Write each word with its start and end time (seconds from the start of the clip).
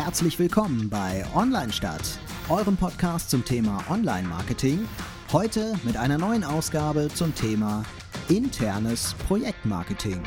Herzlich 0.00 0.38
willkommen 0.38 0.88
bei 0.88 1.24
Online 1.34 1.72
Stadt, 1.72 2.20
eurem 2.48 2.76
Podcast 2.76 3.30
zum 3.30 3.44
Thema 3.44 3.82
Online-Marketing. 3.90 4.86
Heute 5.32 5.74
mit 5.82 5.96
einer 5.96 6.18
neuen 6.18 6.44
Ausgabe 6.44 7.08
zum 7.12 7.34
Thema 7.34 7.82
internes 8.28 9.16
Projektmarketing. 9.26 10.22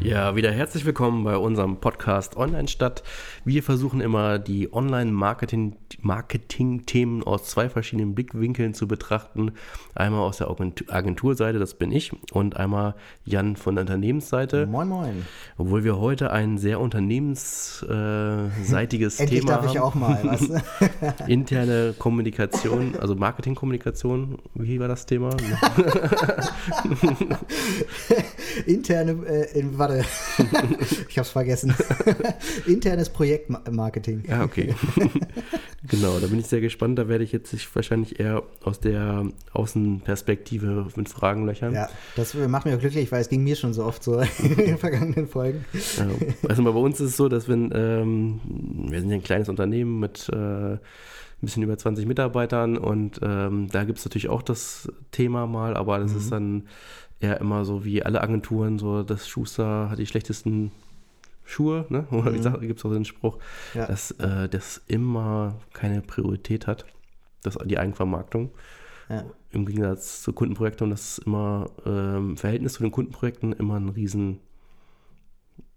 Ja, 0.00 0.34
wieder 0.34 0.50
herzlich 0.50 0.84
willkommen 0.84 1.22
bei 1.22 1.36
unserem 1.36 1.76
Podcast 1.78 2.36
Online 2.36 2.66
Stadt. 2.66 3.04
Wir 3.44 3.62
versuchen 3.62 4.00
immer 4.00 4.38
die 4.38 4.68
Online-Marketing-Themen 6.00 7.22
aus 7.22 7.44
zwei 7.44 7.68
verschiedenen 7.68 8.14
Blickwinkeln 8.14 8.72
zu 8.74 8.88
betrachten. 8.88 9.52
Einmal 9.94 10.20
aus 10.20 10.38
der 10.38 10.48
Agenturseite, 10.88 11.58
das 11.58 11.74
bin 11.74 11.92
ich, 11.92 12.12
und 12.32 12.56
einmal 12.56 12.94
Jan 13.24 13.56
von 13.56 13.74
der 13.74 13.82
Unternehmensseite. 13.82 14.66
Moin, 14.66 14.88
moin. 14.88 15.26
Obwohl 15.58 15.84
wir 15.84 15.98
heute 15.98 16.32
ein 16.32 16.56
sehr 16.58 16.80
unternehmensseitiges 16.80 17.84
Endlich 19.20 19.40
Thema 19.40 19.52
darf 19.52 19.66
ich 19.66 19.76
haben. 19.78 19.84
auch 19.84 19.94
mal, 19.94 20.18
was? 20.24 20.48
Interne 21.28 21.94
Kommunikation, 21.98 22.96
also 22.98 23.14
Marketingkommunikation. 23.14 24.38
Wie 24.54 24.80
war 24.80 24.88
das 24.88 25.04
Thema? 25.06 25.30
Interne, 28.66 29.12
äh, 29.26 29.58
in, 29.58 29.78
warte, 29.78 30.04
ich 31.08 31.18
hab's 31.18 31.30
vergessen. 31.30 31.74
Internes 32.66 33.08
Projektmarketing. 33.10 34.24
Ja, 34.28 34.44
okay. 34.44 34.74
Genau, 35.90 36.18
da 36.18 36.26
bin 36.26 36.38
ich 36.38 36.46
sehr 36.46 36.60
gespannt. 36.60 36.98
Da 36.98 37.08
werde 37.08 37.24
ich 37.24 37.32
jetzt 37.32 37.50
sich 37.50 37.74
wahrscheinlich 37.74 38.18
eher 38.18 38.42
aus 38.62 38.80
der 38.80 39.26
Außenperspektive 39.52 40.86
mit 40.96 41.08
Fragen 41.08 41.46
löchern. 41.46 41.74
Ja, 41.74 41.88
das 42.16 42.34
macht 42.34 42.66
mich 42.66 42.74
auch 42.74 42.80
glücklich, 42.80 43.10
weil 43.12 43.20
es 43.20 43.28
ging 43.28 43.44
mir 43.44 43.56
schon 43.56 43.72
so 43.72 43.84
oft 43.84 44.02
so 44.02 44.20
in 44.38 44.56
den 44.56 44.78
vergangenen 44.78 45.28
Folgen. 45.28 45.64
Ja, 45.98 46.06
also 46.48 46.62
bei 46.62 46.70
uns 46.70 47.00
ist 47.00 47.10
es 47.10 47.16
so, 47.16 47.28
dass 47.28 47.48
wenn, 47.48 47.70
ähm, 47.74 48.40
wir 48.88 49.00
sind 49.00 49.10
ja 49.10 49.16
ein 49.16 49.22
kleines 49.22 49.48
Unternehmen 49.48 50.00
mit 50.00 50.28
äh, 50.32 50.36
ein 50.36 50.80
bisschen 51.40 51.62
über 51.62 51.76
20 51.76 52.06
Mitarbeitern 52.06 52.76
und 52.76 53.20
ähm, 53.22 53.68
da 53.70 53.84
gibt 53.84 53.98
es 53.98 54.04
natürlich 54.04 54.28
auch 54.28 54.42
das 54.42 54.88
Thema 55.10 55.46
mal, 55.46 55.76
aber 55.76 55.98
das 55.98 56.12
ist 56.12 56.30
dann 56.30 56.64
eher 57.20 57.40
immer 57.40 57.64
so 57.64 57.84
wie 57.84 58.02
alle 58.02 58.20
Agenturen, 58.20 58.78
so 58.78 59.02
das 59.02 59.28
Schuster 59.28 59.90
hat 59.90 59.98
die 59.98 60.06
schlechtesten 60.06 60.72
Schuhe, 61.50 61.86
ne? 61.88 62.06
Oder 62.10 62.32
wie 62.32 62.36
gesagt, 62.38 62.60
gibt 62.60 62.78
es 62.78 62.84
auch 62.84 62.92
den 62.92 63.04
Spruch, 63.04 63.38
Ja. 63.74 63.86
dass 63.86 64.12
äh, 64.12 64.48
das 64.48 64.80
immer 64.86 65.56
keine 65.72 66.00
Priorität 66.02 66.66
hat, 66.66 66.86
das, 67.42 67.58
die 67.64 67.78
Eigenvermarktung. 67.78 68.50
Ja. 69.08 69.24
Im 69.50 69.66
Gegensatz 69.66 70.22
zu 70.22 70.32
Kundenprojekten 70.32 70.84
und 70.84 70.90
das 70.90 71.18
ist 71.18 71.26
immer 71.26 71.70
ähm, 71.84 72.30
im 72.30 72.36
Verhältnis 72.36 72.74
zu 72.74 72.82
den 72.84 72.92
Kundenprojekten 72.92 73.52
immer 73.52 73.74
ein 73.74 73.88
riesen 73.88 74.38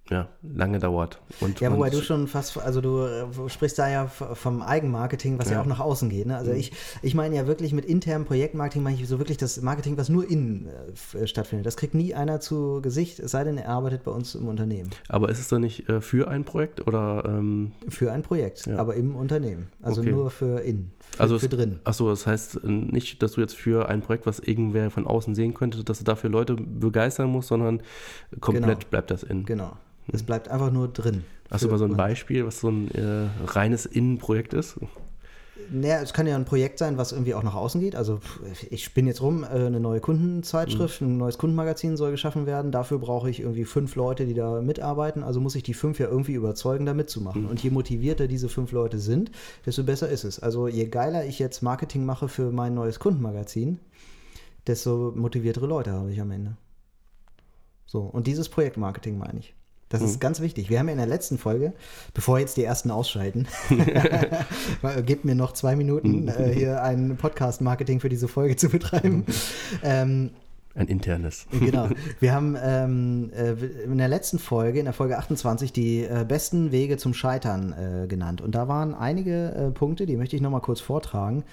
ja, 0.09 0.27
lange 0.41 0.79
dauert. 0.79 1.21
Und, 1.39 1.61
Ja, 1.61 1.71
wobei 1.71 1.85
und, 1.85 1.93
du 1.93 2.01
schon 2.01 2.27
fast, 2.27 2.57
also 2.57 2.81
du 2.81 3.03
äh, 3.05 3.25
sprichst 3.49 3.79
da 3.79 3.89
ja 3.89 4.07
vom 4.07 4.61
Eigenmarketing, 4.61 5.39
was 5.39 5.47
ja, 5.49 5.53
Ja. 5.55 5.61
auch 5.61 5.65
nach 5.65 5.79
außen 5.79 6.09
geht. 6.09 6.25
Ne? 6.27 6.35
Also 6.37 6.51
ich, 6.51 6.73
ich 7.01 7.15
meine 7.15 7.35
ja 7.37 7.47
wirklich 7.47 7.71
mit 7.71 7.85
internem 7.85 8.25
Projektmarketing 8.25 8.83
meine 8.83 8.97
ich 8.97 9.07
so 9.07 9.17
wirklich 9.17 9.37
das 9.37 9.61
Marketing, 9.61 9.97
was 9.97 10.09
nur 10.09 10.29
innen 10.29 10.67
äh, 11.13 11.25
stattfindet. 11.25 11.65
Das 11.65 11.77
kriegt 11.77 11.93
nie 11.93 12.13
einer 12.13 12.41
zu 12.41 12.81
Gesicht, 12.81 13.19
es 13.19 13.31
sei 13.31 13.45
denn, 13.45 13.57
er 13.57 13.69
arbeitet 13.69 14.03
bei 14.03 14.11
uns 14.11 14.35
im 14.35 14.47
Unternehmen. 14.49 14.89
Aber 15.07 15.29
ist 15.29 15.39
es 15.39 15.47
dann 15.47 15.61
nicht 15.61 15.87
äh, 15.87 16.01
für 16.01 16.27
ein 16.27 16.43
Projekt 16.43 16.85
oder 16.85 17.23
ähm, 17.25 17.71
Für 17.87 18.11
ein 18.11 18.23
Projekt, 18.23 18.65
Ja. 18.65 18.77
aber 18.79 18.95
im 18.95 19.15
Unternehmen. 19.15 19.67
Also 19.81 20.01
Okay. 20.01 20.11
nur 20.11 20.29
für 20.31 20.59
innen, 20.59 20.91
für, 21.11 21.19
also 21.21 21.39
für 21.39 21.45
es- 21.45 21.51
drin. 21.51 21.79
Achso, 21.85 22.09
das 22.09 22.27
heißt 22.27 22.63
nicht, 22.65 23.23
dass 23.23 23.31
du 23.33 23.41
jetzt 23.41 23.55
für 23.55 23.87
ein 23.87 24.01
Projekt, 24.01 24.25
was 24.25 24.39
irgendwer 24.39 24.91
von 24.91 25.07
außen 25.07 25.33
sehen 25.33 25.53
könnte, 25.53 25.83
dass 25.85 25.99
du 25.99 26.03
dafür 26.03 26.29
Leute 26.29 26.55
begeistern 26.55 27.29
musst, 27.29 27.47
sondern 27.47 27.81
komplett 28.41 28.79
Genau. 28.81 28.89
bleibt 28.89 29.09
das 29.09 29.23
in. 29.23 29.45
Genau. 29.45 29.77
Es 30.11 30.23
bleibt 30.23 30.49
einfach 30.49 30.71
nur 30.71 30.87
drin. 30.87 31.23
Hast 31.49 31.63
du 31.63 31.69
mal 31.69 31.77
so 31.77 31.85
ein 31.85 31.95
Beispiel, 31.95 32.45
was 32.45 32.59
so 32.59 32.69
ein 32.69 32.89
äh, 32.91 33.29
reines 33.45 33.85
Innenprojekt 33.85 34.53
ist? 34.53 34.79
Naja, 35.71 36.01
es 36.01 36.13
kann 36.13 36.27
ja 36.27 36.35
ein 36.35 36.45
Projekt 36.45 36.79
sein, 36.79 36.97
was 36.97 37.11
irgendwie 37.11 37.35
auch 37.35 37.43
nach 37.43 37.53
außen 37.53 37.79
geht. 37.79 37.95
Also 37.95 38.19
ich 38.69 38.83
spinne 38.83 39.09
jetzt 39.09 39.21
rum, 39.21 39.43
äh, 39.43 39.47
eine 39.47 39.79
neue 39.79 39.99
Kundenzeitschrift, 40.01 41.01
ein 41.01 41.17
neues 41.17 41.37
Kundenmagazin 41.37 41.95
soll 41.95 42.11
geschaffen 42.11 42.45
werden. 42.45 42.71
Dafür 42.71 42.99
brauche 42.99 43.29
ich 43.29 43.39
irgendwie 43.39 43.65
fünf 43.65 43.95
Leute, 43.95 44.25
die 44.25 44.33
da 44.33 44.61
mitarbeiten. 44.61 45.23
Also 45.23 45.39
muss 45.39 45.55
ich 45.55 45.63
die 45.63 45.73
fünf 45.73 45.99
ja 45.99 46.07
irgendwie 46.07 46.33
überzeugen, 46.33 46.85
da 46.85 46.93
mitzumachen. 46.93 47.45
Und 47.45 47.63
je 47.63 47.69
motivierter 47.69 48.27
diese 48.27 48.49
fünf 48.49 48.71
Leute 48.71 48.99
sind, 48.99 49.31
desto 49.65 49.83
besser 49.83 50.09
ist 50.09 50.23
es. 50.23 50.39
Also 50.39 50.67
je 50.67 50.87
geiler 50.87 51.25
ich 51.25 51.39
jetzt 51.39 51.61
Marketing 51.61 52.05
mache 52.05 52.27
für 52.27 52.51
mein 52.51 52.73
neues 52.73 52.99
Kundenmagazin, 52.99 53.79
desto 54.67 55.13
motiviertere 55.15 55.67
Leute 55.67 55.91
habe 55.91 56.11
ich 56.11 56.19
am 56.19 56.31
Ende. 56.31 56.57
So, 57.85 58.01
und 58.01 58.27
dieses 58.27 58.49
Projektmarketing 58.49 59.17
meine 59.17 59.39
ich. 59.39 59.55
Das 59.93 60.01
ist 60.01 60.19
ganz 60.19 60.41
wichtig. 60.41 60.69
Wir 60.69 60.79
haben 60.79 60.87
ja 60.87 60.93
in 60.93 60.97
der 60.97 61.07
letzten 61.07 61.37
Folge, 61.37 61.73
bevor 62.13 62.39
jetzt 62.39 62.57
die 62.57 62.63
ersten 62.63 62.91
ausschalten, 62.91 63.47
gebt 65.05 65.23
mir 65.23 65.35
noch 65.35 65.53
zwei 65.53 65.75
Minuten, 65.75 66.27
äh, 66.27 66.51
hier 66.53 66.81
ein 66.81 67.15
Podcast-Marketing 67.15 67.99
für 67.99 68.09
diese 68.09 68.27
Folge 68.27 68.55
zu 68.55 68.69
betreiben. 68.69 69.25
ähm, 69.83 70.31
Ein 70.75 70.87
internes. 70.87 71.45
genau. 71.51 71.89
Wir 72.19 72.33
haben 72.33 72.57
ähm, 72.61 73.31
äh, 73.35 73.51
in 73.83 73.97
der 73.99 74.07
letzten 74.07 74.39
Folge, 74.39 74.79
in 74.79 74.85
der 74.85 74.93
Folge 74.93 75.17
28, 75.17 75.71
die 75.71 76.03
äh, 76.03 76.25
besten 76.27 76.71
Wege 76.71 76.97
zum 76.97 77.13
Scheitern 77.13 77.73
äh, 77.73 78.07
genannt. 78.07 78.41
Und 78.41 78.55
da 78.55 78.67
waren 78.67 78.95
einige 78.95 79.51
äh, 79.51 79.69
Punkte, 79.71 80.05
die 80.07 80.17
möchte 80.17 80.35
ich 80.35 80.41
nochmal 80.41 80.61
kurz 80.61 80.79
vortragen. 80.81 81.43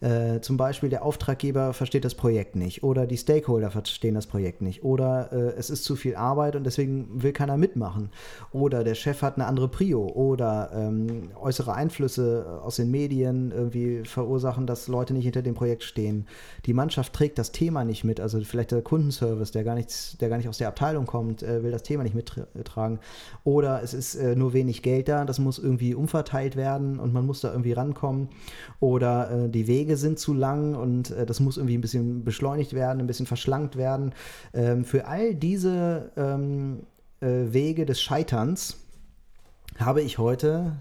Äh, 0.00 0.40
zum 0.40 0.56
Beispiel 0.56 0.90
der 0.90 1.04
Auftraggeber 1.04 1.72
versteht 1.72 2.04
das 2.04 2.14
Projekt 2.14 2.54
nicht 2.54 2.84
oder 2.84 3.06
die 3.06 3.16
Stakeholder 3.16 3.70
verstehen 3.70 4.14
das 4.14 4.26
Projekt 4.26 4.62
nicht 4.62 4.84
oder 4.84 5.32
äh, 5.32 5.58
es 5.58 5.70
ist 5.70 5.82
zu 5.82 5.96
viel 5.96 6.14
Arbeit 6.14 6.54
und 6.54 6.64
deswegen 6.64 7.22
will 7.22 7.32
keiner 7.32 7.56
mitmachen 7.56 8.10
oder 8.52 8.84
der 8.84 8.94
Chef 8.94 9.22
hat 9.22 9.36
eine 9.36 9.46
andere 9.46 9.68
Prio 9.68 10.06
oder 10.06 10.70
ähm, 10.72 11.30
äußere 11.40 11.74
Einflüsse 11.74 12.60
aus 12.62 12.76
den 12.76 12.92
Medien 12.92 13.50
irgendwie 13.50 14.04
verursachen, 14.04 14.66
dass 14.66 14.86
Leute 14.86 15.14
nicht 15.14 15.24
hinter 15.24 15.42
dem 15.42 15.54
Projekt 15.54 15.82
stehen. 15.82 16.26
Die 16.66 16.74
Mannschaft 16.74 17.12
trägt 17.12 17.38
das 17.38 17.50
Thema 17.50 17.84
nicht 17.84 18.04
mit, 18.04 18.20
also 18.20 18.40
vielleicht 18.40 18.70
der 18.70 18.82
Kundenservice, 18.82 19.50
der 19.50 19.64
gar, 19.64 19.74
nichts, 19.74 20.16
der 20.18 20.28
gar 20.28 20.36
nicht 20.36 20.48
aus 20.48 20.58
der 20.58 20.68
Abteilung 20.68 21.06
kommt, 21.06 21.42
äh, 21.42 21.64
will 21.64 21.72
das 21.72 21.82
Thema 21.82 22.04
nicht 22.04 22.14
mittragen 22.14 23.00
oder 23.42 23.82
es 23.82 23.94
ist 23.94 24.14
äh, 24.14 24.36
nur 24.36 24.52
wenig 24.52 24.82
Geld 24.82 25.08
da, 25.08 25.24
das 25.24 25.40
muss 25.40 25.58
irgendwie 25.58 25.94
umverteilt 25.94 26.54
werden 26.54 27.00
und 27.00 27.12
man 27.12 27.26
muss 27.26 27.40
da 27.40 27.50
irgendwie 27.50 27.72
rankommen 27.72 28.28
oder 28.78 29.30
äh, 29.30 29.48
die 29.48 29.66
Wege 29.66 29.87
sind 29.96 30.18
zu 30.18 30.34
lang 30.34 30.74
und 30.74 31.10
äh, 31.10 31.26
das 31.26 31.40
muss 31.40 31.56
irgendwie 31.56 31.76
ein 31.76 31.80
bisschen 31.80 32.24
beschleunigt 32.24 32.72
werden, 32.72 33.00
ein 33.00 33.06
bisschen 33.06 33.26
verschlankt 33.26 33.76
werden. 33.76 34.14
Ähm, 34.52 34.84
für 34.84 35.06
all 35.06 35.34
diese 35.34 36.12
ähm, 36.16 36.80
äh, 37.20 37.52
Wege 37.52 37.86
des 37.86 38.00
Scheiterns 38.00 38.76
habe 39.78 40.02
ich 40.02 40.18
heute 40.18 40.76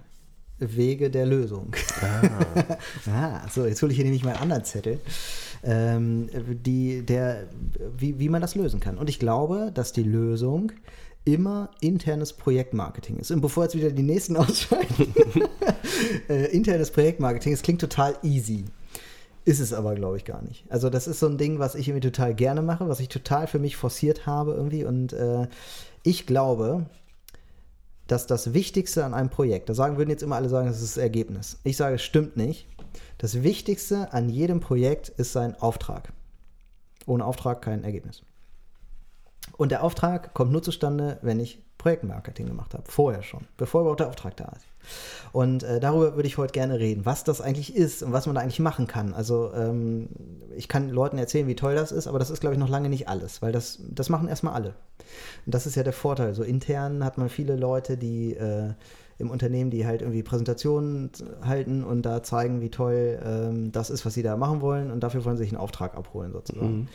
Wege 0.59 1.09
der 1.09 1.25
Lösung. 1.25 1.75
Ah, 3.09 3.47
so, 3.49 3.65
jetzt 3.65 3.81
hole 3.81 3.91
ich 3.91 3.95
hier 3.95 4.05
nämlich 4.05 4.23
meinen 4.23 4.37
anderen 4.37 4.63
Zettel, 4.63 4.99
ähm, 5.63 6.29
die, 6.65 7.05
der, 7.05 7.47
wie, 7.97 8.19
wie 8.19 8.29
man 8.29 8.41
das 8.41 8.55
lösen 8.55 8.79
kann. 8.79 8.97
Und 8.97 9.09
ich 9.09 9.19
glaube, 9.19 9.71
dass 9.73 9.93
die 9.93 10.03
Lösung 10.03 10.71
immer 11.23 11.69
internes 11.81 12.33
Projektmarketing 12.33 13.17
ist. 13.17 13.31
Und 13.31 13.41
bevor 13.41 13.63
jetzt 13.63 13.75
wieder 13.75 13.91
die 13.91 14.03
nächsten 14.03 14.35
ausschalten, 14.37 15.13
äh, 16.29 16.45
internes 16.51 16.91
Projektmarketing, 16.91 17.53
es 17.53 17.61
klingt 17.61 17.81
total 17.81 18.17
easy. 18.23 18.65
Ist 19.47 19.61
es 19.61 19.71
aber, 19.71 19.95
glaube 19.95 20.17
ich, 20.17 20.25
gar 20.25 20.41
nicht. 20.41 20.65
Also, 20.67 20.89
das 20.89 21.07
ist 21.07 21.21
so 21.21 21.27
ein 21.27 21.37
Ding, 21.37 21.57
was 21.57 21.73
ich 21.73 21.87
irgendwie 21.87 22.09
total 22.09 22.35
gerne 22.35 22.61
mache, 22.61 22.89
was 22.89 22.99
ich 22.99 23.07
total 23.07 23.47
für 23.47 23.59
mich 23.59 23.77
forciert 23.77 24.25
habe 24.25 24.51
irgendwie. 24.51 24.83
Und 24.83 25.13
äh, 25.13 25.47
ich 26.03 26.27
glaube, 26.27 26.87
dass 28.07 28.27
das 28.27 28.53
Wichtigste 28.53 29.05
an 29.05 29.13
einem 29.13 29.29
Projekt, 29.29 29.69
da 29.69 29.73
sagen, 29.73 29.95
würden 29.95 30.09
jetzt 30.09 30.21
immer 30.21 30.35
alle 30.35 30.49
sagen, 30.49 30.67
das 30.67 30.81
ist 30.81 30.97
das 30.97 31.01
Ergebnis. 31.01 31.59
Ich 31.63 31.77
sage, 31.77 31.95
es 31.95 32.01
stimmt 32.01 32.35
nicht. 32.35 32.67
Das 33.19 33.41
Wichtigste 33.41 34.11
an 34.11 34.27
jedem 34.27 34.59
Projekt 34.59 35.07
ist 35.07 35.31
sein 35.31 35.55
Auftrag. 35.55 36.11
Ohne 37.05 37.23
Auftrag 37.23 37.61
kein 37.61 37.85
Ergebnis. 37.85 38.23
Und 39.55 39.71
der 39.71 39.81
Auftrag 39.81 40.33
kommt 40.33 40.51
nur 40.51 40.61
zustande, 40.61 41.19
wenn 41.21 41.39
ich 41.39 41.63
Projektmarketing 41.77 42.47
gemacht 42.47 42.73
habe. 42.73 42.83
Vorher 42.91 43.23
schon, 43.23 43.47
bevor 43.55 43.79
überhaupt 43.79 44.01
der 44.01 44.09
Auftrag 44.09 44.35
da 44.35 44.51
ist. 44.57 44.65
Und 45.31 45.63
äh, 45.63 45.79
darüber 45.79 46.15
würde 46.15 46.27
ich 46.27 46.37
heute 46.37 46.53
gerne 46.53 46.79
reden, 46.79 47.05
was 47.05 47.23
das 47.23 47.41
eigentlich 47.41 47.75
ist 47.75 48.03
und 48.03 48.11
was 48.11 48.25
man 48.25 48.35
da 48.35 48.41
eigentlich 48.41 48.59
machen 48.59 48.87
kann. 48.87 49.13
Also 49.13 49.51
ähm, 49.53 50.09
ich 50.55 50.67
kann 50.67 50.89
Leuten 50.89 51.17
erzählen, 51.17 51.47
wie 51.47 51.55
toll 51.55 51.75
das 51.75 51.91
ist, 51.91 52.07
aber 52.07 52.19
das 52.19 52.29
ist, 52.29 52.39
glaube 52.39 52.55
ich, 52.55 52.59
noch 52.59 52.69
lange 52.69 52.89
nicht 52.89 53.07
alles, 53.07 53.41
weil 53.41 53.51
das, 53.51 53.79
das 53.89 54.09
machen 54.09 54.27
erstmal 54.27 54.53
alle. 54.53 54.73
Und 55.45 55.53
das 55.53 55.67
ist 55.67 55.75
ja 55.75 55.83
der 55.83 55.93
Vorteil. 55.93 56.33
So 56.33 56.43
intern 56.43 57.03
hat 57.03 57.17
man 57.17 57.29
viele 57.29 57.55
Leute, 57.55 57.97
die 57.97 58.33
äh, 58.33 58.73
im 59.19 59.31
Unternehmen, 59.31 59.71
die 59.71 59.85
halt 59.85 60.01
irgendwie 60.01 60.23
Präsentationen 60.23 61.11
halten 61.41 61.83
und 61.83 62.03
da 62.03 62.21
zeigen, 62.21 62.61
wie 62.61 62.69
toll 62.69 63.19
ähm, 63.23 63.71
das 63.71 63.89
ist, 63.89 64.05
was 64.05 64.13
sie 64.13 64.23
da 64.23 64.37
machen 64.37 64.61
wollen 64.61 64.91
und 64.91 65.01
dafür 65.01 65.25
wollen 65.25 65.37
sie 65.37 65.43
sich 65.43 65.53
einen 65.53 65.61
Auftrag 65.61 65.95
abholen 65.95 66.31
sozusagen. 66.31 66.87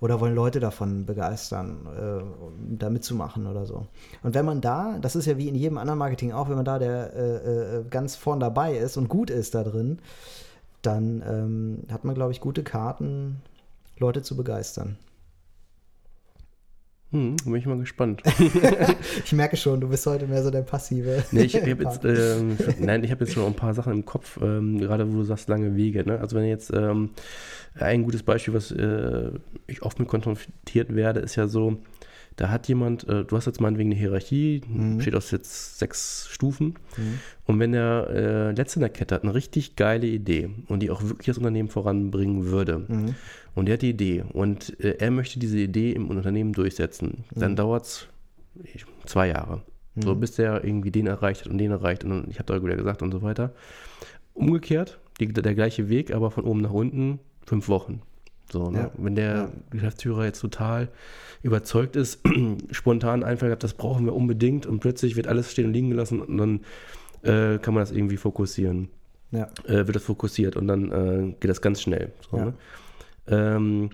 Oder 0.00 0.20
wollen 0.20 0.34
Leute 0.34 0.60
davon 0.60 1.06
begeistern, 1.06 1.86
äh, 1.86 2.76
da 2.78 2.90
mitzumachen 2.90 3.46
oder 3.46 3.66
so. 3.66 3.86
Und 4.22 4.34
wenn 4.34 4.44
man 4.44 4.60
da, 4.60 4.98
das 5.00 5.16
ist 5.16 5.26
ja 5.26 5.36
wie 5.36 5.48
in 5.48 5.54
jedem 5.54 5.78
anderen 5.78 5.98
Marketing 5.98 6.32
auch, 6.32 6.48
wenn 6.48 6.56
man 6.56 6.64
da 6.64 6.78
der 6.78 7.12
äh, 7.14 7.78
äh 7.78 7.84
ganz 7.90 8.14
vorn 8.14 8.40
dabei 8.40 8.76
ist 8.76 8.96
und 8.96 9.08
gut 9.08 9.30
ist 9.30 9.54
da 9.54 9.64
drin, 9.64 9.98
dann 10.82 11.22
ähm, 11.26 11.92
hat 11.92 12.04
man, 12.04 12.14
glaube 12.14 12.32
ich, 12.32 12.40
gute 12.40 12.62
Karten, 12.62 13.42
Leute 13.98 14.22
zu 14.22 14.36
begeistern. 14.36 14.96
Hm, 17.10 17.36
bin 17.42 17.54
ich 17.54 17.64
mal 17.64 17.78
gespannt. 17.78 18.22
ich 19.24 19.32
merke 19.32 19.56
schon, 19.56 19.80
du 19.80 19.88
bist 19.88 20.06
heute 20.06 20.26
mehr 20.26 20.42
so 20.42 20.50
der 20.50 20.60
passive. 20.60 21.24
Nee, 21.32 21.44
ich, 21.44 21.54
ich 21.54 21.66
jetzt, 21.66 22.04
ähm, 22.04 22.58
nein, 22.78 23.02
ich 23.02 23.10
habe 23.10 23.24
jetzt 23.24 23.32
schon 23.32 23.46
ein 23.46 23.54
paar 23.54 23.72
Sachen 23.72 23.94
im 23.94 24.04
Kopf, 24.04 24.38
ähm, 24.42 24.78
gerade 24.78 25.10
wo 25.10 25.16
du 25.16 25.24
sagst, 25.24 25.48
lange 25.48 25.74
Wege. 25.74 26.04
Ne? 26.04 26.20
Also 26.20 26.36
wenn 26.36 26.44
jetzt 26.44 26.70
ähm, 26.74 27.10
ein 27.78 28.02
gutes 28.02 28.22
Beispiel, 28.22 28.52
was 28.52 28.70
äh, 28.72 29.30
ich 29.66 29.82
oft 29.82 29.98
mit 29.98 30.08
konfrontiert 30.08 30.94
werde, 30.94 31.20
ist 31.20 31.36
ja 31.36 31.48
so, 31.48 31.78
da 32.38 32.50
hat 32.50 32.68
jemand, 32.68 33.06
äh, 33.08 33.24
du 33.24 33.36
hast 33.36 33.46
jetzt 33.46 33.60
meinetwegen 33.60 33.90
eine 33.90 33.98
Hierarchie, 33.98 34.62
mhm. 34.66 34.98
besteht 34.98 35.16
aus 35.16 35.32
jetzt 35.32 35.80
sechs 35.80 36.28
Stufen. 36.30 36.74
Mhm. 36.96 37.18
Und 37.46 37.58
wenn 37.58 37.72
der 37.72 38.06
äh, 38.10 38.52
Letzte 38.52 38.78
in 38.78 38.82
der 38.82 38.90
Kette 38.90 39.16
hat 39.16 39.24
eine 39.24 39.34
richtig 39.34 39.74
geile 39.74 40.06
Idee 40.06 40.48
und 40.68 40.80
die 40.80 40.90
auch 40.90 41.02
wirklich 41.02 41.26
das 41.26 41.38
Unternehmen 41.38 41.68
voranbringen 41.68 42.46
würde, 42.46 42.78
mhm. 42.86 43.16
und 43.56 43.66
der 43.66 43.74
hat 43.74 43.82
die 43.82 43.90
Idee 43.90 44.24
und 44.32 44.78
äh, 44.78 44.98
er 45.00 45.10
möchte 45.10 45.40
diese 45.40 45.58
Idee 45.58 45.90
im 45.92 46.08
Unternehmen 46.08 46.52
durchsetzen, 46.52 47.24
dann 47.34 47.52
mhm. 47.52 47.56
dauert 47.56 47.86
es 47.86 48.08
zwei 49.04 49.28
Jahre. 49.28 49.62
So 49.96 50.14
mhm. 50.14 50.20
bis 50.20 50.36
der 50.36 50.62
irgendwie 50.62 50.92
den 50.92 51.08
erreicht 51.08 51.40
hat 51.40 51.48
und 51.48 51.58
den 51.58 51.72
erreicht 51.72 52.04
und 52.04 52.28
ich 52.30 52.38
habe 52.38 52.52
da 52.52 52.62
wieder 52.62 52.76
gesagt 52.76 53.02
und 53.02 53.10
so 53.10 53.20
weiter. 53.20 53.52
Umgekehrt, 54.32 55.00
die, 55.18 55.26
der 55.26 55.54
gleiche 55.56 55.88
Weg, 55.88 56.14
aber 56.14 56.30
von 56.30 56.44
oben 56.44 56.60
nach 56.60 56.72
unten 56.72 57.18
fünf 57.44 57.68
Wochen. 57.68 58.00
So, 58.50 58.70
ne? 58.70 58.78
Ja. 58.78 58.90
Wenn 58.96 59.14
der 59.14 59.34
ja. 59.34 59.52
Geschäftsführer 59.70 60.24
jetzt 60.24 60.40
total 60.40 60.88
überzeugt 61.42 61.96
ist, 61.96 62.20
spontan 62.70 63.22
einfach 63.22 63.54
das 63.56 63.74
brauchen 63.74 64.06
wir 64.06 64.14
unbedingt 64.14 64.66
und 64.66 64.80
plötzlich 64.80 65.16
wird 65.16 65.26
alles 65.26 65.52
stehen 65.52 65.66
und 65.66 65.72
liegen 65.72 65.90
gelassen 65.90 66.20
und 66.20 66.38
dann 66.38 66.60
äh, 67.22 67.58
kann 67.58 67.74
man 67.74 67.82
das 67.82 67.92
irgendwie 67.92 68.16
fokussieren. 68.16 68.88
Ja. 69.30 69.48
Äh, 69.64 69.86
wird 69.86 69.96
das 69.96 70.04
fokussiert 70.04 70.56
und 70.56 70.68
dann 70.68 70.90
äh, 70.90 71.34
geht 71.38 71.50
das 71.50 71.60
ganz 71.60 71.82
schnell. 71.82 72.12
So, 72.30 72.38
ne? 72.38 72.54
ähm, 73.26 73.90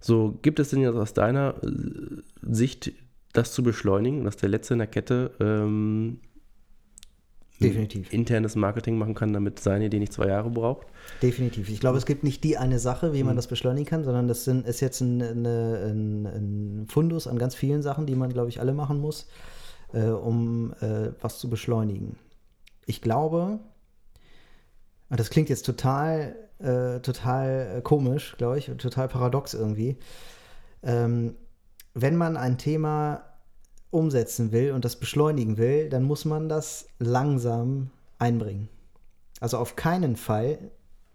so, 0.00 0.38
gibt 0.40 0.58
es 0.58 0.70
denn 0.70 0.80
jetzt 0.80 0.96
aus 0.96 1.12
deiner 1.12 1.54
äh, 1.62 2.22
Sicht 2.42 2.92
das 3.32 3.52
zu 3.52 3.62
beschleunigen, 3.62 4.24
dass 4.24 4.36
der 4.36 4.48
Letzte 4.48 4.74
in 4.74 4.78
der 4.78 4.88
Kette 4.88 5.32
ähm, 5.38 6.20
Definitiv. 7.60 8.12
internes 8.12 8.56
Marketing 8.56 8.96
machen 8.98 9.14
kann, 9.14 9.32
damit 9.32 9.60
seine 9.60 9.86
Idee 9.86 9.98
nicht 9.98 10.12
zwei 10.12 10.28
Jahre 10.28 10.50
braucht. 10.50 10.86
Definitiv. 11.22 11.68
Ich 11.68 11.80
glaube, 11.80 11.98
es 11.98 12.06
gibt 12.06 12.24
nicht 12.24 12.42
die 12.44 12.56
eine 12.56 12.78
Sache, 12.78 13.12
wie 13.12 13.22
man 13.22 13.34
mhm. 13.34 13.36
das 13.36 13.46
beschleunigen 13.48 13.86
kann, 13.86 14.04
sondern 14.04 14.28
das 14.28 14.44
sind, 14.44 14.66
ist 14.66 14.80
jetzt 14.80 15.00
ein, 15.00 15.22
eine, 15.22 15.90
ein, 15.90 16.26
ein, 16.26 16.86
Fundus 16.88 17.26
an 17.26 17.38
ganz 17.38 17.54
vielen 17.54 17.82
Sachen, 17.82 18.06
die 18.06 18.14
man, 18.14 18.32
glaube 18.32 18.48
ich, 18.48 18.60
alle 18.60 18.72
machen 18.72 18.98
muss, 18.98 19.28
äh, 19.92 20.04
um 20.04 20.72
äh, 20.80 21.10
was 21.20 21.38
zu 21.38 21.50
beschleunigen. 21.50 22.16
Ich 22.86 23.02
glaube, 23.02 23.60
und 25.10 25.20
das 25.20 25.28
klingt 25.30 25.48
jetzt 25.48 25.66
total, 25.66 26.36
äh, 26.60 27.00
total 27.00 27.76
äh, 27.78 27.80
komisch, 27.82 28.36
glaube 28.38 28.58
ich, 28.58 28.66
total 28.78 29.08
paradox 29.08 29.54
irgendwie. 29.54 29.98
Ähm, 30.82 31.34
wenn 31.94 32.16
man 32.16 32.36
ein 32.36 32.56
Thema 32.56 33.24
umsetzen 33.90 34.52
will 34.52 34.72
und 34.72 34.84
das 34.84 34.96
beschleunigen 34.96 35.56
will, 35.56 35.88
dann 35.88 36.04
muss 36.04 36.24
man 36.24 36.48
das 36.48 36.86
langsam 36.98 37.90
einbringen. 38.18 38.68
Also 39.40 39.58
auf 39.58 39.76
keinen 39.76 40.16
Fall 40.16 40.58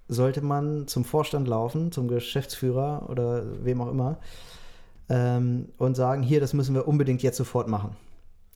sollte 0.07 0.41
man 0.41 0.87
zum 0.87 1.05
Vorstand 1.05 1.47
laufen, 1.47 1.91
zum 1.91 2.07
Geschäftsführer 2.07 3.09
oder 3.09 3.43
wem 3.63 3.81
auch 3.81 3.89
immer 3.89 4.19
ähm, 5.09 5.69
und 5.77 5.95
sagen, 5.95 6.23
hier, 6.23 6.39
das 6.39 6.53
müssen 6.53 6.75
wir 6.75 6.87
unbedingt 6.87 7.23
jetzt 7.23 7.37
sofort 7.37 7.67
machen. 7.67 7.95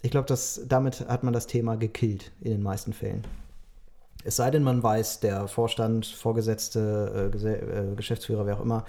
Ich 0.01 0.11
glaube, 0.11 0.33
damit 0.67 1.01
hat 1.07 1.23
man 1.23 1.33
das 1.33 1.47
Thema 1.47 1.75
gekillt 1.75 2.31
in 2.41 2.51
den 2.51 2.63
meisten 2.63 2.93
Fällen. 2.93 3.25
Es 4.23 4.35
sei 4.35 4.51
denn, 4.51 4.63
man 4.63 4.83
weiß, 4.83 5.21
der 5.21 5.47
Vorstand, 5.47 6.05
Vorgesetzte, 6.05 7.31
äh, 7.33 7.47
äh 7.47 7.95
Geschäftsführer, 7.95 8.45
wer 8.45 8.57
auch 8.57 8.61
immer, 8.61 8.85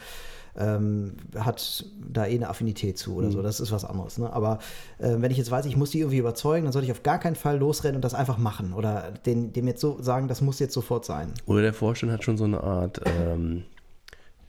ähm, 0.57 1.15
hat 1.39 1.85
da 2.13 2.27
eh 2.27 2.35
eine 2.35 2.49
Affinität 2.49 2.99
zu 2.99 3.15
oder 3.15 3.29
mhm. 3.29 3.33
so. 3.33 3.43
Das 3.43 3.61
ist 3.61 3.73
was 3.73 3.85
anderes. 3.85 4.19
Ne? 4.19 4.33
Aber 4.33 4.59
äh, 4.99 5.17
wenn 5.19 5.31
ich 5.31 5.39
jetzt 5.39 5.51
weiß, 5.51 5.67
ich 5.67 5.77
muss 5.77 5.91
die 5.91 6.01
irgendwie 6.01 6.19
überzeugen, 6.19 6.65
dann 6.65 6.73
sollte 6.73 6.87
ich 6.87 6.93
auf 6.93 7.03
gar 7.03 7.19
keinen 7.19 7.37
Fall 7.37 7.59
losrennen 7.59 7.97
und 7.97 8.05
das 8.05 8.15
einfach 8.15 8.39
machen 8.39 8.73
oder 8.73 9.13
den, 9.27 9.53
dem 9.53 9.67
jetzt 9.67 9.81
so 9.81 10.01
sagen, 10.01 10.29
das 10.29 10.41
muss 10.41 10.59
jetzt 10.59 10.75
sofort 10.75 11.05
sein. 11.05 11.33
Oder 11.47 11.63
der 11.63 11.75
Vorstand 11.75 12.13
hat 12.13 12.25
schon 12.25 12.37
so 12.37 12.45
eine 12.45 12.63
Art. 12.63 13.01
Ähm 13.07 13.65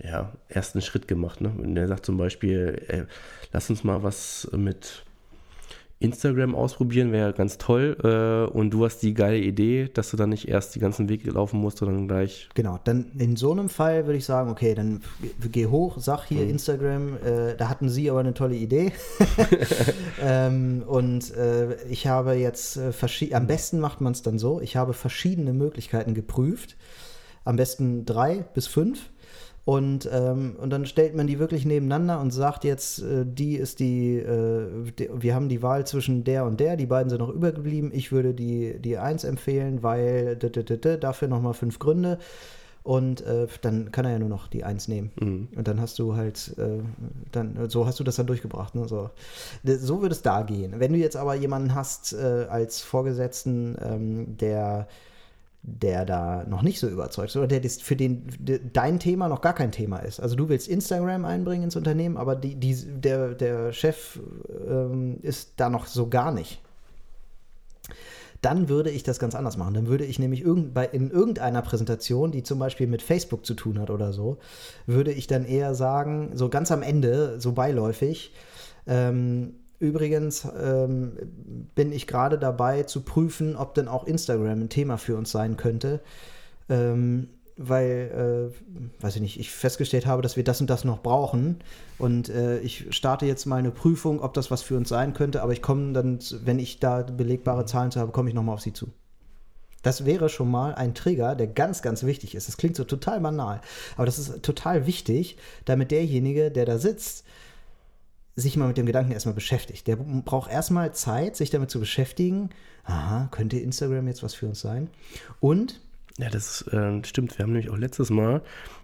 ja, 0.03 0.31
ersten 0.49 0.81
Schritt 0.81 1.07
gemacht. 1.07 1.41
Ne? 1.41 1.51
Und 1.55 1.75
der 1.75 1.87
sagt 1.87 2.05
zum 2.05 2.17
Beispiel, 2.17 2.81
ey, 2.87 3.03
lass 3.51 3.69
uns 3.69 3.83
mal 3.83 4.03
was 4.03 4.49
mit 4.51 5.03
Instagram 6.01 6.55
ausprobieren 6.55 7.11
wäre 7.11 7.33
ganz 7.33 7.57
toll. 7.57 7.97
Äh, 8.03 8.51
und 8.51 8.71
du 8.71 8.85
hast 8.85 8.99
die 8.99 9.13
geile 9.13 9.37
Idee, 9.37 9.89
dass 9.93 10.11
du 10.11 10.17
dann 10.17 10.29
nicht 10.29 10.47
erst 10.47 10.75
die 10.75 10.79
ganzen 10.79 11.09
Wege 11.09 11.31
laufen 11.31 11.59
musst, 11.59 11.77
sondern 11.77 12.07
gleich. 12.07 12.49
Genau, 12.55 12.79
dann 12.83 13.11
in 13.17 13.35
so 13.35 13.51
einem 13.51 13.69
Fall 13.69 14.05
würde 14.05 14.17
ich 14.17 14.25
sagen, 14.25 14.49
okay, 14.49 14.73
dann 14.75 15.01
geh 15.51 15.67
hoch, 15.67 15.97
sag 15.99 16.25
hier 16.25 16.43
mhm. 16.43 16.49
Instagram, 16.51 17.17
äh, 17.17 17.55
da 17.55 17.69
hatten 17.69 17.89
sie 17.89 18.09
aber 18.09 18.19
eine 18.19 18.33
tolle 18.33 18.55
Idee. 18.55 18.91
ähm, 20.21 20.83
und 20.85 21.35
äh, 21.35 21.75
ich 21.85 22.07
habe 22.07 22.33
jetzt 22.33 22.77
äh, 22.77 23.33
am 23.33 23.47
besten 23.47 23.79
macht 23.79 24.01
man 24.01 24.13
es 24.13 24.21
dann 24.21 24.39
so, 24.39 24.59
ich 24.61 24.75
habe 24.75 24.93
verschiedene 24.93 25.53
Möglichkeiten 25.53 26.13
geprüft. 26.13 26.77
Am 27.43 27.55
besten 27.55 28.05
drei 28.05 28.45
bis 28.53 28.67
fünf 28.67 29.09
und, 29.63 30.09
ähm, 30.11 30.55
und 30.59 30.71
dann 30.71 30.85
stellt 30.85 31.15
man 31.15 31.27
die 31.27 31.37
wirklich 31.37 31.65
nebeneinander 31.65 32.19
und 32.19 32.31
sagt 32.31 32.63
jetzt, 32.63 33.03
äh, 33.03 33.25
die 33.25 33.55
ist 33.55 33.79
die, 33.79 34.17
äh, 34.17 34.91
die, 34.97 35.09
wir 35.13 35.35
haben 35.35 35.49
die 35.49 35.61
Wahl 35.61 35.85
zwischen 35.85 36.23
der 36.23 36.45
und 36.45 36.59
der, 36.59 36.77
die 36.77 36.87
beiden 36.87 37.09
sind 37.09 37.19
noch 37.19 37.29
übergeblieben. 37.29 37.91
Ich 37.93 38.11
würde 38.11 38.33
die, 38.33 38.79
die 38.79 38.97
1 38.97 39.23
empfehlen, 39.23 39.83
weil 39.83 40.35
dafür 40.35 41.27
nochmal 41.27 41.53
fünf 41.53 41.77
Gründe. 41.77 42.17
Und 42.83 43.21
äh, 43.21 43.45
dann 43.61 43.91
kann 43.91 44.05
er 44.05 44.13
ja 44.13 44.19
nur 44.19 44.29
noch 44.29 44.47
die 44.47 44.63
1 44.63 44.87
nehmen. 44.87 45.11
Mhm. 45.21 45.49
Und 45.55 45.67
dann 45.67 45.79
hast 45.79 45.99
du 45.99 46.15
halt, 46.15 46.55
äh, 46.57 46.79
dann, 47.31 47.69
so 47.69 47.85
hast 47.85 47.99
du 47.99 48.03
das 48.03 48.15
dann 48.15 48.25
durchgebracht. 48.25 48.73
Ne? 48.73 48.87
So, 48.87 49.11
so 49.63 50.01
würde 50.01 50.15
es 50.15 50.23
da 50.23 50.41
gehen. 50.41 50.73
Wenn 50.79 50.91
du 50.91 50.97
jetzt 50.97 51.15
aber 51.15 51.35
jemanden 51.35 51.75
hast 51.75 52.13
äh, 52.13 52.47
als 52.49 52.81
Vorgesetzten, 52.81 53.77
ähm, 53.79 54.37
der 54.37 54.87
der 55.63 56.05
da 56.05 56.43
noch 56.45 56.63
nicht 56.63 56.79
so 56.79 56.87
überzeugt 56.87 57.29
ist 57.29 57.35
oder 57.37 57.47
der 57.47 57.69
für 57.69 57.95
den 57.95 58.27
dein 58.73 58.99
Thema 58.99 59.27
noch 59.27 59.41
gar 59.41 59.53
kein 59.53 59.71
Thema 59.71 59.99
ist. 59.99 60.19
Also 60.19 60.35
du 60.35 60.49
willst 60.49 60.67
Instagram 60.67 61.23
einbringen 61.25 61.65
ins 61.65 61.75
Unternehmen, 61.75 62.17
aber 62.17 62.35
die, 62.35 62.55
die, 62.55 62.75
der, 62.75 63.35
der 63.35 63.71
Chef 63.71 64.19
ähm, 64.67 65.19
ist 65.21 65.53
da 65.57 65.69
noch 65.69 65.85
so 65.85 66.09
gar 66.09 66.31
nicht. 66.31 66.61
Dann 68.41 68.69
würde 68.69 68.89
ich 68.89 69.03
das 69.03 69.19
ganz 69.19 69.35
anders 69.35 69.55
machen. 69.55 69.75
Dann 69.75 69.87
würde 69.87 70.03
ich 70.03 70.17
nämlich 70.17 70.41
irgend, 70.41 70.73
bei, 70.73 70.87
in 70.87 71.11
irgendeiner 71.11 71.61
Präsentation, 71.61 72.31
die 72.31 72.41
zum 72.41 72.57
Beispiel 72.57 72.87
mit 72.87 73.03
Facebook 73.03 73.45
zu 73.45 73.53
tun 73.53 73.79
hat 73.79 73.91
oder 73.91 74.13
so, 74.13 74.39
würde 74.87 75.11
ich 75.11 75.27
dann 75.27 75.45
eher 75.45 75.75
sagen, 75.75 76.31
so 76.33 76.49
ganz 76.49 76.71
am 76.71 76.81
Ende, 76.81 77.39
so 77.39 77.51
beiläufig, 77.51 78.33
ähm, 78.87 79.53
Übrigens 79.81 80.47
ähm, 80.63 81.13
bin 81.73 81.91
ich 81.91 82.05
gerade 82.05 82.37
dabei 82.37 82.83
zu 82.83 83.01
prüfen, 83.01 83.55
ob 83.55 83.73
denn 83.73 83.87
auch 83.87 84.05
Instagram 84.05 84.61
ein 84.61 84.69
Thema 84.69 84.97
für 84.97 85.17
uns 85.17 85.31
sein 85.31 85.57
könnte. 85.57 86.01
Ähm, 86.69 87.29
weil, 87.57 88.51
äh, 88.53 89.03
weiß 89.03 89.15
ich 89.15 89.21
nicht, 89.21 89.39
ich 89.39 89.49
festgestellt 89.49 90.05
habe, 90.05 90.21
dass 90.21 90.37
wir 90.37 90.43
das 90.43 90.61
und 90.61 90.69
das 90.69 90.83
noch 90.83 91.01
brauchen. 91.01 91.57
Und 91.97 92.29
äh, 92.29 92.59
ich 92.59 92.95
starte 92.95 93.25
jetzt 93.25 93.47
mal 93.47 93.55
eine 93.55 93.71
Prüfung, 93.71 94.21
ob 94.21 94.35
das 94.35 94.51
was 94.51 94.61
für 94.61 94.77
uns 94.77 94.89
sein 94.89 95.15
könnte. 95.15 95.41
Aber 95.41 95.51
ich 95.51 95.63
komme 95.63 95.93
dann, 95.93 96.19
wenn 96.43 96.59
ich 96.59 96.79
da 96.79 97.01
belegbare 97.01 97.65
Zahlen 97.65 97.89
zu 97.89 97.99
habe, 97.99 98.11
komme 98.11 98.29
ich 98.29 98.35
nochmal 98.35 98.53
auf 98.53 98.61
Sie 98.61 98.73
zu. 98.73 98.89
Das 99.81 100.05
wäre 100.05 100.29
schon 100.29 100.51
mal 100.51 100.75
ein 100.75 100.93
Trigger, 100.93 101.33
der 101.33 101.47
ganz, 101.47 101.81
ganz 101.81 102.03
wichtig 102.03 102.35
ist. 102.35 102.47
Das 102.47 102.57
klingt 102.57 102.75
so 102.75 102.83
total 102.83 103.19
banal, 103.19 103.61
aber 103.95 104.05
das 104.05 104.19
ist 104.19 104.43
total 104.43 104.85
wichtig, 104.85 105.37
damit 105.65 105.89
derjenige, 105.89 106.51
der 106.51 106.65
da 106.65 106.77
sitzt, 106.77 107.25
sich 108.35 108.57
mal 108.57 108.67
mit 108.67 108.77
dem 108.77 108.85
Gedanken 108.85 109.11
erstmal 109.11 109.35
beschäftigt. 109.35 109.87
Der 109.87 109.97
braucht 109.97 110.51
erstmal 110.51 110.93
Zeit, 110.93 111.35
sich 111.35 111.49
damit 111.49 111.69
zu 111.69 111.79
beschäftigen. 111.79 112.49
Aha, 112.83 113.27
könnte 113.31 113.59
Instagram 113.59 114.07
jetzt 114.07 114.23
was 114.23 114.33
für 114.33 114.47
uns 114.47 114.61
sein? 114.61 114.89
Und 115.39 115.81
ja, 116.17 116.29
das 116.29 116.61
äh, 116.67 117.03
stimmt. 117.03 117.37
Wir 117.37 117.43
haben 117.43 117.53
nämlich 117.53 117.69
auch 117.69 117.77
letztes 117.77 118.09
Mal, 118.09 118.41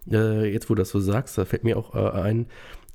äh, 0.09 0.51
jetzt 0.51 0.69
wo 0.69 0.75
du 0.75 0.81
das 0.81 0.89
so 0.89 0.99
sagst, 0.99 1.37
da 1.37 1.45
fällt 1.45 1.63
mir 1.63 1.77
auch 1.77 1.93
äh, 1.95 2.19
ein, 2.21 2.47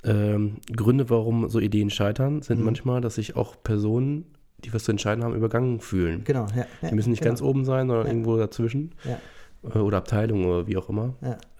ähm, 0.03 0.57
Gründe, 0.75 1.09
warum 1.09 1.49
so 1.49 1.59
Ideen 1.59 1.89
scheitern, 1.89 2.41
sind 2.41 2.59
mhm. 2.59 2.65
manchmal, 2.65 3.01
dass 3.01 3.15
sich 3.15 3.35
auch 3.35 3.55
Personen, 3.63 4.25
die 4.63 4.73
was 4.73 4.83
zu 4.83 4.91
entscheiden 4.91 5.23
haben, 5.23 5.35
übergangen 5.35 5.79
fühlen. 5.79 6.23
Genau, 6.25 6.45
ja. 6.55 6.65
ja 6.81 6.89
die 6.89 6.95
müssen 6.95 7.11
nicht 7.11 7.21
genau. 7.21 7.31
ganz 7.31 7.41
oben 7.41 7.65
sein, 7.65 7.87
sondern 7.87 8.07
ja. 8.07 8.11
irgendwo 8.11 8.37
dazwischen. 8.37 8.95
Ja. 9.03 9.19
Äh, 9.63 9.79
oder 9.79 9.97
Abteilung 9.97 10.45
oder 10.45 10.67
wie 10.67 10.77
auch 10.77 10.89
immer. 10.89 11.15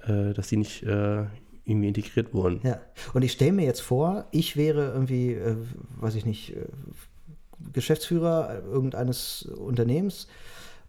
Äh, 0.06 0.34
dass 0.34 0.48
die 0.48 0.58
nicht 0.58 0.84
äh, 0.84 1.24
irgendwie 1.66 1.88
integriert 1.88 2.34
wurden. 2.34 2.60
Ja, 2.64 2.80
und 3.14 3.24
ich 3.24 3.32
stelle 3.32 3.54
mir 3.54 3.66
jetzt 3.66 3.82
vor, 3.82 4.26
ich 4.32 4.58
wäre 4.58 4.92
irgendwie, 4.92 5.34
äh, 5.34 5.56
weiß 6.00 6.16
ich 6.16 6.26
nicht, 6.26 6.56
äh, 6.56 6.66
Geschäftsführer 7.72 8.62
irgendeines 8.66 9.44
Unternehmens 9.44 10.28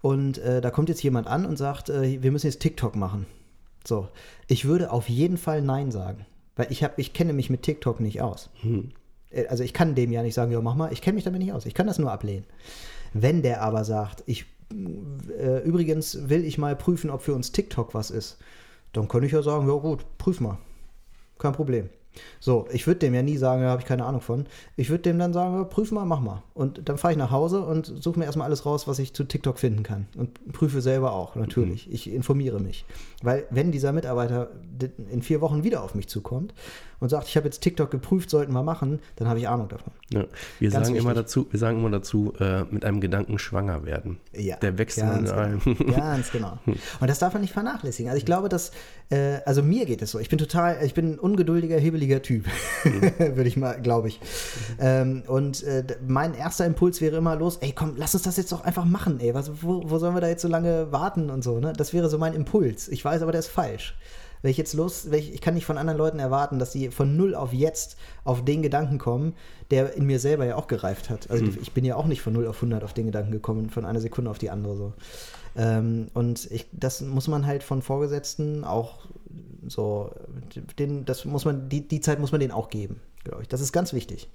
und 0.02 0.38
äh, 0.38 0.60
da 0.60 0.70
kommt 0.70 0.88
jetzt 0.88 1.02
jemand 1.02 1.28
an 1.28 1.46
und 1.46 1.56
sagt, 1.56 1.88
äh, 1.88 2.22
wir 2.22 2.32
müssen 2.32 2.46
jetzt 2.46 2.60
TikTok 2.60 2.96
machen. 2.96 3.26
So, 3.86 4.08
ich 4.48 4.64
würde 4.64 4.90
auf 4.90 5.08
jeden 5.08 5.36
Fall 5.36 5.62
Nein 5.62 5.90
sagen. 5.90 6.26
Weil 6.56 6.68
ich, 6.70 6.84
hab, 6.84 6.98
ich 6.98 7.12
kenne 7.12 7.32
mich 7.32 7.50
mit 7.50 7.62
TikTok 7.62 8.00
nicht 8.00 8.20
aus. 8.20 8.50
Hm. 8.60 8.92
Also 9.48 9.64
ich 9.64 9.72
kann 9.72 9.94
dem 9.94 10.12
ja 10.12 10.22
nicht 10.22 10.34
sagen, 10.34 10.52
ja, 10.52 10.60
mach 10.60 10.76
mal, 10.76 10.92
ich 10.92 11.02
kenne 11.02 11.16
mich 11.16 11.24
damit 11.24 11.40
nicht 11.40 11.52
aus. 11.52 11.66
Ich 11.66 11.74
kann 11.74 11.88
das 11.88 11.98
nur 11.98 12.12
ablehnen. 12.12 12.44
Wenn 13.12 13.42
der 13.42 13.62
aber 13.62 13.84
sagt, 13.84 14.22
ich 14.26 14.46
äh, 14.72 15.58
übrigens 15.64 16.28
will 16.28 16.44
ich 16.44 16.58
mal 16.58 16.76
prüfen, 16.76 17.10
ob 17.10 17.22
für 17.22 17.34
uns 17.34 17.52
TikTok 17.52 17.94
was 17.94 18.10
ist, 18.10 18.38
dann 18.96 19.08
kann 19.08 19.22
ich 19.22 19.32
ja 19.32 19.42
sagen, 19.42 19.68
ja 19.68 19.74
gut, 19.74 20.04
prüf 20.18 20.40
mal. 20.40 20.58
Kein 21.38 21.52
Problem. 21.52 21.90
So, 22.40 22.66
ich 22.72 22.86
würde 22.86 23.00
dem 23.00 23.14
ja 23.14 23.22
nie 23.22 23.36
sagen, 23.36 23.62
da 23.62 23.68
habe 23.68 23.82
ich 23.82 23.86
keine 23.86 24.04
Ahnung 24.04 24.20
von. 24.20 24.46
Ich 24.76 24.90
würde 24.90 25.02
dem 25.02 25.18
dann 25.18 25.32
sagen, 25.32 25.68
prüf 25.68 25.92
mal, 25.92 26.04
mach 26.04 26.20
mal. 26.20 26.42
Und 26.54 26.88
dann 26.88 26.98
fahre 26.98 27.12
ich 27.12 27.18
nach 27.18 27.30
Hause 27.30 27.62
und 27.62 27.92
suche 28.02 28.18
mir 28.18 28.24
erstmal 28.24 28.46
alles 28.46 28.66
raus, 28.66 28.86
was 28.86 28.98
ich 28.98 29.14
zu 29.14 29.24
TikTok 29.24 29.58
finden 29.58 29.82
kann. 29.82 30.06
Und 30.16 30.52
prüfe 30.52 30.80
selber 30.80 31.12
auch, 31.12 31.36
natürlich. 31.36 31.88
Mhm. 31.88 31.94
Ich 31.94 32.10
informiere 32.10 32.60
mich. 32.60 32.84
Weil 33.22 33.46
wenn 33.50 33.72
dieser 33.72 33.92
Mitarbeiter 33.92 34.50
in 35.10 35.22
vier 35.22 35.40
Wochen 35.40 35.64
wieder 35.64 35.82
auf 35.82 35.94
mich 35.94 36.08
zukommt 36.08 36.54
und 37.00 37.08
sagt, 37.08 37.28
ich 37.28 37.36
habe 37.36 37.46
jetzt 37.46 37.60
TikTok 37.60 37.90
geprüft, 37.90 38.30
sollten 38.30 38.52
wir 38.52 38.62
machen, 38.62 39.00
dann 39.16 39.28
habe 39.28 39.38
ich 39.38 39.48
Ahnung 39.48 39.68
davon. 39.68 39.92
Ja, 40.12 40.24
wir, 40.58 40.70
sagen 40.70 40.94
immer 40.94 41.14
dazu, 41.14 41.46
wir 41.50 41.58
sagen 41.58 41.78
immer 41.78 41.90
dazu, 41.90 42.32
äh, 42.38 42.64
mit 42.70 42.84
einem 42.84 43.00
Gedanken 43.00 43.38
schwanger 43.38 43.84
werden. 43.84 44.18
Ja, 44.32 44.56
Der 44.56 44.78
Wechsel 44.78 45.04
in 45.04 45.24
genau. 45.24 45.32
einem. 45.32 45.60
ganz 45.94 46.30
genau. 46.30 46.58
Und 46.66 47.10
das 47.10 47.18
darf 47.18 47.32
man 47.32 47.42
nicht 47.42 47.52
vernachlässigen. 47.52 48.10
Also 48.10 48.18
ich 48.18 48.26
glaube, 48.26 48.48
dass, 48.48 48.72
äh, 49.10 49.38
also 49.44 49.62
mir 49.62 49.86
geht 49.86 50.02
es 50.02 50.10
so. 50.10 50.18
Ich 50.18 50.28
bin 50.28 50.38
total, 50.38 50.84
ich 50.84 50.94
bin 50.94 51.12
ein 51.12 51.18
ungeduldiger, 51.18 51.78
hebeliger 52.04 52.22
Typ, 52.22 52.46
mhm. 52.84 53.02
würde 53.36 53.48
ich 53.48 53.56
mal, 53.56 53.80
glaube 53.80 54.08
ich. 54.08 54.20
Mhm. 54.20 54.76
Ähm, 54.80 55.22
und 55.26 55.62
äh, 55.64 55.84
mein 56.06 56.34
erster 56.34 56.66
Impuls 56.66 57.00
wäre 57.00 57.16
immer 57.16 57.36
los, 57.36 57.58
ey 57.58 57.72
komm, 57.72 57.94
lass 57.96 58.14
uns 58.14 58.24
das 58.24 58.36
jetzt 58.36 58.52
doch 58.52 58.64
einfach 58.64 58.84
machen, 58.84 59.20
ey. 59.20 59.34
Was, 59.34 59.50
wo, 59.62 59.82
wo 59.86 59.98
sollen 59.98 60.14
wir 60.14 60.20
da 60.20 60.28
jetzt 60.28 60.42
so 60.42 60.48
lange 60.48 60.92
warten 60.92 61.30
und 61.30 61.42
so, 61.42 61.58
ne? 61.58 61.72
Das 61.76 61.92
wäre 61.92 62.08
so 62.08 62.18
mein 62.18 62.34
Impuls. 62.34 62.88
Ich 62.88 63.04
weiß 63.04 63.22
aber, 63.22 63.32
der 63.32 63.40
ist 63.40 63.48
falsch 63.48 63.96
wenn 64.42 64.50
ich 64.50 64.58
jetzt 64.58 64.74
los, 64.74 65.06
ich, 65.06 65.32
ich 65.32 65.40
kann 65.40 65.54
nicht 65.54 65.64
von 65.64 65.78
anderen 65.78 65.96
Leuten 65.96 66.18
erwarten, 66.18 66.58
dass 66.58 66.70
sie 66.70 66.90
von 66.90 67.16
null 67.16 67.34
auf 67.34 67.54
jetzt 67.54 67.96
auf 68.24 68.44
den 68.44 68.60
Gedanken 68.60 68.98
kommen, 68.98 69.32
der 69.70 69.94
in 69.94 70.04
mir 70.04 70.18
selber 70.18 70.44
ja 70.44 70.56
auch 70.56 70.66
gereift 70.66 71.08
hat. 71.08 71.30
Also 71.30 71.46
hm. 71.46 71.56
ich 71.62 71.72
bin 71.72 71.82
ja 71.82 71.96
auch 71.96 72.04
nicht 72.04 72.20
von 72.20 72.34
null 72.34 72.46
auf 72.46 72.56
100 72.56 72.84
auf 72.84 72.92
den 72.92 73.06
Gedanken 73.06 73.32
gekommen, 73.32 73.70
von 73.70 73.86
einer 73.86 74.00
Sekunde 74.00 74.30
auf 74.30 74.36
die 74.36 74.50
andere 74.50 74.76
so. 74.76 74.92
Ähm, 75.56 76.08
und 76.12 76.50
ich, 76.50 76.66
das 76.72 77.00
muss 77.00 77.26
man 77.26 77.46
halt 77.46 77.62
von 77.62 77.80
Vorgesetzten 77.80 78.64
auch 78.64 78.98
so, 79.68 80.12
den, 80.78 81.04
das 81.04 81.24
muss 81.24 81.44
man, 81.44 81.68
die, 81.68 81.86
die 81.86 82.00
Zeit 82.00 82.20
muss 82.20 82.32
man 82.32 82.40
denen 82.40 82.52
auch 82.52 82.70
geben, 82.70 83.00
glaube 83.24 83.42
ich. 83.42 83.48
Das 83.48 83.60
ist 83.60 83.72
ganz 83.72 83.92
wichtig. 83.92 84.28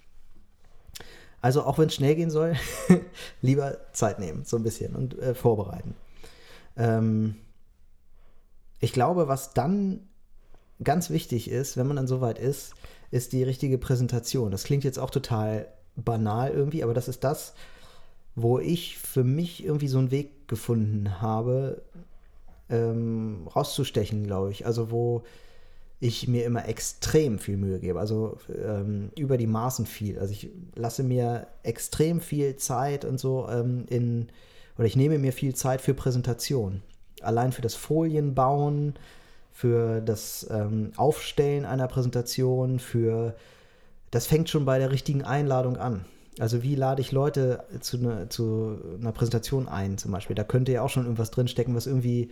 Also 1.42 1.64
auch 1.64 1.78
wenn 1.78 1.88
es 1.88 1.96
schnell 1.96 2.16
gehen 2.16 2.32
soll, 2.32 2.56
lieber 3.42 3.78
Zeit 3.94 4.20
nehmen, 4.20 4.44
so 4.46 4.58
ein 4.58 4.64
bisschen 4.64 4.96
und 4.96 5.18
äh, 5.18 5.34
vorbereiten. 5.34 5.96
Ähm, 6.76 7.36
ich 8.80 8.94
glaube, 8.94 9.28
was 9.28 9.54
dann 9.54 10.08
ganz 10.84 11.10
wichtig 11.10 11.50
ist, 11.50 11.78
wenn 11.78 11.88
man 11.88 11.98
dann 11.98 12.08
soweit 12.08 12.40
ist, 12.40 12.74
ist 13.12 13.34
die 13.34 13.44
richtige 13.44 13.78
Präsentation. 13.78 14.52
Das 14.52 14.64
klingt 14.64 14.84
jetzt 14.84 15.00
auch 15.00 15.10
total 15.10 15.68
banal 15.96 16.52
irgendwie, 16.52 16.84
aber 16.84 16.94
das 16.94 17.08
ist 17.08 17.24
das, 17.24 17.54
wo 18.36 18.60
ich 18.60 18.98
für 18.98 19.24
mich 19.24 19.64
irgendwie 19.64 19.88
so 19.88 19.98
einen 19.98 20.12
Weg 20.12 20.48
gefunden 20.48 21.22
habe, 21.22 21.82
ähm, 22.70 23.48
rauszustechen, 23.54 24.26
glaube 24.26 24.52
ich. 24.52 24.66
Also 24.66 24.92
wo 24.92 25.24
ich 26.00 26.28
mir 26.28 26.46
immer 26.46 26.68
extrem 26.68 27.40
viel 27.40 27.58
Mühe 27.58 27.80
gebe, 27.80 28.00
also 28.00 28.38
ähm, 28.50 29.12
über 29.18 29.38
die 29.38 29.48
Maßen 29.48 29.86
viel. 29.86 30.18
Also 30.18 30.32
ich 30.32 30.50
lasse 30.76 31.04
mir 31.04 31.48
extrem 31.64 32.22
viel 32.22 32.56
Zeit 32.56 33.04
und 33.04 33.20
so 33.20 33.48
ähm, 33.50 33.86
in, 33.90 34.30
oder 34.78 34.88
ich 34.88 34.96
nehme 34.96 35.20
mir 35.20 35.34
viel 35.34 35.56
Zeit 35.56 35.82
für 35.82 35.94
Präsentation 35.94 36.82
allein 37.22 37.52
für 37.52 37.62
das 37.62 37.76
Folienbauen, 37.76 38.96
für 39.52 40.02
das 40.02 40.48
ähm, 40.50 40.92
Aufstellen 40.96 41.66
einer 41.66 41.88
Präsentation, 41.88 42.80
für 42.80 43.36
das 44.12 44.28
fängt 44.28 44.50
schon 44.50 44.66
bei 44.66 44.80
der 44.80 44.92
richtigen 44.92 45.24
Einladung 45.24 45.78
an. 45.78 46.06
Also 46.40 46.64
wie 46.64 46.76
lade 46.76 47.02
ich 47.02 47.12
Leute 47.12 47.64
zu, 47.80 47.98
ne, 47.98 48.28
zu 48.30 48.78
einer 49.00 49.12
Präsentation 49.12 49.68
ein, 49.68 49.98
zum 49.98 50.12
Beispiel. 50.12 50.36
Da 50.36 50.44
könnte 50.44 50.72
ja 50.72 50.82
auch 50.82 50.90
schon 50.90 51.04
irgendwas 51.04 51.32
drinstecken, 51.32 51.76
was 51.76 51.88
irgendwie 51.88 52.32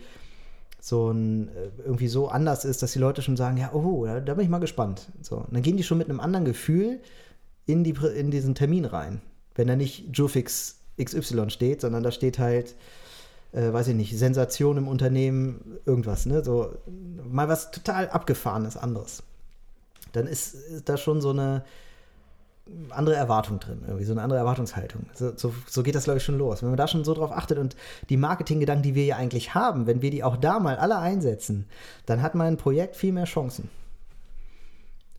so 0.80 1.10
ein, 1.10 1.48
äh, 1.48 1.70
irgendwie 1.84 2.08
so 2.08 2.28
anders 2.28 2.64
ist, 2.64 2.82
dass 2.82 2.92
die 2.92 2.98
Leute 2.98 3.22
schon 3.22 3.36
sagen, 3.36 3.56
ja, 3.56 3.72
oh, 3.72 4.06
da, 4.06 4.20
da 4.20 4.34
bin 4.34 4.44
ich 4.44 4.50
mal 4.50 4.58
gespannt. 4.58 5.08
So, 5.22 5.36
und 5.36 5.52
dann 5.52 5.62
gehen 5.62 5.76
die 5.76 5.82
schon 5.82 5.98
mit 5.98 6.08
einem 6.08 6.20
anderen 6.20 6.44
Gefühl 6.44 7.00
in, 7.66 7.84
die, 7.84 7.94
in 8.16 8.30
diesen 8.30 8.54
Termin 8.54 8.84
rein. 8.84 9.20
Wenn 9.54 9.68
da 9.68 9.76
nicht 9.76 10.16
Jufix 10.16 10.76
XY 11.02 11.50
steht, 11.50 11.80
sondern 11.80 12.02
da 12.02 12.10
steht 12.10 12.38
halt 12.38 12.74
äh, 13.52 13.72
weiß 13.72 13.88
ich 13.88 13.94
nicht, 13.94 14.16
Sensation 14.18 14.76
im 14.76 14.88
Unternehmen, 14.88 15.78
irgendwas, 15.86 16.26
ne? 16.26 16.44
So 16.44 16.74
mal 17.30 17.48
was 17.48 17.70
total 17.70 18.08
abgefahrenes 18.10 18.76
anderes. 18.76 19.22
Dann 20.12 20.26
ist, 20.26 20.54
ist 20.54 20.88
da 20.88 20.96
schon 20.96 21.20
so 21.20 21.30
eine 21.30 21.64
andere 22.90 23.16
Erwartung 23.16 23.60
drin, 23.60 23.82
irgendwie 23.86 24.04
so 24.04 24.12
eine 24.12 24.22
andere 24.22 24.38
Erwartungshaltung. 24.38 25.06
So, 25.14 25.32
so, 25.36 25.54
so 25.66 25.82
geht 25.82 25.94
das, 25.94 26.04
glaube 26.04 26.18
ich, 26.18 26.24
schon 26.24 26.38
los. 26.38 26.62
Wenn 26.62 26.70
man 26.70 26.76
da 26.76 26.88
schon 26.88 27.04
so 27.04 27.14
drauf 27.14 27.32
achtet 27.32 27.58
und 27.58 27.76
die 28.08 28.16
Marketinggedanken, 28.16 28.82
die 28.82 28.94
wir 28.94 29.04
ja 29.04 29.16
eigentlich 29.16 29.54
haben, 29.54 29.86
wenn 29.86 30.02
wir 30.02 30.10
die 30.10 30.22
auch 30.22 30.36
da 30.36 30.60
mal 30.60 30.76
alle 30.76 30.98
einsetzen, 30.98 31.66
dann 32.06 32.22
hat 32.22 32.34
mein 32.34 32.56
Projekt 32.56 32.96
viel 32.96 33.12
mehr 33.12 33.24
Chancen. 33.24 33.68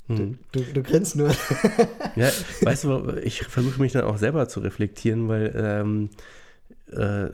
Du, 0.08 0.16
hm. 0.16 0.40
du, 0.52 0.62
du, 0.62 0.84
grinst 0.84 1.16
nur. 1.16 1.30
ja, 2.16 2.30
weißt 2.62 2.84
du, 2.86 3.18
ich 3.24 3.44
versuche 3.44 3.80
mich 3.80 3.92
dann 3.92 4.06
auch 4.06 4.18
selber 4.18 4.48
zu 4.48 4.60
reflektieren, 4.60 5.28
weil 5.28 5.54
ähm, 5.56 6.10
äh, 6.92 7.30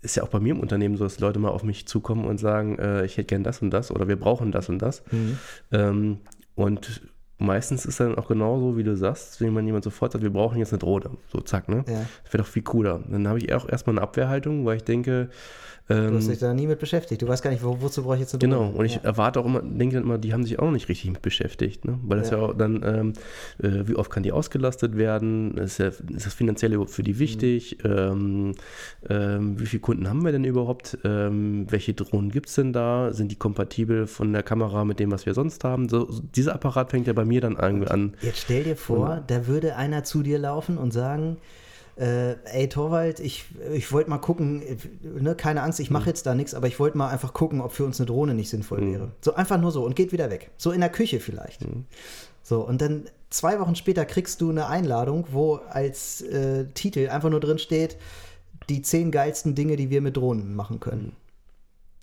ist 0.00 0.16
ja 0.16 0.22
auch 0.22 0.28
bei 0.28 0.40
mir 0.40 0.54
im 0.54 0.60
Unternehmen 0.60 0.96
so, 0.96 1.04
dass 1.04 1.20
Leute 1.20 1.38
mal 1.38 1.50
auf 1.50 1.64
mich 1.64 1.86
zukommen 1.86 2.24
und 2.24 2.38
sagen, 2.38 2.78
äh, 2.78 3.04
ich 3.04 3.16
hätte 3.16 3.26
gern 3.26 3.44
das 3.44 3.60
und 3.60 3.70
das 3.70 3.90
oder 3.90 4.08
wir 4.08 4.16
brauchen 4.16 4.52
das 4.52 4.68
und 4.68 4.78
das. 4.78 5.02
Mhm. 5.10 5.38
Ähm, 5.72 6.18
und 6.54 7.02
meistens 7.38 7.84
ist 7.84 8.00
dann 8.00 8.16
auch 8.16 8.28
genauso, 8.28 8.76
wie 8.76 8.84
du 8.84 8.96
sagst, 8.96 9.40
wenn 9.40 9.52
man 9.52 9.66
jemand 9.66 9.84
sofort 9.84 10.12
sagt, 10.12 10.22
wir 10.22 10.32
brauchen 10.32 10.58
jetzt 10.58 10.72
eine 10.72 10.78
Drohne. 10.78 11.10
So 11.32 11.40
zack, 11.40 11.68
ne? 11.68 11.84
Ja. 11.88 12.06
Das 12.22 12.32
wäre 12.32 12.42
doch 12.42 12.48
viel 12.48 12.62
cooler. 12.62 13.00
Dann 13.08 13.26
habe 13.28 13.38
ich 13.38 13.52
auch 13.52 13.68
erstmal 13.68 13.94
eine 13.94 14.02
Abwehrhaltung, 14.02 14.64
weil 14.64 14.76
ich 14.76 14.84
denke, 14.84 15.30
ähm, 15.90 16.12
du 16.12 16.16
hast 16.16 16.28
dich 16.28 16.38
da 16.38 16.54
nie 16.54 16.66
mit 16.66 16.78
beschäftigt. 16.78 17.20
Du 17.20 17.28
weißt 17.28 17.42
gar 17.42 17.50
nicht, 17.50 17.62
wo, 17.62 17.80
wozu 17.82 18.02
brauche 18.02 18.14
ich 18.14 18.20
jetzt 18.20 18.34
eine 18.34 18.40
Drohne. 18.40 18.68
Genau, 18.68 18.78
und 18.78 18.86
ich 18.86 18.94
ja. 18.94 19.00
erwarte 19.02 19.40
auch 19.40 19.44
immer, 19.44 19.60
denke 19.60 19.96
dann 19.96 20.04
immer, 20.04 20.16
die 20.16 20.32
haben 20.32 20.44
sich 20.44 20.58
auch 20.58 20.70
nicht 20.70 20.88
richtig 20.88 21.10
mit 21.10 21.20
beschäftigt. 21.20 21.84
Ne? 21.84 21.98
Weil 22.02 22.18
das 22.18 22.30
ja, 22.30 22.38
ja 22.38 22.42
auch 22.42 22.54
dann, 22.54 22.82
ähm, 22.82 23.12
äh, 23.62 23.86
wie 23.86 23.94
oft 23.94 24.10
kann 24.10 24.22
die 24.22 24.32
ausgelastet 24.32 24.96
werden? 24.96 25.58
Ist, 25.58 25.78
ja, 25.78 25.88
ist 25.88 26.26
das 26.26 26.32
finanziell 26.32 26.72
überhaupt 26.72 26.92
für 26.92 27.02
die 27.02 27.18
wichtig? 27.18 27.78
Mhm. 27.84 27.90
Ähm, 27.90 28.54
ähm, 29.10 29.60
wie 29.60 29.66
viele 29.66 29.80
Kunden 29.80 30.08
haben 30.08 30.24
wir 30.24 30.32
denn 30.32 30.44
überhaupt? 30.44 30.96
Ähm, 31.04 31.66
welche 31.68 31.92
Drohnen 31.92 32.30
gibt 32.30 32.48
es 32.48 32.54
denn 32.54 32.72
da? 32.72 33.12
Sind 33.12 33.30
die 33.30 33.36
kompatibel 33.36 34.06
von 34.06 34.32
der 34.32 34.42
Kamera 34.42 34.86
mit 34.86 35.00
dem, 35.00 35.10
was 35.10 35.26
wir 35.26 35.34
sonst 35.34 35.64
haben? 35.64 35.90
So, 35.90 36.10
so 36.10 36.22
dieser 36.22 36.54
Apparat 36.54 36.92
fängt 36.92 37.06
ja 37.06 37.12
bei 37.12 37.26
mir 37.26 37.42
dann 37.42 37.58
an. 37.58 38.14
Jetzt 38.22 38.38
stell 38.38 38.64
dir 38.64 38.76
vor, 38.76 39.22
da 39.26 39.46
würde 39.46 39.76
einer 39.76 40.04
zu 40.04 40.22
dir 40.22 40.38
laufen 40.38 40.78
und 40.78 40.92
sagen, 40.92 41.36
äh, 41.96 42.32
ey 42.44 42.68
Torwald, 42.68 43.20
ich, 43.20 43.46
ich 43.72 43.92
wollte 43.92 44.10
mal 44.10 44.18
gucken, 44.18 44.62
ne, 45.02 45.34
keine 45.34 45.62
Angst, 45.62 45.80
ich 45.80 45.90
mache 45.90 46.04
mhm. 46.04 46.08
jetzt 46.08 46.26
da 46.26 46.34
nichts, 46.34 46.54
aber 46.54 46.66
ich 46.66 46.80
wollte 46.80 46.98
mal 46.98 47.08
einfach 47.08 47.32
gucken, 47.32 47.60
ob 47.60 47.72
für 47.72 47.84
uns 47.84 48.00
eine 48.00 48.06
Drohne 48.06 48.34
nicht 48.34 48.50
sinnvoll 48.50 48.80
mhm. 48.80 48.92
wäre. 48.92 49.12
So 49.20 49.34
einfach 49.34 49.60
nur 49.60 49.70
so 49.70 49.84
und 49.84 49.94
geht 49.94 50.12
wieder 50.12 50.30
weg. 50.30 50.50
So 50.56 50.72
in 50.72 50.80
der 50.80 50.90
Küche 50.90 51.20
vielleicht. 51.20 51.62
Mhm. 51.62 51.84
So, 52.42 52.60
und 52.60 52.80
dann 52.82 53.06
zwei 53.30 53.58
Wochen 53.60 53.74
später 53.74 54.04
kriegst 54.04 54.40
du 54.40 54.50
eine 54.50 54.66
Einladung, 54.66 55.26
wo 55.30 55.56
als 55.70 56.20
äh, 56.22 56.66
Titel 56.74 57.08
einfach 57.08 57.30
nur 57.30 57.40
drin 57.40 57.58
steht, 57.58 57.96
die 58.68 58.82
zehn 58.82 59.10
geilsten 59.10 59.54
Dinge, 59.54 59.76
die 59.76 59.90
wir 59.90 60.00
mit 60.00 60.16
Drohnen 60.16 60.54
machen 60.54 60.80
können. 60.80 61.04
Mhm. 61.04 61.12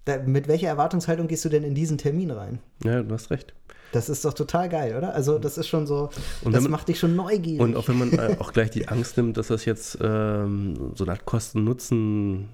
Da, 0.05 0.17
mit 0.17 0.48
welcher 0.48 0.67
Erwartungshaltung 0.67 1.27
gehst 1.27 1.45
du 1.45 1.50
denn 1.50 1.63
in 1.63 1.75
diesen 1.75 2.00
Termin 2.00 2.31
rein? 2.31 2.60
Ja, 2.83 3.03
du 3.03 3.13
hast 3.13 3.29
recht. 3.29 3.53
Das 3.91 4.10
ist 4.10 4.24
doch 4.24 4.33
total 4.33 4.69
geil, 4.69 4.95
oder? 4.98 5.13
Also 5.13 5.38
das 5.38 5.57
ist 5.57 5.67
schon 5.67 5.86
so, 5.86 6.10
und 6.43 6.53
das 6.53 6.63
man, 6.63 6.71
macht 6.71 6.88
dich 6.88 7.00
schon 7.00 7.15
neugierig. 7.15 7.60
Und 7.60 7.75
auch 7.75 7.88
wenn 7.88 7.98
man 7.98 8.13
äh, 8.13 8.38
auch 8.39 8.53
gleich 8.53 8.71
die 8.71 8.88
Angst 8.88 9.17
nimmt, 9.17 9.38
dass 9.38 9.48
das 9.48 9.65
jetzt 9.65 9.98
ähm, 10.01 10.91
so 10.95 11.03
eine 11.03 11.13
Art 11.13 11.25
Kosten-Nutzen 11.25 12.50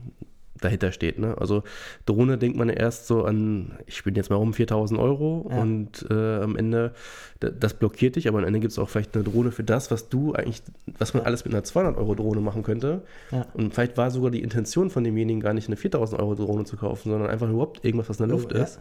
dahinter 0.61 0.91
steht. 0.91 1.19
Ne? 1.19 1.35
Also 1.37 1.63
Drohne 2.05 2.37
denkt 2.37 2.57
man 2.57 2.69
erst 2.69 3.07
so 3.07 3.23
an, 3.23 3.77
ich 3.85 4.03
bin 4.03 4.15
jetzt 4.15 4.29
mal 4.29 4.37
um 4.37 4.53
4000 4.53 4.99
Euro 4.99 5.47
ja. 5.49 5.61
und 5.61 6.05
äh, 6.09 6.37
am 6.41 6.55
Ende, 6.55 6.93
das 7.39 7.73
blockiert 7.73 8.15
dich, 8.15 8.27
aber 8.27 8.39
am 8.39 8.45
Ende 8.45 8.59
gibt 8.59 8.71
es 8.71 8.79
auch 8.79 8.89
vielleicht 8.89 9.15
eine 9.15 9.23
Drohne 9.23 9.51
für 9.51 9.63
das, 9.63 9.91
was 9.91 10.09
du 10.09 10.33
eigentlich, 10.33 10.61
was 10.97 11.13
man 11.13 11.23
ja. 11.23 11.27
alles 11.27 11.45
mit 11.45 11.53
einer 11.53 11.63
200 11.63 11.97
Euro 11.97 12.15
Drohne 12.15 12.41
machen 12.41 12.63
könnte. 12.63 13.01
Ja. 13.31 13.45
Und 13.53 13.73
vielleicht 13.73 13.97
war 13.97 14.11
sogar 14.11 14.31
die 14.31 14.41
Intention 14.41 14.89
von 14.89 15.03
demjenigen 15.03 15.41
gar 15.41 15.53
nicht 15.53 15.67
eine 15.67 15.75
4000 15.75 16.19
Euro 16.21 16.35
Drohne 16.35 16.65
zu 16.65 16.77
kaufen, 16.77 17.09
sondern 17.09 17.29
einfach 17.29 17.49
überhaupt 17.49 17.83
irgendwas, 17.83 18.09
was 18.09 18.19
in 18.19 18.27
der 18.27 18.37
Luft 18.37 18.51
ist. 18.51 18.79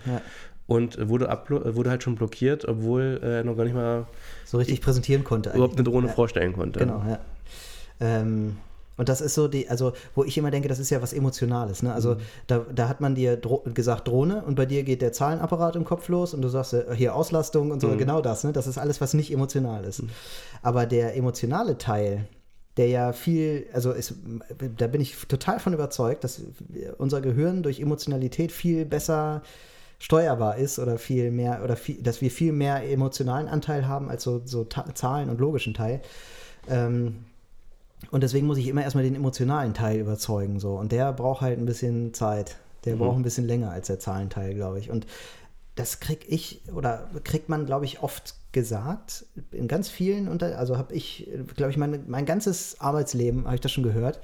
Und 0.67 1.09
wurde, 1.09 1.29
wurde 1.49 1.91
halt 1.91 2.03
schon 2.03 2.17
blockiert, 2.17 2.67
obwohl 2.67 3.21
er 3.23 3.45
noch 3.45 3.57
gar 3.57 3.65
nicht 3.65 3.75
mal 3.75 4.07
so 4.45 4.59
richtig 4.59 4.81
präsentieren 4.81 5.23
konnte. 5.23 5.51
Überhaupt 5.51 5.75
eine 5.75 5.85
Drohne 5.85 6.09
vorstellen 6.09 6.55
konnte. 6.55 6.81
Genau, 6.81 7.05
ja. 7.09 7.21
Ähm, 8.01 8.57
und 8.97 9.09
das 9.09 9.21
ist 9.21 9.35
so 9.35 9.49
die, 9.49 9.69
also 9.69 9.93
wo 10.15 10.25
ich 10.25 10.39
immer 10.39 10.51
denke, 10.51 10.69
das 10.69 10.79
ist 10.79 10.91
ja 10.91 11.03
was 11.03 11.13
Emotionales. 11.13 11.83
Ne? 11.83 11.93
Also 11.93 12.15
mhm. 12.15 12.21
da, 12.47 12.67
da 12.75 12.89
hat 12.89 13.01
man 13.01 13.15
dir 13.15 13.37
Dro 13.37 13.63
gesagt 13.75 14.09
Drohne 14.09 14.43
und 14.45 14.55
bei 14.55 14.67
dir 14.67 14.85
geht 14.85 15.03
der 15.03 15.13
Zahlenapparat 15.13 15.77
im 15.77 15.85
Kopf 15.85 16.09
los 16.09 16.33
und 16.35 16.43
du 16.43 16.49
sagst 16.49 16.73
äh, 16.73 16.85
hier 16.95 17.15
Auslastung 17.15 17.71
und 17.71 17.81
so, 17.81 17.89
mhm. 17.89 17.99
genau 17.99 18.21
das. 18.21 18.45
Ne? 18.45 18.53
Das 18.53 18.67
ist 18.67 18.79
alles, 18.79 19.01
was 19.01 19.15
nicht 19.15 19.33
emotional 19.33 19.85
ist. 19.85 20.03
Mhm. 20.03 20.11
Aber 20.63 20.87
der 20.87 21.17
emotionale 21.17 21.77
Teil, 21.77 22.27
der 22.79 22.89
ja 22.89 23.13
viel, 23.13 23.67
also 23.73 23.93
ist, 23.93 24.15
da 24.77 24.87
bin 24.87 25.01
ich 25.01 25.17
total 25.29 25.61
von 25.61 25.75
überzeugt, 25.75 26.25
dass 26.25 26.41
unser 26.99 27.21
Gehirn 27.21 27.63
durch 27.63 27.81
Emotionalität 27.81 28.53
viel 28.53 28.85
besser 28.85 29.43
steuerbar 29.99 30.57
ist 30.57 30.79
oder 30.79 30.99
viel 30.99 31.31
mehr, 31.31 31.63
oder 31.65 31.77
viel, 31.77 32.03
dass 32.03 32.21
wir 32.21 32.31
viel 32.31 32.53
mehr 32.53 32.87
emotionalen 32.91 33.49
Anteil 33.49 33.89
haben 33.89 34.11
als 34.11 34.23
so, 34.25 34.43
so 34.45 34.65
Zahlen 34.65 35.31
und 35.31 35.41
logischen 35.41 35.73
Teil. 35.73 36.03
Ähm, 36.69 37.25
und 38.11 38.23
deswegen 38.23 38.47
muss 38.47 38.59
ich 38.59 38.69
immer 38.69 38.83
erstmal 38.83 39.05
den 39.05 39.15
emotionalen 39.15 39.75
Teil 39.75 39.99
überzeugen. 39.99 40.61
So. 40.61 40.75
Und 40.77 40.93
der 40.93 41.13
braucht 41.13 41.41
halt 41.41 41.59
ein 41.59 41.67
bisschen 41.67 42.15
Zeit. 42.15 42.57
Der 42.85 42.95
mhm. 42.95 42.99
braucht 43.01 43.17
ein 43.17 43.23
bisschen 43.23 43.47
länger 43.47 43.71
als 43.71 43.89
der 43.89 43.99
Zahlenteil, 43.99 44.55
glaube 44.55 44.79
ich. 44.79 44.91
Und 44.91 45.07
das 45.75 46.01
krieg 46.01 46.25
ich 46.29 46.63
oder 46.75 47.11
kriegt 47.25 47.49
man, 47.49 47.67
glaube 47.67 47.85
ich, 47.85 48.03
oft 48.03 48.35
gesagt. 48.53 49.27
In 49.51 49.69
ganz 49.69 49.89
vielen, 49.89 50.29
unter, 50.29 50.59
also 50.59 50.79
habe 50.79 50.95
ich, 50.95 51.29
glaube 51.57 51.71
ich, 51.71 51.77
mein, 51.77 52.05
mein 52.07 52.25
ganzes 52.25 52.81
Arbeitsleben, 52.81 53.45
habe 53.45 53.57
ich 53.57 53.61
das 53.61 53.73
schon 53.73 53.85
gehört. 53.85 54.21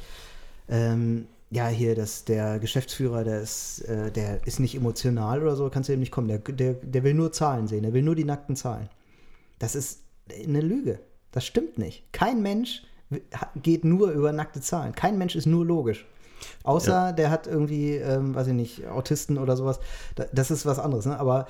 Ähm, 0.68 1.26
ja, 1.50 1.68
hier, 1.68 1.94
das, 1.94 2.24
der 2.24 2.58
Geschäftsführer, 2.58 3.24
der 3.24 3.42
ist, 3.42 3.80
äh, 3.82 4.10
der 4.10 4.46
ist 4.46 4.58
nicht 4.58 4.74
emotional 4.74 5.42
oder 5.42 5.54
so, 5.54 5.68
kannst 5.68 5.88
du 5.88 5.92
eben 5.92 6.00
nicht 6.00 6.12
kommen. 6.12 6.28
Der, 6.28 6.38
der, 6.38 6.74
der 6.74 7.04
will 7.04 7.12
nur 7.12 7.32
Zahlen 7.32 7.68
sehen, 7.68 7.82
der 7.82 7.92
will 7.92 8.02
nur 8.02 8.14
die 8.14 8.24
nackten 8.24 8.56
Zahlen. 8.56 8.88
Das 9.58 9.74
ist 9.74 10.00
eine 10.30 10.62
Lüge. 10.62 11.00
Das 11.30 11.44
stimmt 11.44 11.76
nicht. 11.76 12.10
Kein 12.12 12.40
Mensch 12.40 12.84
geht 13.56 13.84
nur 13.84 14.10
über 14.10 14.32
nackte 14.32 14.60
Zahlen. 14.60 14.94
Kein 14.94 15.18
Mensch 15.18 15.36
ist 15.36 15.46
nur 15.46 15.64
logisch. 15.64 16.06
Außer 16.64 16.92
ja. 16.92 17.12
der 17.12 17.30
hat 17.30 17.46
irgendwie, 17.46 17.96
ähm, 17.96 18.34
weiß 18.34 18.48
ich 18.48 18.54
nicht, 18.54 18.86
Autisten 18.88 19.38
oder 19.38 19.56
sowas. 19.56 19.80
Das 20.32 20.50
ist 20.50 20.66
was 20.66 20.78
anderes, 20.78 21.06
ne? 21.06 21.18
Aber 21.18 21.46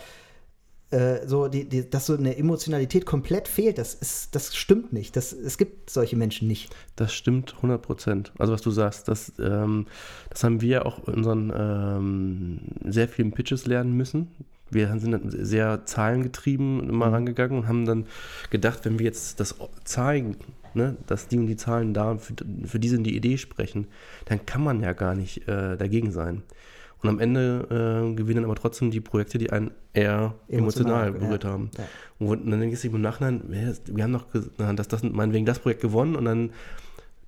äh, 0.93 1.27
so, 1.27 1.49
die, 1.49 1.67
die, 1.67 1.89
dass 1.89 2.07
so 2.07 2.15
eine 2.15 2.37
Emotionalität 2.37 3.07
komplett 3.07 3.49
fehlt, 3.49 3.79
das, 3.79 3.95
ist, 3.95 4.35
das 4.35 4.55
stimmt 4.55 4.93
nicht. 4.93 5.17
Das, 5.17 5.33
es 5.33 5.57
gibt 5.57 5.89
solche 5.89 6.17
Menschen 6.17 6.49
nicht. 6.49 6.75
Das 6.97 7.15
stimmt 7.15 7.55
100 7.57 7.81
Prozent. 7.81 8.33
Also 8.39 8.53
was 8.53 8.61
du 8.61 8.71
sagst, 8.71 9.09
das, 9.09 9.33
ähm, 9.39 9.87
das 10.29 10.45
haben 10.45 10.61
wir 10.61 10.85
auch 10.85 11.09
in 11.09 11.15
unseren 11.15 11.53
ähm, 11.57 12.61
sehr 12.85 13.09
vielen 13.09 13.33
Pitches 13.33 13.65
lernen 13.65 13.97
müssen. 13.97 14.29
Wir 14.71 14.89
sind 14.99 15.13
dann 15.13 15.31
sehr 15.31 15.87
zahlengetrieben 15.87 16.89
immer 16.89 17.07
mhm. 17.07 17.15
rangegangen 17.15 17.59
und 17.59 17.69
haben 17.69 17.87
dann 17.87 18.07
gedacht, 18.51 18.85
wenn 18.85 18.99
wir 18.99 19.07
jetzt 19.07 19.41
das 19.41 19.55
zeigen, 19.85 20.37
ne, 20.75 20.97
dass 21.07 21.29
die 21.29 21.39
und 21.39 21.47
die 21.47 21.57
Zahlen 21.57 21.95
da 21.95 22.17
für, 22.17 22.35
für 22.65 22.79
die 22.79 22.89
sind 22.89 23.05
die 23.05 23.17
Idee 23.17 23.39
sprechen, 23.39 23.87
dann 24.27 24.45
kann 24.47 24.63
man 24.63 24.81
ja 24.81 24.93
gar 24.93 25.15
nicht 25.15 25.49
äh, 25.49 25.77
dagegen 25.77 26.13
sein. 26.13 26.43
Und 27.03 27.09
am 27.09 27.19
Ende 27.19 27.67
äh, 28.11 28.15
gewinnen 28.15 28.45
aber 28.45 28.55
trotzdem 28.55 28.93
die 28.93 29.01
Projekte, 29.01 29.37
die 29.37 29.51
einen 29.51 29.73
eher 29.93 30.35
emotional, 30.49 31.09
emotional 31.09 31.13
berührt 31.13 31.45
ja. 31.45 31.51
haben. 31.51 31.71
Ja. 31.77 31.85
Und 32.27 32.49
dann 32.49 32.61
denkst 32.61 32.81
du 32.83 32.89
im 32.89 33.01
Nachhinein, 33.01 33.43
wir 33.87 34.05
haben 34.05 34.13
doch 34.13 34.27
das, 34.77 34.89
das, 34.89 35.03
meinetwegen 35.03 35.45
das 35.45 35.59
Projekt 35.59 35.81
gewonnen 35.81 36.15
und 36.15 36.25
dann 36.25 36.51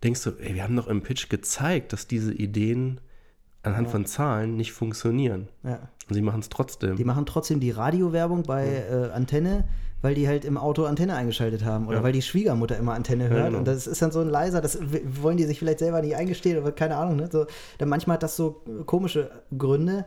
denkst 0.05 0.23
du, 0.23 0.31
ey, 0.39 0.55
wir 0.55 0.63
haben 0.63 0.77
doch 0.77 0.87
im 0.87 1.03
Pitch 1.03 1.29
gezeigt, 1.29 1.93
dass 1.93 2.07
diese 2.07 2.33
Ideen 2.33 3.01
anhand 3.65 3.89
ja. 3.89 3.93
von 3.93 4.07
Zahlen 4.07 4.57
nicht 4.57 4.73
funktionieren. 4.73 5.49
Ja. 5.65 5.89
Und 6.09 6.15
sie 6.15 6.23
machen 6.23 6.41
es 6.41 6.51
trotzdem. 6.51 6.97
Die 6.97 7.05
machen 7.05 7.27
trotzdem 7.27 7.59
die 7.59 7.71
Radiowerbung 7.71 8.45
bei 8.45 8.67
äh, 8.67 9.11
Antenne 9.11 9.65
weil 10.05 10.15
die 10.15 10.29
halt 10.29 10.45
im 10.45 10.59
Auto 10.59 10.85
Antenne 10.85 11.15
eingeschaltet 11.15 11.65
haben 11.65 11.89
oder 11.89 11.97
ja. 11.97 12.03
weil 12.03 12.13
die 12.13 12.21
Schwiegermutter 12.21 12.77
immer 12.77 12.93
Antenne 12.93 13.31
hört. 13.31 13.39
Ja, 13.39 13.47
genau. 13.47 13.59
Und 13.61 13.65
das 13.67 13.87
ist 13.87 14.03
dann 14.03 14.13
so 14.13 14.21
ein 14.21 14.29
leiser, 14.29 14.61
das 14.61 14.79
wollen 15.23 15.39
die 15.39 15.45
sich 15.45 15.59
vielleicht 15.59 15.79
selber 15.79 16.03
nicht 16.03 16.15
eingestehen 16.15 16.59
oder 16.59 16.73
keine 16.73 16.97
Ahnung. 16.97 17.17
Ne? 17.17 17.31
So, 17.33 17.47
dann 17.79 17.89
manchmal 17.89 18.17
hat 18.17 18.23
das 18.23 18.37
so 18.37 18.63
komische 18.85 19.31
Gründe. 19.57 20.05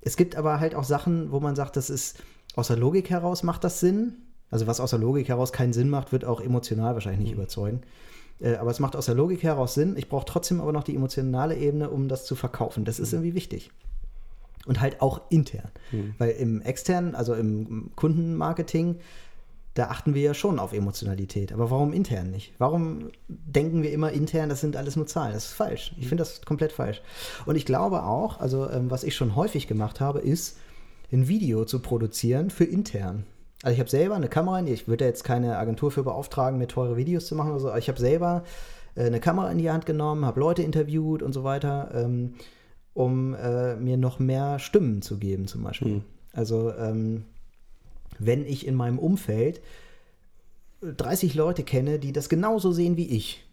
Es 0.00 0.16
gibt 0.16 0.34
aber 0.34 0.58
halt 0.58 0.74
auch 0.74 0.82
Sachen, 0.82 1.30
wo 1.30 1.38
man 1.38 1.54
sagt, 1.54 1.76
das 1.76 1.90
ist 1.90 2.18
aus 2.56 2.66
der 2.66 2.76
Logik 2.76 3.08
heraus 3.08 3.44
macht 3.44 3.62
das 3.62 3.78
Sinn. 3.78 4.14
Also 4.50 4.66
was 4.66 4.80
aus 4.80 4.90
der 4.90 4.98
Logik 4.98 5.28
heraus 5.28 5.52
keinen 5.52 5.72
Sinn 5.72 5.90
macht, 5.90 6.10
wird 6.10 6.24
auch 6.24 6.40
emotional 6.40 6.94
wahrscheinlich 6.94 7.20
nicht 7.20 7.36
mhm. 7.36 7.42
überzeugen. 7.42 7.82
Äh, 8.40 8.56
aber 8.56 8.72
es 8.72 8.80
macht 8.80 8.96
aus 8.96 9.06
der 9.06 9.14
Logik 9.14 9.44
heraus 9.44 9.74
Sinn. 9.74 9.94
Ich 9.96 10.08
brauche 10.08 10.24
trotzdem 10.24 10.60
aber 10.60 10.72
noch 10.72 10.82
die 10.82 10.96
emotionale 10.96 11.56
Ebene, 11.56 11.88
um 11.88 12.08
das 12.08 12.24
zu 12.24 12.34
verkaufen. 12.34 12.84
Das 12.84 12.98
ist 12.98 13.12
mhm. 13.12 13.18
irgendwie 13.18 13.34
wichtig. 13.36 13.70
Und 14.66 14.80
halt 14.80 15.00
auch 15.00 15.20
intern. 15.30 15.70
Mhm. 15.92 16.16
Weil 16.18 16.30
im 16.30 16.62
externen, 16.62 17.14
also 17.14 17.34
im 17.34 17.92
Kundenmarketing, 17.94 18.96
da 19.76 19.88
achten 19.88 20.14
wir 20.14 20.22
ja 20.22 20.34
schon 20.34 20.58
auf 20.58 20.72
Emotionalität. 20.72 21.52
Aber 21.52 21.70
warum 21.70 21.92
intern 21.92 22.30
nicht? 22.30 22.54
Warum 22.58 23.10
denken 23.28 23.82
wir 23.82 23.92
immer 23.92 24.10
intern, 24.10 24.48
das 24.48 24.62
sind 24.62 24.74
alles 24.74 24.96
nur 24.96 25.06
Zahlen? 25.06 25.34
Das 25.34 25.46
ist 25.46 25.52
falsch. 25.52 25.94
Ich 25.98 26.08
finde 26.08 26.22
das 26.22 26.42
komplett 26.42 26.72
falsch. 26.72 27.02
Und 27.44 27.56
ich 27.56 27.66
glaube 27.66 28.02
auch, 28.02 28.40
also 28.40 28.70
ähm, 28.70 28.90
was 28.90 29.04
ich 29.04 29.14
schon 29.14 29.36
häufig 29.36 29.68
gemacht 29.68 30.00
habe, 30.00 30.20
ist, 30.20 30.58
ein 31.12 31.28
Video 31.28 31.64
zu 31.64 31.80
produzieren 31.80 32.50
für 32.50 32.64
intern. 32.64 33.24
Also 33.62 33.74
ich 33.74 33.80
habe 33.80 33.90
selber 33.90 34.16
eine 34.16 34.28
Kamera, 34.28 34.62
ich 34.62 34.88
würde 34.88 35.04
jetzt 35.04 35.24
keine 35.24 35.58
Agentur 35.58 35.90
für 35.90 36.02
beauftragen, 36.02 36.58
mir 36.58 36.68
teure 36.68 36.96
Videos 36.96 37.26
zu 37.26 37.34
machen 37.34 37.50
oder 37.50 37.60
so, 37.60 37.68
aber 37.68 37.78
ich 37.78 37.88
habe 37.88 38.00
selber 38.00 38.44
äh, 38.94 39.04
eine 39.04 39.20
Kamera 39.20 39.50
in 39.50 39.58
die 39.58 39.70
Hand 39.70 39.86
genommen, 39.86 40.24
habe 40.24 40.40
Leute 40.40 40.62
interviewt 40.62 41.22
und 41.22 41.32
so 41.32 41.44
weiter, 41.44 41.90
ähm, 41.94 42.34
um 42.94 43.34
äh, 43.34 43.76
mir 43.76 43.98
noch 43.98 44.18
mehr 44.18 44.58
Stimmen 44.58 45.02
zu 45.02 45.18
geben 45.18 45.46
zum 45.46 45.62
Beispiel. 45.62 45.96
Mhm. 45.96 46.04
Also 46.32 46.72
ähm, 46.74 47.24
wenn 48.18 48.46
ich 48.46 48.66
in 48.66 48.74
meinem 48.74 48.98
Umfeld 48.98 49.60
30 50.82 51.34
Leute 51.34 51.62
kenne, 51.62 51.98
die 51.98 52.12
das 52.12 52.28
genauso 52.28 52.72
sehen 52.72 52.96
wie 52.96 53.08
ich, 53.08 53.44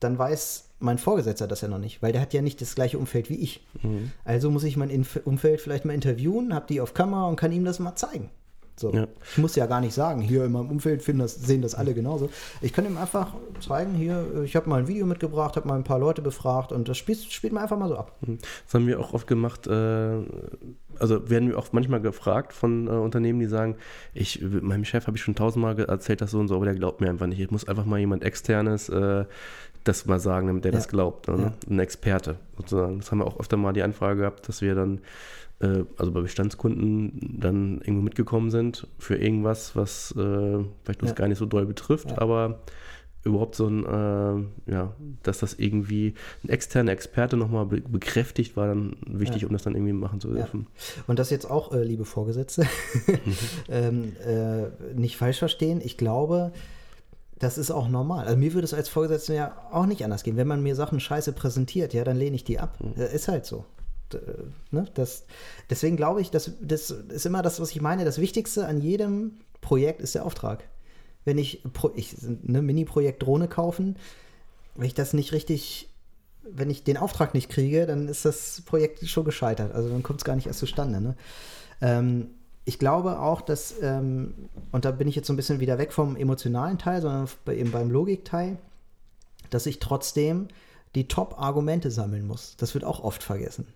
dann 0.00 0.18
weiß 0.18 0.70
mein 0.78 0.98
Vorgesetzter 0.98 1.48
das 1.48 1.60
ja 1.60 1.68
noch 1.68 1.78
nicht, 1.78 2.02
weil 2.02 2.12
der 2.12 2.20
hat 2.20 2.32
ja 2.32 2.42
nicht 2.42 2.60
das 2.60 2.74
gleiche 2.74 2.98
Umfeld 2.98 3.30
wie 3.30 3.36
ich. 3.36 3.66
Mhm. 3.82 4.12
Also 4.24 4.50
muss 4.50 4.64
ich 4.64 4.76
mein 4.76 5.06
Umfeld 5.24 5.60
vielleicht 5.60 5.84
mal 5.84 5.94
interviewen, 5.94 6.54
habe 6.54 6.66
die 6.68 6.80
auf 6.80 6.94
Kamera 6.94 7.26
und 7.26 7.36
kann 7.36 7.52
ihm 7.52 7.64
das 7.64 7.80
mal 7.80 7.96
zeigen. 7.96 8.30
So. 8.78 8.92
Ja. 8.92 9.06
Ich 9.32 9.38
muss 9.38 9.56
ja 9.56 9.66
gar 9.66 9.80
nicht 9.80 9.94
sagen, 9.94 10.20
hier 10.20 10.44
in 10.44 10.52
meinem 10.52 10.70
Umfeld 10.70 11.02
das, 11.18 11.34
sehen 11.34 11.62
das 11.62 11.74
alle 11.74 11.94
genauso. 11.94 12.30
Ich 12.60 12.72
kann 12.72 12.86
ihm 12.86 12.96
einfach 12.96 13.34
zeigen, 13.60 13.94
hier, 13.94 14.42
ich 14.44 14.56
habe 14.56 14.68
mal 14.68 14.80
ein 14.80 14.88
Video 14.88 15.06
mitgebracht, 15.06 15.56
habe 15.56 15.66
mal 15.66 15.76
ein 15.76 15.84
paar 15.84 15.98
Leute 15.98 16.22
befragt 16.22 16.72
und 16.72 16.88
das 16.88 16.96
spielt, 16.96 17.18
spielt 17.32 17.52
man 17.52 17.62
einfach 17.62 17.78
mal 17.78 17.88
so 17.88 17.96
ab. 17.96 18.16
Mhm. 18.20 18.38
Das 18.64 18.74
haben 18.74 18.86
wir 18.86 19.00
auch 19.00 19.14
oft 19.14 19.26
gemacht, 19.26 19.66
äh, 19.66 20.18
also 20.98 21.30
werden 21.30 21.48
wir 21.48 21.58
auch 21.58 21.68
manchmal 21.72 22.00
gefragt 22.00 22.52
von 22.52 22.86
äh, 22.86 22.90
Unternehmen, 22.90 23.40
die 23.40 23.46
sagen, 23.46 23.76
ich, 24.14 24.42
meinem 24.42 24.84
Chef 24.84 25.06
habe 25.06 25.16
ich 25.16 25.22
schon 25.22 25.34
tausendmal 25.34 25.78
erzählt, 25.78 26.20
das 26.20 26.30
so 26.30 26.38
und 26.38 26.48
so, 26.48 26.56
aber 26.56 26.64
der 26.64 26.74
glaubt 26.74 27.00
mir 27.00 27.10
einfach 27.10 27.26
nicht. 27.26 27.40
Ich 27.40 27.50
muss 27.50 27.66
einfach 27.66 27.84
mal 27.84 27.98
jemand 27.98 28.24
externes 28.24 28.88
äh, 28.88 29.24
das 29.84 30.06
mal 30.06 30.20
sagen, 30.20 30.46
damit 30.48 30.64
der 30.64 30.72
ja. 30.72 30.78
das 30.78 30.88
glaubt. 30.88 31.28
Ne? 31.28 31.36
Ja. 31.38 31.52
Ein 31.70 31.78
Experte 31.78 32.36
sozusagen. 32.56 32.98
Das 32.98 33.10
haben 33.10 33.18
wir 33.18 33.26
auch 33.26 33.40
öfter 33.40 33.56
mal 33.56 33.72
die 33.72 33.82
Anfrage 33.82 34.20
gehabt, 34.20 34.48
dass 34.48 34.60
wir 34.60 34.74
dann 34.74 35.00
äh, 35.60 35.84
also 35.96 36.12
bei 36.12 36.20
Bestandskunden 36.20 37.38
dann 37.40 37.80
irgendwo 37.80 38.02
mitgekommen 38.02 38.50
sind 38.50 38.86
für 38.98 39.16
irgendwas, 39.16 39.74
was 39.76 40.12
äh, 40.12 40.64
vielleicht 40.82 41.02
uns 41.02 41.10
ja. 41.10 41.14
gar 41.14 41.28
nicht 41.28 41.38
so 41.38 41.46
doll 41.46 41.66
betrifft, 41.66 42.10
ja. 42.10 42.18
aber 42.18 42.60
überhaupt 43.24 43.54
so 43.54 43.66
ein, 43.66 43.84
äh, 43.84 44.70
ja, 44.72 44.94
dass 45.22 45.38
das 45.38 45.54
irgendwie 45.54 46.14
ein 46.44 46.48
externer 46.48 46.92
Experte 46.92 47.36
nochmal 47.36 47.66
be 47.66 47.80
bekräftigt, 47.80 48.56
war 48.56 48.68
dann 48.68 48.96
wichtig, 49.06 49.42
ja. 49.42 49.48
um 49.48 49.52
das 49.52 49.62
dann 49.62 49.74
irgendwie 49.74 49.92
machen 49.92 50.20
zu 50.20 50.32
dürfen. 50.32 50.66
Ja. 50.68 51.02
Und 51.08 51.18
das 51.18 51.30
jetzt 51.30 51.50
auch, 51.50 51.72
äh, 51.72 51.82
liebe 51.82 52.04
Vorgesetzte, 52.04 52.66
ähm, 53.68 54.12
äh, 54.24 54.94
nicht 54.94 55.16
falsch 55.16 55.38
verstehen. 55.38 55.80
Ich 55.84 55.96
glaube, 55.96 56.52
das 57.38 57.58
ist 57.58 57.70
auch 57.70 57.88
normal. 57.88 58.26
Also 58.26 58.36
mir 58.36 58.54
würde 58.54 58.64
es 58.64 58.74
als 58.74 58.88
Vorgesetzter 58.88 59.34
ja 59.34 59.56
auch 59.70 59.86
nicht 59.86 60.04
anders 60.04 60.22
gehen. 60.22 60.36
Wenn 60.36 60.48
man 60.48 60.62
mir 60.62 60.74
Sachen 60.74 61.00
scheiße 61.00 61.32
präsentiert, 61.32 61.94
ja, 61.94 62.04
dann 62.04 62.16
lehne 62.16 62.36
ich 62.36 62.44
die 62.44 62.58
ab. 62.58 62.78
Mhm. 62.80 63.00
Ist 63.02 63.28
halt 63.28 63.46
so. 63.46 63.64
Äh, 64.14 64.44
ne, 64.70 64.86
das, 64.94 65.24
deswegen 65.70 65.96
glaube 65.96 66.20
ich, 66.20 66.30
das, 66.30 66.52
das 66.60 66.90
ist 66.90 67.26
immer 67.26 67.42
das, 67.42 67.60
was 67.60 67.70
ich 67.70 67.80
meine. 67.80 68.04
Das 68.04 68.18
Wichtigste 68.18 68.66
an 68.66 68.80
jedem 68.80 69.38
Projekt 69.60 70.00
ist 70.00 70.14
der 70.14 70.24
Auftrag. 70.24 70.64
Wenn 71.24 71.38
ich, 71.38 71.64
ich 71.96 72.16
ne, 72.22 72.62
Mini-Projekt 72.62 73.22
Drohne 73.22 73.48
kaufen, 73.48 73.96
wenn 74.74 74.86
ich 74.86 74.94
das 74.94 75.12
nicht 75.12 75.32
richtig, 75.32 75.88
wenn 76.42 76.70
ich 76.70 76.84
den 76.84 76.96
Auftrag 76.96 77.34
nicht 77.34 77.50
kriege, 77.50 77.86
dann 77.86 78.08
ist 78.08 78.24
das 78.24 78.62
Projekt 78.64 79.06
schon 79.06 79.24
gescheitert. 79.24 79.74
Also 79.74 79.88
dann 79.88 80.02
kommt 80.02 80.20
es 80.20 80.24
gar 80.24 80.36
nicht 80.36 80.46
erst 80.46 80.60
zustande. 80.60 81.00
Ne? 81.00 81.16
Ähm, 81.80 82.30
ich 82.64 82.78
glaube 82.78 83.18
auch, 83.18 83.40
dass, 83.40 83.74
ähm, 83.82 84.34
und 84.72 84.84
da 84.84 84.90
bin 84.90 85.08
ich 85.08 85.16
jetzt 85.16 85.26
so 85.26 85.32
ein 85.32 85.36
bisschen 85.36 85.60
wieder 85.60 85.78
weg 85.78 85.92
vom 85.92 86.16
emotionalen 86.16 86.78
Teil, 86.78 87.00
sondern 87.02 87.28
eben 87.48 87.70
beim 87.70 87.90
Logikteil, 87.90 88.58
dass 89.50 89.66
ich 89.66 89.78
trotzdem 89.78 90.48
die 90.94 91.08
Top-Argumente 91.08 91.90
sammeln 91.90 92.26
muss. 92.26 92.56
Das 92.56 92.74
wird 92.74 92.84
auch 92.84 93.02
oft 93.02 93.22
vergessen. 93.22 93.66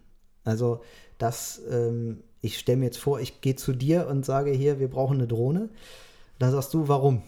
Also, 0.44 0.80
dass 1.18 1.60
ähm, 1.70 2.22
ich 2.40 2.58
stelle 2.58 2.78
mir 2.78 2.86
jetzt 2.86 2.98
vor, 2.98 3.20
ich 3.20 3.40
gehe 3.40 3.56
zu 3.56 3.72
dir 3.72 4.08
und 4.08 4.24
sage 4.24 4.50
hier, 4.50 4.80
wir 4.80 4.88
brauchen 4.88 5.18
eine 5.18 5.28
Drohne. 5.28 5.68
Da 6.38 6.50
sagst 6.50 6.74
du, 6.74 6.88
warum? 6.88 7.22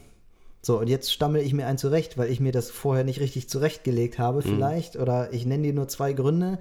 So, 0.61 0.81
und 0.81 0.89
jetzt 0.89 1.13
stammel 1.13 1.43
ich 1.43 1.53
mir 1.53 1.67
ein 1.67 1.79
zurecht, 1.79 2.17
weil 2.17 2.31
ich 2.31 2.41
mir 2.41 2.53
das 2.53 2.71
vorher 2.71 3.05
nicht 3.05 3.21
richtig 3.21 3.49
zurechtgelegt 3.49 4.19
habe, 4.19 4.39
mhm. 4.39 4.43
vielleicht. 4.43 4.95
Mhm. 4.97 5.03
Oder 5.03 5.33
ich 5.33 5.47
nenne 5.47 5.63
dir 5.63 5.75
nur 5.75 5.89
zwei 5.89 6.13
Gründe 6.13 6.59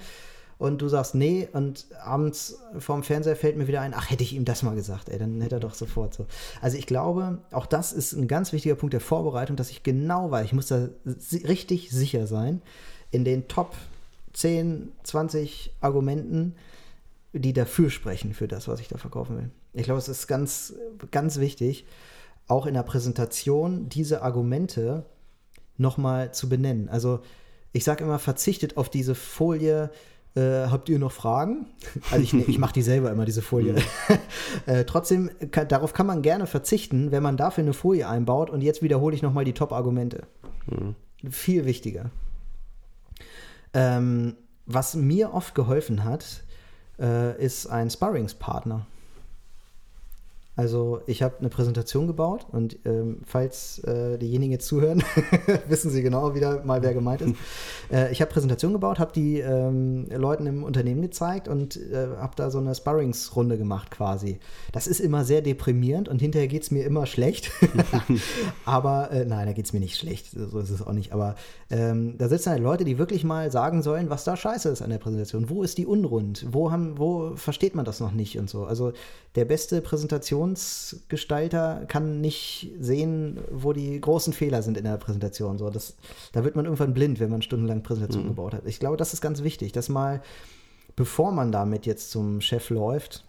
und 0.60 0.82
du 0.82 0.88
sagst 0.88 1.16
nee 1.16 1.48
und 1.52 1.88
abends 2.04 2.60
vorm 2.78 3.04
Fernseher 3.04 3.36
fällt 3.36 3.58
mir 3.58 3.68
wieder 3.68 3.82
ein, 3.82 3.94
ach, 3.94 4.10
hätte 4.10 4.24
ich 4.24 4.34
ihm 4.34 4.46
das 4.46 4.63
mal 4.63 4.76
gesagt, 4.76 5.10
ey, 5.10 5.18
dann 5.18 5.42
hätte 5.42 5.56
er 5.56 5.60
doch 5.60 5.74
sofort 5.74 6.13
so. 6.13 6.26
Also 6.62 6.78
ich 6.78 6.86
glaube, 6.86 7.39
auch 7.52 7.66
das 7.66 7.92
ist 7.92 8.13
ein 8.13 8.28
ganz 8.28 8.54
wichtiger 8.54 8.76
Punkt 8.76 8.94
der 8.94 9.02
Vorbereitung, 9.02 9.56
dass 9.56 9.72
ich 9.72 9.84
genau 9.84 10.32
weiß, 10.32 10.46
ich 10.46 10.54
muss 10.54 10.68
da 10.68 10.89
richtig 11.32 11.92
sicher 11.92 12.28
sein, 12.28 12.62
in 13.12 13.26
den 13.26 13.48
Top 13.48 13.76
10, 14.34 14.91
20 15.04 15.74
Argumenten, 15.82 16.56
die 17.34 17.54
dafür 17.54 17.89
sprechen, 17.89 18.34
für 18.34 18.48
das, 18.48 18.67
was 18.67 18.80
ich 18.80 18.88
da 18.88 18.98
verkaufen 18.98 19.38
will. 19.38 19.50
Ich 19.74 19.84
glaube, 19.84 20.00
es 20.00 20.10
ist 20.10 20.28
ganz, 20.28 20.74
ganz 21.12 21.39
wichtig, 21.39 21.86
auch 22.48 22.65
in 22.65 22.74
der 22.74 22.84
Präsentation 22.84 23.89
diese 23.89 24.22
Argumente 24.22 25.06
nochmal 25.78 26.34
zu 26.34 26.50
benennen. 26.50 26.89
Also 26.89 27.22
ich 27.72 27.84
sage 27.84 28.04
immer, 28.04 28.19
verzichtet 28.19 28.78
auf 28.78 28.89
diese 28.89 29.15
Folie, 29.15 29.89
Äh, 30.36 30.69
habt 30.72 30.89
ihr 30.89 30.98
noch 30.98 31.12
Fragen? 31.12 31.67
Also 32.12 32.24
ich, 32.24 32.34
ich 32.34 32.58
mache 32.58 32.74
die 32.74 32.82
selber 32.82 33.12
immer, 33.12 33.24
diese 33.26 33.43
Folie. 33.43 33.76
äh, 34.65 34.84
trotzdem, 34.84 35.30
kann, 35.52 35.67
darauf 35.67 35.93
kann 35.93 36.08
man 36.08 36.24
gerne 36.24 36.48
verzichten, 36.48 37.12
wenn 37.12 37.22
man 37.22 37.38
dafür 37.38 37.63
eine 37.63 37.74
Folie 37.74 38.10
einbaut. 38.10 38.50
Und 38.50 38.62
jetzt 38.62 38.82
wiederhole 38.82 39.15
ich 39.15 39.22
nochmal 39.22 39.46
die 39.46 39.54
Top-Argumente. 39.54 40.24
Mhm. 40.65 40.96
Viel 41.30 41.65
wichtiger. 41.65 42.10
Ähm, 43.74 44.36
was 44.66 44.96
mir 44.96 45.34
oft 45.34 45.56
geholfen 45.56 46.04
hat, 46.04 46.44
äh, 47.00 47.44
ist 47.44 47.68
ein 47.68 47.90
Sparringspartner. 47.90 48.86
Also 50.56 51.02
ich 51.08 51.24
habe 51.24 51.39
eine 51.39 51.50
Präsentation 51.50 52.06
gebaut 52.06 52.46
und 52.52 52.78
ähm, 52.86 53.22
falls 53.26 53.80
äh, 53.80 54.20
diejenigen 54.20 54.52
jetzt 54.52 54.68
zuhören, 54.68 55.04
wissen 55.68 55.89
sie 55.89 56.04
genau 56.04 56.36
wieder 56.36 56.63
mal, 56.63 56.84
wer 56.84 56.94
gemeint 56.94 57.22
ist. 57.22 57.36
Äh, 57.92 58.12
ich 58.12 58.22
habe 58.22 58.32
Präsentation 58.32 58.72
gebaut, 58.72 58.98
habe 58.98 59.12
die 59.12 59.39
ähm, 59.39 60.08
Leuten 60.10 60.48
im 60.48 60.63
Unternehmen 60.63 61.02
gezeigt 61.02 61.48
und 61.48 61.76
äh, 61.76 62.08
habe 62.18 62.34
da 62.36 62.50
so 62.50 62.58
eine 62.58 62.74
Sparringsrunde 62.74 63.58
gemacht 63.58 63.92
quasi. 63.92 64.39
Das 64.72 64.88
ist 64.88 65.02
immer 65.02 65.26
sehr 65.26 65.42
deprimierend 65.42 66.08
und 66.08 66.20
hinterher 66.20 66.48
geht 66.48 66.63
es 66.63 66.72
mir 66.72 66.86
immer 66.86 67.06
schlecht. 67.06 67.52
aber 68.66 69.12
äh, 69.12 69.26
nein, 69.26 69.48
da 69.48 69.54
geht 69.54 69.66
es 69.66 69.74
mir 69.74 69.82
nicht 69.82 69.98
schlecht, 69.98 70.32
so 70.32 70.60
ist 70.60 70.70
es 70.70 70.82
auch 70.82 70.94
nicht. 70.94 71.12
Aber 71.12 71.36
ähm, 71.70 72.18
da 72.18 72.30
sitzen 72.30 72.52
halt 72.52 72.63
Leute, 72.63 72.86
die 72.86 72.98
wirklich 72.98 73.26
mal 73.26 73.52
sagen 73.52 73.84
sollen, 73.84 74.10
was 74.10 74.24
da 74.24 74.38
scheiße 74.38 74.70
ist 74.70 74.82
an 74.82 74.89
der 74.89 74.98
Präsentation. 74.98 75.50
Wo 75.50 75.62
ist 75.62 75.78
die 75.78 75.86
unrund? 75.86 76.46
Wo, 76.50 76.72
haben, 76.72 76.98
wo 76.98 77.36
versteht 77.36 77.76
man 77.76 77.86
das 77.86 78.00
noch 78.00 78.13
nicht 78.13 78.39
und 78.39 78.50
so. 78.50 78.63
Also 78.66 78.94
der 79.36 79.46
beste 79.46 79.82
Präsentationsgestalter 80.43 81.86
kann 81.88 82.21
nicht 82.21 82.71
sehen, 82.79 83.39
wo 83.51 83.73
die 83.73 83.99
großen 83.99 84.34
Fehler 84.34 84.62
sind 84.62 84.77
in 84.77 84.84
der 84.84 84.97
Präsentation. 84.97 85.58
So, 85.58 85.69
das, 85.69 85.95
da 86.34 86.43
wird 86.43 86.56
man 86.56 86.65
irgendwann 86.65 86.93
blind, 86.93 87.19
wenn 87.19 87.29
man 87.29 87.41
stundenlang 87.41 87.84
Präsentation 87.84 88.23
mhm. 88.23 88.29
gebaut 88.29 88.53
hat. 88.53 88.65
Ich 88.65 88.79
glaube, 88.79 88.97
das 88.97 89.13
ist 89.13 89.21
ganz 89.21 89.43
wichtig, 89.43 89.71
dass 89.71 89.89
mal, 89.89 90.21
bevor 90.95 91.32
man 91.32 91.51
damit 91.51 91.86
jetzt 91.86 92.12
zum 92.12 92.41
Chef 92.41 92.69
läuft, 92.69 93.25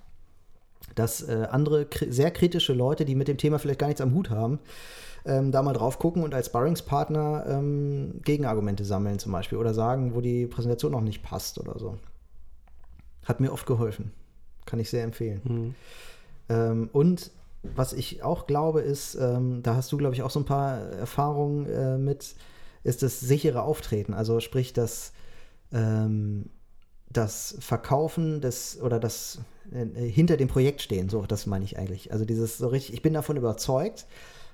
dass 0.95 1.23
äh, 1.23 1.47
andere 1.51 1.87
kri 1.87 2.13
sehr 2.13 2.31
kritische 2.31 2.73
Leute, 2.73 3.05
die 3.05 3.15
mit 3.15 3.29
dem 3.29 3.39
Thema 3.39 3.59
vielleicht 3.59 3.81
gar 3.81 3.87
nichts 3.87 4.03
am 4.03 4.15
Hut 4.15 4.31
haben, 4.31 4.59
ähm, 5.25 5.51
da 5.51 5.63
mal 5.63 5.73
drauf 5.73 5.99
gucken 5.99 6.23
und 6.23 6.35
als 6.35 6.47
Sparringspartner 6.47 7.47
ähm, 7.49 8.21
Gegenargumente 8.25 8.85
sammeln 8.85 9.19
zum 9.19 9.33
Beispiel 9.33 9.59
oder 9.59 9.73
sagen, 9.73 10.15
wo 10.15 10.21
die 10.21 10.47
Präsentation 10.47 10.93
noch 10.93 11.01
nicht 11.01 11.23
passt 11.23 11.59
oder 11.59 11.79
so. 11.79 11.97
Hat 13.25 13.41
mir 13.41 13.53
oft 13.53 13.67
geholfen. 13.67 14.13
Kann 14.67 14.81
ich 14.81 14.91
sehr 14.91 15.05
empfehlen. 15.05 15.41
Mhm. 15.45 15.75
Ähm, 16.49 16.91
und 16.93 17.31
was 17.63 17.93
ich 17.93 18.23
auch 18.23 18.47
glaube, 18.47 18.81
ist, 18.83 19.15
ähm, 19.15 19.63
da 19.63 19.77
hast 19.77 19.91
du, 19.91 19.97
glaube 19.97 20.15
ich, 20.15 20.23
auch 20.23 20.31
so 20.31 20.41
ein 20.41 20.45
paar 20.45 20.79
Erfahrungen 20.79 21.67
äh, 21.67 21.99
mit, 21.99 22.35
ist 22.83 23.03
das 23.03 23.21
sichere 23.21 23.63
Auftreten. 23.63 24.13
Also 24.13 24.41
sprich, 24.41 24.73
das, 24.73 25.13
ähm, 25.73 26.51
das 27.09 27.57
Verkaufen 27.61 28.41
des 28.41 28.81
oder 28.81 29.01
das 29.01 29.41
äh, 29.73 29.87
hinter 29.87 30.37
dem 30.37 30.49
Projekt 30.49 30.83
stehen, 30.83 31.09
so, 31.09 31.23
das 31.23 31.47
meine 31.47 31.65
ich 31.65 31.79
eigentlich. 31.79 32.13
Also 32.13 32.25
dieses 32.25 32.59
so 32.59 32.69
richtig, 32.69 32.95
ich 32.95 33.03
bin 33.03 33.15
davon 33.15 33.37
überzeugt 33.37 34.07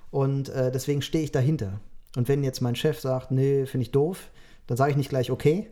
und 0.09 0.49
äh, 0.49 0.71
deswegen 0.71 1.01
stehe 1.01 1.23
ich 1.23 1.31
dahinter. 1.31 1.81
Und 2.15 2.27
wenn 2.27 2.43
jetzt 2.43 2.61
mein 2.61 2.75
Chef 2.75 2.99
sagt, 2.99 3.31
nee, 3.31 3.65
finde 3.65 3.83
ich 3.83 3.91
doof, 3.91 4.31
dann 4.67 4.77
sage 4.77 4.91
ich 4.91 4.97
nicht 4.97 5.09
gleich 5.09 5.31
okay, 5.31 5.67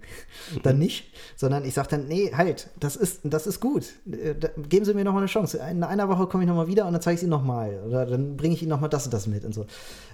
dann 0.63 0.75
mhm. 0.75 0.84
nicht, 0.84 1.13
sondern 1.36 1.63
ich 1.63 1.73
sage 1.73 1.88
dann, 1.91 2.08
nee, 2.08 2.32
halt, 2.36 2.69
das 2.80 2.95
ist, 2.95 3.21
das 3.23 3.47
ist 3.47 3.60
gut. 3.60 3.86
Äh, 4.12 4.36
geben 4.67 4.86
Sie 4.86 4.93
mir 4.93 5.06
noch 5.06 5.13
mal 5.13 5.19
eine 5.19 5.28
Chance. 5.28 5.60
In 5.71 5.84
einer 5.84 6.10
Woche 6.10 6.28
komme 6.28 6.43
ich 6.43 6.49
noch 6.49 6.56
mal 6.56 6.67
wieder 6.67 6.86
und 6.86 6.93
dann 6.93 7.02
zeige 7.02 7.15
ich 7.15 7.19
es 7.19 7.23
Ihnen 7.23 7.32
noch 7.32 7.43
mal. 7.43 7.82
Oder 7.88 8.06
dann 8.06 8.36
bringe 8.36 8.56
ich 8.56 8.62
Ihnen 8.62 8.69
noch 8.69 8.82
mal 8.82 8.88
das 8.88 9.06
und 9.06 9.13
das 9.13 9.28
mit 9.28 9.45
und 9.45 9.54
so. 9.54 9.65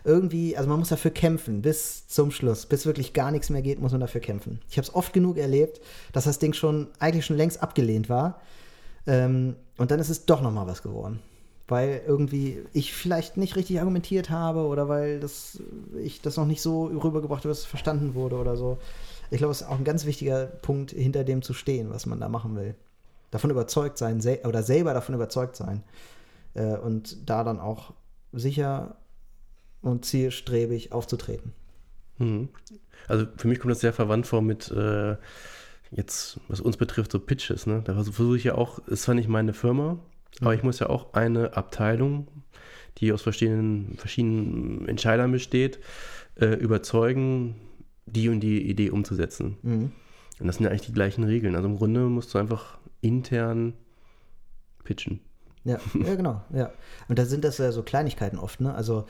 Irgendwie, 0.03 0.55
also 0.55 0.69
man 0.69 0.79
muss 0.79 0.89
dafür 0.89 1.11
kämpfen 1.11 1.61
bis 1.61 2.07
zum 2.07 2.31
Schluss. 2.31 2.65
Bis 2.65 2.85
wirklich 2.85 3.13
gar 3.13 3.31
nichts 3.31 3.49
mehr 3.49 3.61
geht, 3.61 3.79
muss 3.79 3.91
man 3.91 4.01
dafür 4.01 4.21
kämpfen. 4.21 4.61
Ich 4.69 4.77
habe 4.77 4.87
es 4.87 4.93
oft 4.93 5.13
genug 5.13 5.37
erlebt, 5.37 5.81
dass 6.13 6.25
das 6.25 6.39
Ding 6.39 6.53
schon 6.53 6.87
eigentlich 6.99 7.25
schon 7.25 7.37
längst 7.37 7.63
abgelehnt 7.63 8.09
war. 8.09 8.41
Ähm, 9.07 9.55
und 9.77 9.91
dann 9.91 9.99
ist 9.99 10.09
es 10.09 10.25
doch 10.25 10.41
noch 10.41 10.51
mal 10.51 10.67
was 10.67 10.83
geworden 10.83 11.19
weil 11.67 12.01
irgendwie 12.05 12.63
ich 12.73 12.93
vielleicht 12.93 13.37
nicht 13.37 13.55
richtig 13.55 13.79
argumentiert 13.79 14.29
habe 14.29 14.65
oder 14.65 14.87
weil 14.87 15.19
das, 15.19 15.61
ich 16.01 16.21
das 16.21 16.37
noch 16.37 16.45
nicht 16.45 16.61
so 16.61 16.85
rübergebracht 16.85 17.39
habe, 17.39 17.49
dass 17.49 17.59
es 17.59 17.65
verstanden 17.65 18.13
wurde 18.13 18.37
oder 18.37 18.55
so. 18.55 18.77
Ich 19.31 19.39
glaube, 19.39 19.51
es 19.51 19.61
ist 19.61 19.67
auch 19.67 19.77
ein 19.77 19.83
ganz 19.83 20.05
wichtiger 20.05 20.45
Punkt, 20.45 20.91
hinter 20.91 21.23
dem 21.23 21.41
zu 21.41 21.53
stehen, 21.53 21.89
was 21.89 22.05
man 22.05 22.19
da 22.19 22.29
machen 22.29 22.55
will. 22.55 22.75
Davon 23.31 23.49
überzeugt 23.49 23.97
sein 23.97 24.21
sel 24.21 24.39
oder 24.45 24.61
selber 24.61 24.93
davon 24.93 25.15
überzeugt 25.15 25.55
sein 25.55 25.83
äh, 26.53 26.77
und 26.77 27.29
da 27.29 27.43
dann 27.43 27.59
auch 27.59 27.93
sicher 28.31 28.97
und 29.81 30.05
zielstrebig 30.05 30.91
aufzutreten. 30.91 31.53
Mhm. 32.19 32.49
Also 33.07 33.25
für 33.37 33.47
mich 33.47 33.59
kommt 33.59 33.71
das 33.71 33.81
sehr 33.81 33.93
verwandt 33.93 34.27
vor 34.27 34.41
mit 34.41 34.71
äh, 34.71 35.15
jetzt, 35.91 36.39
was 36.47 36.61
uns 36.61 36.77
betrifft, 36.77 37.11
so 37.11 37.19
Pitches. 37.19 37.65
Ne? 37.65 37.81
Da 37.83 37.93
versuche 37.93 38.37
ich 38.37 38.43
ja 38.43 38.55
auch, 38.55 38.79
ist 38.87 39.03
zwar 39.03 39.15
nicht 39.15 39.29
meine 39.29 39.53
Firma, 39.53 39.97
aber 40.41 40.53
ich 40.53 40.63
muss 40.63 40.79
ja 40.79 40.89
auch 40.89 41.13
eine 41.13 41.55
Abteilung, 41.55 42.27
die 42.97 43.11
aus 43.11 43.21
verschiedenen, 43.21 43.95
verschiedenen 43.97 44.87
Entscheidern 44.87 45.31
besteht, 45.31 45.79
äh, 46.35 46.55
überzeugen, 46.55 47.55
die 48.05 48.29
und 48.29 48.39
die 48.41 48.69
Idee 48.69 48.89
umzusetzen. 48.89 49.57
Mhm. 49.61 49.91
Und 50.39 50.47
das 50.47 50.57
sind 50.57 50.65
ja 50.65 50.69
eigentlich 50.69 50.87
die 50.87 50.93
gleichen 50.93 51.23
Regeln. 51.23 51.55
Also 51.55 51.67
im 51.67 51.77
Grunde 51.77 52.01
musst 52.01 52.33
du 52.33 52.37
einfach 52.37 52.77
intern 53.01 53.73
pitchen. 54.83 55.21
Ja, 55.63 55.79
ja 55.93 56.15
genau. 56.15 56.43
Ja. 56.53 56.71
Und 57.07 57.17
da 57.17 57.25
sind 57.25 57.43
das 57.43 57.57
ja 57.57 57.71
so 57.71 57.83
Kleinigkeiten 57.83 58.37
oft. 58.37 58.61
Ne? 58.61 58.73
Also 58.73 59.05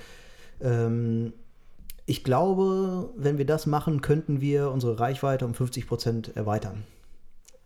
ähm, 0.61 1.33
ich 2.05 2.23
glaube, 2.23 3.09
wenn 3.17 3.37
wir 3.37 3.45
das 3.45 3.65
machen, 3.65 4.01
könnten 4.01 4.39
wir 4.39 4.71
unsere 4.71 4.99
Reichweite 4.99 5.45
um 5.45 5.53
50 5.53 5.87
Prozent 5.87 6.35
erweitern. 6.35 6.83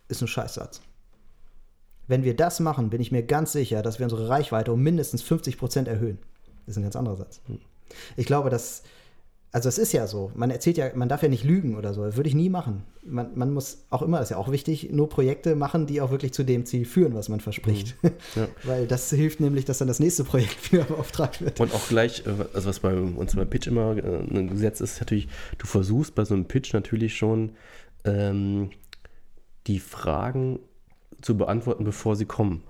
Ist 0.08 0.22
ein 0.22 0.28
Scheißsatz. 0.28 0.82
Wenn 2.10 2.24
wir 2.24 2.36
das 2.36 2.60
machen, 2.60 2.90
bin 2.90 3.00
ich 3.00 3.12
mir 3.12 3.22
ganz 3.22 3.52
sicher, 3.52 3.84
dass 3.84 4.00
wir 4.00 4.06
unsere 4.06 4.28
Reichweite 4.28 4.74
um 4.74 4.82
mindestens 4.82 5.22
50 5.22 5.60
Prozent 5.60 5.88
erhöhen. 5.88 6.18
Das 6.66 6.74
ist 6.74 6.78
ein 6.78 6.84
ganz 6.84 6.96
anderer 6.96 7.18
Satz. 7.18 7.40
Ich 8.18 8.26
glaube, 8.26 8.50
dass, 8.50 8.82
also 9.52 9.70
es 9.70 9.78
ist 9.78 9.92
ja 9.92 10.08
so, 10.08 10.32
man 10.34 10.50
erzählt 10.50 10.78
ja, 10.78 10.90
man 10.96 11.08
darf 11.08 11.22
ja 11.22 11.30
nicht 11.30 11.44
lügen 11.44 11.78
oder 11.78 11.94
so, 11.94 12.04
das 12.04 12.16
würde 12.16 12.28
ich 12.28 12.34
nie 12.34 12.50
machen. 12.50 12.82
Man, 13.06 13.38
man 13.38 13.54
muss 13.54 13.86
auch 13.92 14.02
immer, 14.02 14.18
das 14.18 14.28
ist 14.28 14.32
ja 14.32 14.38
auch 14.38 14.52
wichtig, 14.52 14.90
nur 14.92 15.08
Projekte 15.08 15.56
machen, 15.56 15.86
die 15.86 16.02
auch 16.02 16.10
wirklich 16.10 16.34
zu 16.34 16.44
dem 16.44 16.66
Ziel 16.66 16.84
führen, 16.86 17.14
was 17.14 17.30
man 17.30 17.42
verspricht. 17.42 17.96
Mhm. 18.02 18.10
Ja. 18.36 18.48
Weil 18.64 18.88
das 18.88 19.12
hilft 19.12 19.40
nämlich, 19.40 19.66
dass 19.66 19.78
dann 19.78 19.88
das 19.88 20.00
nächste 20.00 20.24
Projekt 20.24 20.72
wieder 20.72 20.86
beauftragt 20.86 21.42
wird. 21.42 21.60
Und 21.60 21.76
auch 21.76 21.88
gleich, 21.90 22.26
äh, 22.26 22.32
also 22.56 22.70
was 22.70 22.80
bei 22.80 22.96
uns 22.96 23.36
beim 23.36 23.50
Pitch 23.50 23.68
immer 23.68 23.96
äh, 23.98 24.02
ein 24.02 24.50
Gesetz 24.50 24.82
ist, 24.82 25.00
natürlich, 25.00 25.28
du 25.60 25.68
versuchst 25.68 26.16
bei 26.16 26.26
so 26.26 26.34
einem 26.34 26.46
Pitch 26.46 26.74
natürlich 26.74 27.16
schon 27.16 27.52
ähm, 28.04 28.72
die 29.68 29.80
Fragen 29.80 30.60
zu 31.22 31.38
beantworten, 31.38 31.84
bevor 31.84 32.16
sie 32.16 32.26
kommen. 32.26 32.64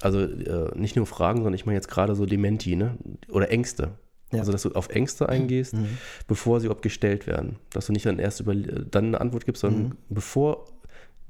Also 0.00 0.20
äh, 0.20 0.76
nicht 0.78 0.96
nur 0.96 1.06
Fragen, 1.06 1.38
sondern 1.38 1.54
ich 1.54 1.66
meine 1.66 1.76
jetzt 1.76 1.88
gerade 1.88 2.14
so 2.14 2.26
Dementi, 2.26 2.76
ne? 2.76 2.96
Oder 3.30 3.50
Ängste. 3.50 3.92
Ja. 4.32 4.40
Also, 4.40 4.52
dass 4.52 4.62
du 4.62 4.72
auf 4.72 4.90
Ängste 4.90 5.28
eingehst, 5.28 5.74
mhm. 5.74 5.98
bevor 6.26 6.60
sie 6.60 6.66
überhaupt 6.66 6.82
gestellt 6.82 7.26
werden. 7.26 7.56
Dass 7.70 7.86
du 7.86 7.92
nicht 7.92 8.04
dann 8.04 8.18
erst 8.18 8.40
über, 8.40 8.54
dann 8.54 9.06
eine 9.06 9.20
Antwort 9.20 9.46
gibst, 9.46 9.62
sondern 9.62 9.82
mhm. 9.82 9.96
bevor 10.10 10.66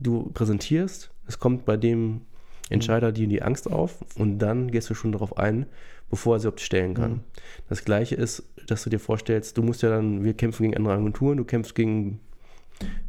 du 0.00 0.30
präsentierst, 0.32 1.10
es 1.26 1.38
kommt 1.38 1.64
bei 1.64 1.76
dem 1.76 2.22
Entscheider 2.70 3.12
die, 3.12 3.26
die 3.26 3.42
Angst 3.42 3.70
auf 3.70 4.04
und 4.16 4.38
dann 4.38 4.70
gehst 4.70 4.90
du 4.90 4.94
schon 4.94 5.12
darauf 5.12 5.38
ein, 5.38 5.66
bevor 6.10 6.36
er 6.36 6.40
sie 6.40 6.46
überhaupt 6.46 6.60
stellen 6.60 6.94
kann. 6.94 7.10
Mhm. 7.10 7.20
Das 7.68 7.84
gleiche 7.84 8.14
ist, 8.14 8.42
dass 8.66 8.82
du 8.84 8.90
dir 8.90 9.00
vorstellst, 9.00 9.56
du 9.56 9.62
musst 9.62 9.82
ja 9.82 9.90
dann, 9.90 10.24
wir 10.24 10.34
kämpfen 10.34 10.64
gegen 10.64 10.76
andere 10.76 10.94
Agenturen, 10.94 11.36
du 11.36 11.44
kämpfst 11.44 11.74
gegen 11.74 12.20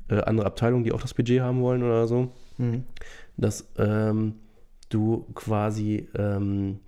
äh, 0.10 0.22
andere 0.22 0.46
Abteilungen, 0.46 0.84
die 0.84 0.92
auch 0.92 1.02
das 1.02 1.14
Budget 1.14 1.42
haben 1.42 1.62
wollen 1.62 1.84
oder 1.84 2.08
so. 2.08 2.32
Mhm. 2.60 2.84
Dass 3.38 3.68
ähm, 3.78 4.36
du 4.90 5.26
quasi 5.34 6.08
ähm, 6.16 6.80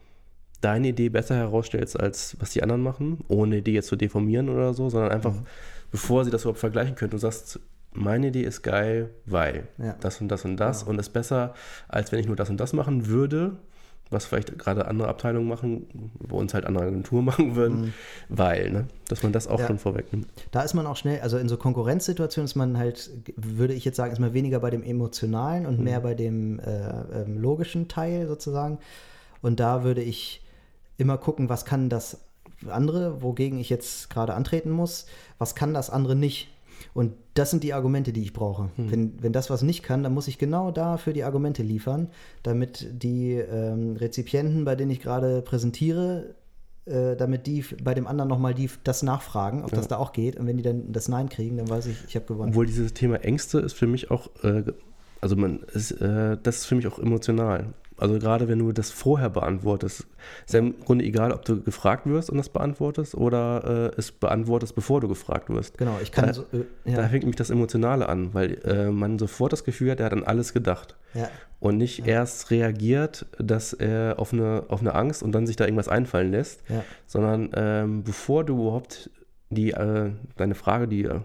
deine 0.62 0.90
Idee 0.90 1.10
besser 1.10 1.36
herausstellst, 1.36 2.00
als 2.00 2.38
was 2.40 2.52
die 2.52 2.62
anderen 2.62 2.82
machen, 2.82 3.24
ohne 3.28 3.62
die 3.62 3.74
jetzt 3.74 3.88
zu 3.88 3.96
deformieren 3.96 4.50
oder 4.50 4.74
so, 4.74 4.90
sondern 4.90 5.12
einfach, 5.12 5.34
mhm. 5.34 5.46
bevor 5.92 6.24
sie 6.24 6.32
das 6.32 6.44
überhaupt 6.44 6.60
vergleichen 6.60 6.96
können, 6.96 7.12
du 7.12 7.18
sagst, 7.18 7.60
meine 7.94 8.28
Idee 8.28 8.44
ist 8.44 8.62
geil, 8.62 9.10
weil 9.26 9.68
ja. 9.78 9.96
das 10.00 10.22
und 10.22 10.30
das 10.30 10.46
und 10.46 10.58
das 10.58 10.82
ja. 10.84 10.88
und 10.88 11.00
ist 11.00 11.10
besser, 11.10 11.54
als 11.88 12.12
wenn 12.12 12.20
ich 12.20 12.28
nur 12.28 12.36
das 12.36 12.50
und 12.50 12.58
das 12.58 12.74
machen 12.74 13.08
würde, 13.08 13.58
was 14.12 14.26
vielleicht 14.26 14.60
gerade 14.60 14.88
andere 14.88 15.08
Abteilungen 15.08 15.48
machen, 15.48 15.88
wo 16.20 16.38
uns 16.38 16.54
halt 16.54 16.66
andere 16.66 16.86
Agenturen 16.86 17.26
machen 17.32 17.56
würden, 17.56 17.82
mhm. 17.82 17.94
weil, 18.30 18.70
ne, 18.70 18.88
dass 19.08 19.24
man 19.24 19.32
das 19.32 19.48
auch 19.48 19.60
ja. 19.60 19.68
schon 19.68 19.80
vorwegnimmt. 19.80 20.28
Da 20.52 20.62
ist 20.62 20.74
man 20.74 20.86
auch 20.86 20.98
schnell, 20.98 21.22
also 21.22 21.38
in 21.38 21.50
so 21.50 21.58
Konkurrenzsituationen 21.58 22.46
ist 22.46 22.56
man 22.56 22.78
halt, 22.78 23.10
würde 23.36 23.74
ich 23.74 23.86
jetzt 23.86 23.96
sagen, 23.96 24.12
ist 24.12 24.20
man 24.20 24.34
weniger 24.34 24.60
bei 24.60 24.70
dem 24.70 24.84
emotionalen 24.84 25.66
und 25.66 25.80
mhm. 25.80 25.86
mehr 25.86 26.02
bei 26.02 26.14
dem 26.14 26.60
äh, 26.60 27.22
ähm, 27.22 27.42
logischen 27.42 27.88
Teil 27.88 28.28
sozusagen. 28.28 28.80
Und 29.42 29.60
da 29.60 29.84
würde 29.84 30.02
ich 30.02 30.44
immer 30.98 31.18
gucken, 31.18 31.50
was 31.50 31.66
kann 31.66 31.90
das 31.90 32.20
andere, 32.70 33.24
wogegen 33.24 33.60
ich 33.60 33.70
jetzt 33.70 34.10
gerade 34.10 34.34
antreten 34.34 34.70
muss, 34.70 35.08
was 35.40 35.56
kann 35.56 35.74
das 35.74 35.90
andere 35.90 36.16
nicht. 36.16 36.50
Und 36.94 37.14
das 37.34 37.52
sind 37.52 37.64
die 37.64 37.74
Argumente, 37.74 38.12
die 38.12 38.22
ich 38.22 38.34
brauche. 38.34 38.70
Hm. 38.76 38.92
Wenn, 38.92 39.24
wenn 39.24 39.34
das 39.34 39.50
was 39.50 39.62
nicht 39.62 39.84
kann, 39.84 40.04
dann 40.04 40.14
muss 40.14 40.28
ich 40.28 40.38
genau 40.38 40.72
dafür 40.72 41.14
die 41.14 41.24
Argumente 41.24 41.64
liefern, 41.64 42.10
damit 42.44 42.88
die 42.92 43.34
ähm, 43.34 43.96
Rezipienten, 43.96 44.66
bei 44.66 44.76
denen 44.76 44.92
ich 44.92 45.00
gerade 45.00 45.42
präsentiere, 45.42 46.36
äh, 46.86 47.16
damit 47.16 47.48
die 47.48 47.64
bei 47.84 47.94
dem 47.94 48.08
anderen 48.08 48.30
nochmal 48.30 48.56
das 48.84 49.04
nachfragen, 49.04 49.64
ob 49.64 49.72
ja. 49.72 49.78
das 49.78 49.88
da 49.88 49.98
auch 49.98 50.12
geht. 50.12 50.38
Und 50.38 50.48
wenn 50.48 50.58
die 50.58 50.64
dann 50.64 50.92
das 50.92 51.08
Nein 51.08 51.30
kriegen, 51.30 51.58
dann 51.58 51.70
weiß 51.70 51.86
ich, 51.86 51.98
ich 52.08 52.16
habe 52.16 52.26
gewonnen. 52.26 52.50
Obwohl 52.50 52.66
dieses 52.66 52.94
Thema 52.94 53.24
Ängste 53.24 53.60
ist 53.60 53.74
für 53.74 53.88
mich 53.88 54.12
auch 54.12 54.30
äh, 54.44 54.64
also 55.22 55.36
man 55.36 55.60
ist, 55.74 55.92
äh, 55.92 56.38
das 56.42 56.58
ist 56.58 56.66
für 56.66 56.76
mich 56.76 56.88
auch 56.88 57.00
emotional. 57.00 57.74
Also 58.02 58.20
gerade 58.20 58.48
wenn 58.48 58.60
du 58.60 58.72
das 58.72 58.92
vorher 58.92 59.30
beantwortest, 59.30 60.08
ist 60.46 60.54
ja 60.54 60.60
im 60.60 60.80
Grunde 60.80 61.06
egal, 61.06 61.32
ob 61.32 61.46
du 61.46 61.62
gefragt 61.62 62.06
wirst 62.08 62.30
und 62.30 62.38
das 62.38 62.50
beantwortest 62.50 63.16
oder 63.16 63.92
äh, 63.96 64.00
es 64.00 64.12
beantwortest, 64.12 64.76
bevor 64.76 65.00
du 65.02 65.08
gefragt 65.08 65.50
wirst. 65.50 65.78
Genau, 65.78 65.98
ich 66.02 66.12
kann 66.12 66.28
da, 66.28 66.34
so, 66.34 66.42
äh, 66.52 66.66
ja. 66.86 66.98
da 66.98 67.08
fängt 67.08 67.26
mich 67.26 67.36
das 67.36 67.50
Emotionale 67.50 68.10
an, 68.10 68.34
weil 68.34 68.56
äh, 68.66 68.90
man 68.92 69.20
sofort 69.20 69.54
das 69.54 69.64
Gefühl 69.64 69.92
hat, 69.92 70.00
er 70.00 70.08
hat 70.08 70.14
an 70.14 70.24
alles 70.24 70.54
gedacht. 70.54 70.96
Ja. 71.14 71.30
Und 71.60 71.78
nicht 71.78 72.00
Ja. 72.00 72.06
erst 72.06 72.50
reagiert, 72.52 73.26
dass 73.38 73.74
er 73.74 74.16
auf 74.18 74.34
eine, 74.34 74.64
auf 74.70 74.82
eine 74.82 74.96
Angst 74.96 75.22
und 75.22 75.32
dann 75.32 75.46
sich 75.46 75.56
da 75.56 75.66
irgendwas 75.66 75.88
einfallen 75.88 76.32
lässt, 76.32 76.64
sondern 77.08 77.50
ähm, 77.54 78.04
bevor 78.04 78.44
du 78.44 78.56
überhaupt 78.62 79.12
die, 79.52 79.72
äh, 79.72 80.12
deine 80.38 80.56
Frage, 80.56 80.88
die 80.88 81.04
äh, 81.04 81.20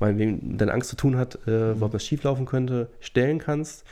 meinetwegen 0.00 0.40
mit 0.52 0.60
deiner 0.60 0.74
Angst 0.74 0.90
zu 0.90 0.96
tun 0.96 1.16
hat, 1.16 1.38
äh, 1.46 1.74
Mhm. 1.74 1.90
das 1.90 2.04
schieflaufen 2.04 2.44
könnte, 2.44 2.88
stellen 3.00 3.38
kannst, 3.38 3.84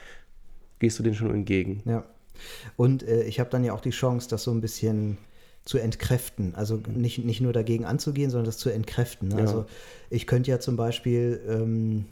gehst 0.81 0.99
du 0.99 1.03
denen 1.03 1.15
schon 1.15 1.33
entgegen. 1.33 1.83
Ja. 1.87 2.05
Und 2.77 3.03
äh, 3.03 3.23
ich 3.25 3.41
habe 3.41 3.51
dann 3.51 3.65
ja 3.65 3.73
auch 3.73 3.81
die 3.81 3.91
Chance, 3.91 4.29
das 4.29 4.43
so 4.43 4.51
ein 4.51 4.61
bisschen 4.61 5.19
zu 5.67 5.79
entkräften. 5.79 6.55
Also 6.55 6.81
nicht, 6.89 7.25
nicht 7.25 7.41
nur 7.41 7.53
dagegen 7.53 7.85
anzugehen, 7.85 8.31
sondern 8.31 8.47
das 8.47 8.57
zu 8.57 8.71
entkräften. 8.71 9.33
Ja. 9.33 9.39
Also 9.39 9.67
ich 10.11 10.27
könnte 10.27 10.51
ja 10.51 10.61
zum 10.61 10.77
Beispiel, 10.77 11.41
ähm, 11.49 12.07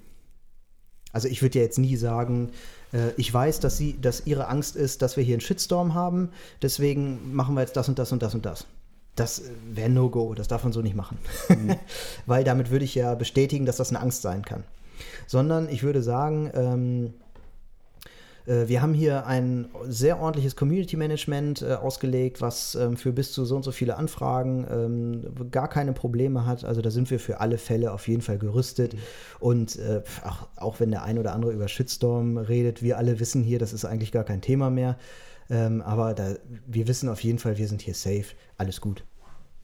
also 1.12 1.28
ich 1.28 1.40
würde 1.40 1.58
ja 1.60 1.64
jetzt 1.64 1.78
nie 1.78 1.96
sagen, 1.96 2.50
äh, 2.92 3.12
ich 3.16 3.32
weiß, 3.32 3.60
dass 3.60 3.76
sie, 3.76 3.98
dass 4.00 4.26
ihre 4.26 4.48
Angst 4.48 4.74
ist, 4.74 5.02
dass 5.02 5.16
wir 5.16 5.22
hier 5.22 5.34
einen 5.34 5.40
Shitstorm 5.40 5.94
haben, 5.94 6.30
deswegen 6.62 7.34
machen 7.34 7.54
wir 7.54 7.60
jetzt 7.60 7.76
das 7.76 7.88
und 7.88 7.98
das 7.98 8.10
und 8.10 8.22
das 8.22 8.34
und 8.34 8.44
das. 8.44 8.66
Das 9.14 9.42
wäre 9.72 9.88
No-Go, 9.88 10.34
das 10.34 10.48
darf 10.48 10.64
man 10.64 10.72
so 10.72 10.82
nicht 10.82 10.96
machen. 10.96 11.18
Weil 12.26 12.42
damit 12.42 12.70
würde 12.70 12.84
ich 12.84 12.96
ja 12.96 13.14
bestätigen, 13.14 13.64
dass 13.64 13.76
das 13.76 13.90
eine 13.90 14.00
Angst 14.00 14.22
sein 14.22 14.44
kann. 14.44 14.64
Sondern 15.28 15.68
ich 15.68 15.84
würde 15.84 16.02
sagen, 16.02 16.50
ähm, 16.52 17.06
äh, 17.06 17.23
wir 18.46 18.82
haben 18.82 18.94
hier 18.94 19.26
ein 19.26 19.68
sehr 19.88 20.20
ordentliches 20.20 20.54
Community 20.56 20.96
Management 20.96 21.62
äh, 21.62 21.74
ausgelegt, 21.74 22.40
was 22.40 22.74
ähm, 22.74 22.96
für 22.96 23.12
bis 23.12 23.32
zu 23.32 23.44
so 23.44 23.56
und 23.56 23.62
so 23.62 23.72
viele 23.72 23.96
Anfragen 23.96 24.66
ähm, 24.70 25.50
gar 25.50 25.68
keine 25.68 25.92
Probleme 25.92 26.44
hat. 26.44 26.64
Also 26.64 26.82
da 26.82 26.90
sind 26.90 27.10
wir 27.10 27.18
für 27.18 27.40
alle 27.40 27.58
Fälle 27.58 27.92
auf 27.92 28.06
jeden 28.08 28.22
Fall 28.22 28.38
gerüstet. 28.38 28.96
Und 29.40 29.76
äh, 29.76 30.02
auch, 30.24 30.48
auch 30.56 30.80
wenn 30.80 30.90
der 30.90 31.04
ein 31.04 31.18
oder 31.18 31.32
andere 31.32 31.52
über 31.52 31.68
Shitstorm 31.68 32.36
redet, 32.36 32.82
wir 32.82 32.98
alle 32.98 33.18
wissen 33.20 33.42
hier, 33.42 33.58
das 33.58 33.72
ist 33.72 33.84
eigentlich 33.84 34.12
gar 34.12 34.24
kein 34.24 34.40
Thema 34.40 34.68
mehr. 34.70 34.98
Ähm, 35.50 35.82
aber 35.82 36.14
da, 36.14 36.34
wir 36.66 36.88
wissen 36.88 37.08
auf 37.08 37.20
jeden 37.20 37.38
Fall, 37.38 37.58
wir 37.58 37.68
sind 37.68 37.82
hier 37.82 37.94
safe, 37.94 38.34
alles 38.56 38.80
gut. 38.80 39.04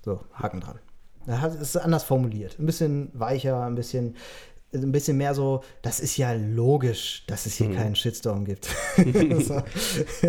So, 0.05 0.21
Haken 0.33 0.61
dran. 0.61 0.79
Hat- 1.27 1.55
ist 1.61 1.77
anders 1.77 2.05
formuliert. 2.05 2.59
Ein 2.59 2.67
bisschen 2.67 3.11
weicher, 3.13 3.63
ein 3.65 3.75
bisschen, 3.75 4.17
ein 4.73 4.93
bisschen 4.93 5.17
mehr 5.17 5.35
so, 5.35 5.63
das 5.83 6.01
ist 6.01 6.17
ja 6.17 6.33
logisch, 6.33 7.25
dass 7.27 7.47
es 7.47 7.55
hier 7.55 7.69
Mhm. 7.69 7.75
keinen 7.75 7.97
Shitstorm 7.97 8.45
gibt. 8.45 8.69
so. 9.41 9.63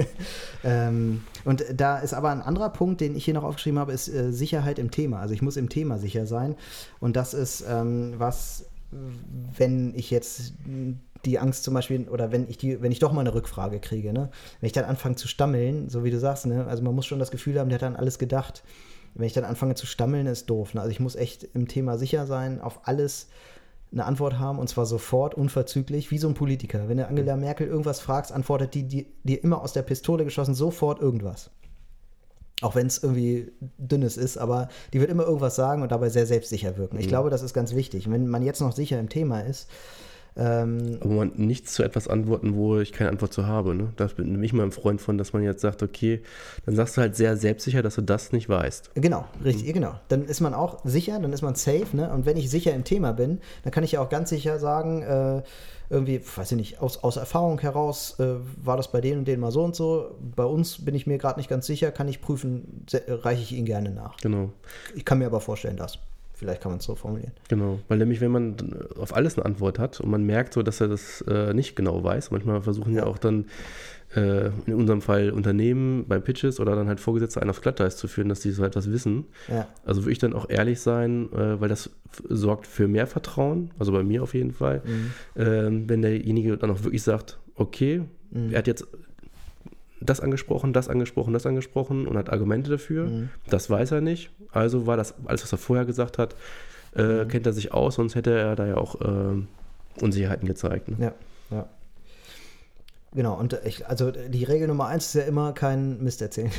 ähm, 0.64 1.24
und 1.46 1.64
da 1.76 2.00
ist 2.00 2.14
aber 2.14 2.30
ein 2.30 2.42
anderer 2.42 2.70
Punkt, 2.70 3.02
den 3.02 3.16
ich 3.16 3.26
hier 3.26 3.34
noch 3.34 3.44
aufgeschrieben 3.44 3.80
habe, 3.80 3.94
ist 3.94 4.08
äh, 4.08 4.32
Sicherheit 4.32 4.80
im 4.80 4.92
Thema. 4.92 5.20
Also 5.20 5.34
ich 5.34 5.42
muss 5.42 5.58
im 5.58 5.70
Thema 5.70 5.98
sicher 5.98 6.26
sein. 6.26 6.56
Und 7.00 7.16
das 7.16 7.34
ist 7.34 7.64
ähm, 7.68 8.16
was, 8.18 8.66
wenn 9.58 9.94
ich 9.96 10.12
jetzt 10.12 10.54
die 11.26 11.40
Angst 11.40 11.64
zum 11.64 11.74
Beispiel, 11.76 12.10
oder 12.10 12.32
wenn 12.32 12.50
ich 12.50 12.58
die, 12.58 12.82
wenn 12.82 12.92
ich 12.92 13.00
doch 13.00 13.12
mal 13.14 13.22
eine 13.22 13.34
Rückfrage 13.34 13.80
kriege, 13.80 14.12
ne? 14.12 14.30
Wenn 14.60 14.68
ich 14.68 14.74
dann 14.74 14.86
anfange 14.86 15.16
zu 15.16 15.28
stammeln, 15.28 15.88
so 15.88 16.04
wie 16.04 16.10
du 16.12 16.20
sagst, 16.20 16.48
ne? 16.48 16.66
Also 16.68 16.82
man 16.84 16.96
muss 16.96 17.06
schon 17.06 17.20
das 17.20 17.30
Gefühl 17.32 17.60
haben, 17.60 17.70
der 17.70 17.76
hat 17.76 17.84
dann 17.84 17.96
alles 17.96 18.18
gedacht. 18.18 18.64
Wenn 19.14 19.28
ich 19.28 19.34
dann 19.34 19.44
anfange 19.44 19.76
zu 19.76 19.86
stammeln, 19.86 20.26
ist 20.26 20.50
doof. 20.50 20.74
Ne? 20.74 20.80
Also 20.82 20.92
ich 20.92 21.00
muss 21.02 21.16
echt 21.16 21.44
im 21.54 21.68
Thema 21.68 21.98
sicher 21.98 22.26
sein, 22.26 22.62
auf 22.62 22.88
alles 22.88 23.28
eine 23.92 24.06
Antwort 24.06 24.40
haben 24.40 24.60
und 24.60 24.70
zwar 24.70 24.86
sofort, 24.86 25.36
unverzüglich, 25.36 26.12
wie 26.12 26.18
so 26.18 26.28
ein 26.28 26.34
Politiker. 26.34 26.88
Wenn 26.88 26.98
du 26.98 27.08
Angela 27.08 27.36
Merkel 27.36 27.68
irgendwas 27.68 28.00
fragst, 28.00 28.32
antwortet 28.32 28.74
die 28.74 28.84
dir 28.84 29.06
die 29.24 29.36
immer 29.36 29.62
aus 29.62 29.74
der 29.74 29.82
Pistole 29.82 30.24
geschossen 30.24 30.56
sofort 30.56 31.02
irgendwas. 31.02 31.52
Auch 32.62 32.76
wenn 32.76 32.88
es 32.88 33.02
irgendwie 33.02 33.52
dünnes 33.78 34.18
ist, 34.18 34.38
aber 34.38 34.70
die 34.94 35.00
wird 35.00 35.10
immer 35.10 35.24
irgendwas 35.24 35.56
sagen 35.56 35.82
und 35.82 35.92
dabei 35.92 36.10
sehr 36.10 36.28
selbstsicher 36.28 36.78
wirken. 36.78 37.00
Ich 37.00 37.08
glaube, 37.08 37.32
das 37.32 37.42
ist 37.42 37.54
ganz 37.54 37.74
wichtig. 37.74 38.10
Wenn 38.10 38.28
man 38.28 38.44
jetzt 38.44 38.62
noch 38.62 38.72
sicher 38.72 39.00
im 39.00 39.10
Thema 39.10 39.42
ist, 39.42 39.68
ähm, 40.38 40.98
Aber 41.02 41.14
man 41.14 41.32
nichts 41.36 41.74
zu 41.74 41.84
etwas 41.84 42.08
antworten, 42.08 42.56
wo 42.56 42.80
ich 42.80 42.94
keine 42.94 43.10
Antwort 43.10 43.34
zu 43.34 43.48
habe. 43.48 43.76
Ne? 43.76 43.90
Da 43.98 44.08
bin 44.08 44.42
ich 44.42 44.54
mal 44.54 44.64
ein 44.64 44.72
Freund 44.72 45.02
von, 45.02 45.18
dass 45.18 45.34
man 45.34 45.44
jetzt 45.44 45.62
sagt, 45.62 45.84
okay, 45.84 46.22
dann 46.66 46.76
sagst 46.76 46.96
du 46.96 47.02
halt 47.02 47.16
sehr 47.16 47.36
selbstsicher, 47.36 47.82
dass 47.82 47.96
du 47.96 48.02
das 48.02 48.32
nicht 48.32 48.48
weißt. 48.48 48.92
Genau, 48.96 49.26
richtig, 49.44 49.74
genau. 49.74 49.96
Dann 50.08 50.26
ist 50.26 50.40
man 50.40 50.54
auch 50.54 50.80
sicher, 50.86 51.20
dann 51.20 51.34
ist 51.34 51.42
man 51.42 51.56
safe, 51.56 51.96
ne? 51.96 52.12
Und 52.14 52.26
wenn 52.26 52.38
ich 52.38 52.50
sicher 52.50 52.74
im 52.74 52.84
Thema 52.84 53.12
bin, 53.12 53.40
dann 53.64 53.72
kann 53.72 53.84
ich 53.84 53.94
ja 53.94 54.02
auch 54.02 54.10
ganz 54.10 54.30
sicher 54.30 54.58
sagen, 54.60 55.02
äh, 55.02 55.42
irgendwie, 55.90 56.22
weiß 56.24 56.54
ich 56.54 56.58
nicht, 56.58 56.82
aus, 56.82 57.04
aus 57.04 57.18
Erfahrung 57.18 57.60
heraus 57.60 58.18
äh, 58.20 58.36
war 58.64 58.78
das 58.78 58.90
bei 58.90 59.02
denen 59.02 59.20
und 59.20 59.28
denen 59.28 59.42
mal 59.42 59.52
so 59.52 59.64
und 59.64 59.76
so. 59.76 60.16
Bei 60.36 60.46
uns 60.46 60.86
bin 60.86 60.96
ich 60.96 61.06
mir 61.06 61.18
gerade 61.18 61.38
nicht 61.38 61.50
ganz 61.50 61.68
sicher, 61.68 61.92
kann 61.92 62.08
ich 62.08 62.22
prüfen, 62.22 62.86
reiche 63.08 63.42
ich 63.42 63.52
Ihnen 63.52 63.66
gerne 63.66 63.90
nach. 63.92 64.16
Genau. 64.18 64.54
Ich 64.96 65.04
kann 65.04 65.20
mir 65.20 65.26
aber 65.26 65.42
vorstellen, 65.42 65.76
dass. 65.76 66.00
Vielleicht 66.42 66.64
kann 66.64 66.72
man 66.72 66.80
es 66.80 66.86
so 66.86 66.96
formulieren. 66.96 67.34
Genau, 67.50 67.78
weil 67.88 68.00
nämlich, 68.00 68.20
wenn 68.20 68.32
man 68.32 68.56
auf 68.98 69.16
alles 69.16 69.38
eine 69.38 69.46
Antwort 69.46 69.78
hat 69.78 70.00
und 70.02 70.10
man 70.10 70.24
merkt 70.24 70.56
so, 70.56 70.64
dass 70.64 70.82
er 70.82 70.88
das 70.88 71.22
äh, 71.28 71.54
nicht 71.54 71.76
genau 71.76 72.04
weiß, 72.04 72.32
manchmal 72.32 72.64
versuchen 72.64 72.96
ja 72.96 73.06
auch 73.06 73.20
dann 73.20 73.46
äh, 74.16 74.48
in 74.66 74.74
unserem 74.74 75.04
Fall 75.04 75.30
Unternehmen 75.30 76.08
bei 76.08 76.18
Pitches 76.18 76.60
oder 76.60 76.76
dann 76.76 76.88
halt 76.88 77.00
Vorgesetzte 77.00 77.42
einen 77.42 77.52
aufs 77.52 77.62
Glatteis 77.62 77.96
zu 77.96 78.08
führen, 78.08 78.28
dass 78.28 78.40
die 78.40 78.50
so 78.50 78.64
etwas 78.64 78.92
wissen. 78.92 79.26
Ja, 79.50 79.68
Also 79.86 80.02
würde 80.02 80.14
ich 80.14 80.18
dann 80.18 80.34
auch 80.34 80.50
ehrlich 80.50 80.80
sein, 80.80 81.32
äh, 81.32 81.62
weil 81.62 81.70
das 81.70 81.92
sorgt 82.28 82.66
für 82.66 82.88
mehr 82.88 83.06
Vertrauen, 83.06 83.70
also 83.78 83.92
bei 83.92 84.02
mir 84.02 84.24
auf 84.24 84.34
jeden 84.34 84.52
Fall, 84.52 84.82
ähm, 85.36 85.88
wenn 85.88 86.02
derjenige 86.02 86.58
dann 86.58 86.72
auch 86.72 86.84
wirklich 86.84 87.04
sagt, 87.04 87.38
okay, 87.54 88.02
er 88.34 88.58
hat 88.58 88.66
jetzt 88.68 88.88
das 90.02 90.20
angesprochen, 90.20 90.74
das 90.74 90.90
angesprochen, 90.90 91.34
das 91.34 91.46
angesprochen 91.46 92.08
und 92.08 92.18
hat 92.18 92.30
Argumente 92.30 92.72
dafür. 92.72 93.30
Das 93.48 93.70
weiß 93.70 93.92
er 93.92 94.02
nicht. 94.02 94.32
Also 94.52 94.88
war 94.88 94.98
das 94.98 95.14
alles, 95.26 95.44
was 95.44 95.52
er 95.52 95.58
vorher 95.58 95.86
gesagt 95.86 96.18
hat, 96.18 96.36
äh, 96.96 97.26
kennt 97.26 97.46
er 97.46 97.54
sich 97.54 97.74
aus, 97.74 97.96
sonst 97.96 98.16
hätte 98.16 98.32
er 98.32 98.56
da 98.56 98.66
ja 98.66 98.78
auch 98.78 99.00
äh, 99.02 100.02
Unsicherheiten 100.02 100.48
gezeigt. 100.48 100.90
Ne? 100.90 100.98
ja, 101.00 101.14
ja. 101.56 101.70
Genau, 103.14 103.38
und 103.38 103.60
ich, 103.66 103.88
also 103.88 104.10
die 104.12 104.46
Regel 104.46 104.70
Nummer 104.70 104.88
eins 104.88 105.08
ist 105.08 105.16
ja 105.16 105.24
immer 105.24 105.52
kein 105.52 106.02
Mist 106.02 106.22
erzählen. 106.22 106.52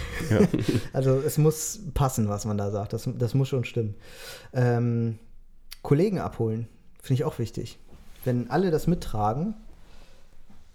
also 0.93 1.17
es 1.17 1.39
muss 1.39 1.81
passen, 1.95 2.29
was 2.29 2.45
man 2.45 2.59
da 2.59 2.71
sagt. 2.71 2.93
Das, 2.93 3.09
das 3.19 3.33
muss 3.33 3.49
schon 3.49 3.65
stimmen. 3.65 3.95
Ähm, 4.53 5.19
Kollegen 5.81 6.19
abholen, 6.19 6.69
finde 7.01 7.15
ich 7.15 7.25
auch 7.25 7.39
wichtig. 7.39 7.79
Wenn 8.25 8.51
alle 8.51 8.71
das 8.71 8.87
mittragen, 8.87 9.55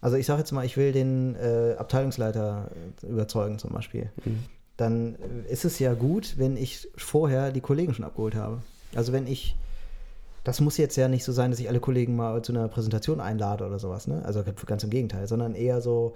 also 0.08 0.16
ich 0.16 0.26
sage 0.26 0.40
jetzt 0.40 0.54
mal, 0.54 0.64
ich 0.64 0.78
will 0.78 0.94
den 0.94 1.36
äh, 1.36 1.76
Abteilungsleiter 1.78 2.72
äh, 3.04 3.08
überzeugen 3.08 3.60
zum 3.60 3.74
Beispiel, 3.74 4.10
Mhm. 4.24 4.40
dann 4.78 5.16
äh, 5.16 5.52
ist 5.52 5.66
es 5.66 5.80
ja 5.80 5.94
gut, 5.96 6.36
wenn 6.38 6.56
ich 6.56 6.88
vorher 6.96 7.52
die 7.52 7.60
Kollegen 7.60 7.94
schon 7.94 8.06
abgeholt 8.06 8.34
habe. 8.34 8.62
Also 8.96 9.12
wenn 9.12 9.28
ich, 9.28 9.58
das 10.46 10.62
muss 10.62 10.78
jetzt 10.78 10.96
ja 10.96 11.10
nicht 11.10 11.26
so 11.26 11.34
sein, 11.34 11.52
dass 11.52 11.60
ich 11.60 11.68
alle 11.68 11.82
Kollegen 11.82 12.16
mal 12.16 12.42
zu 12.42 12.54
einer 12.54 12.70
Präsentation 12.70 13.20
einlade 13.20 13.66
oder 13.66 13.80
sowas, 13.80 14.08
ne? 14.08 14.24
Also 14.24 14.46
ganz 14.66 14.82
im 14.86 14.92
Gegenteil, 14.92 15.28
sondern 15.28 15.56
eher 15.56 15.82
so 15.82 16.16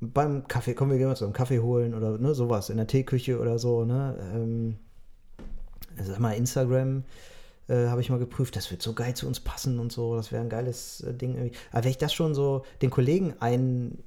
beim 0.00 0.46
Kaffee, 0.46 0.74
kommen 0.74 0.92
wir 0.92 0.98
gehen 0.98 1.08
mal 1.08 1.16
zu 1.16 1.24
einem 1.24 1.32
Kaffee 1.32 1.58
holen 1.58 1.94
oder 1.94 2.18
ne, 2.18 2.36
sowas, 2.36 2.70
in 2.70 2.76
der 2.76 2.86
Teeküche 2.86 3.40
oder 3.40 3.58
so, 3.58 3.84
ne? 3.84 4.14
Ähm, 4.32 4.76
sag 6.00 6.20
mal, 6.20 6.36
Instagram 6.36 7.02
äh, 7.72 7.88
habe 7.88 8.00
ich 8.02 8.10
mal 8.10 8.18
geprüft, 8.18 8.54
das 8.54 8.70
wird 8.70 8.82
so 8.82 8.92
geil 8.92 9.14
zu 9.14 9.26
uns 9.26 9.40
passen 9.40 9.78
und 9.78 9.90
so, 9.90 10.14
das 10.14 10.30
wäre 10.30 10.42
ein 10.42 10.50
geiles 10.50 11.00
äh, 11.00 11.14
Ding 11.14 11.34
irgendwie. 11.34 11.56
Aber 11.70 11.84
wenn 11.84 11.90
ich 11.90 11.98
das 11.98 12.12
schon 12.12 12.34
so 12.34 12.64
den 12.82 12.90
Kollegen 12.90 13.34
ein 13.40 13.98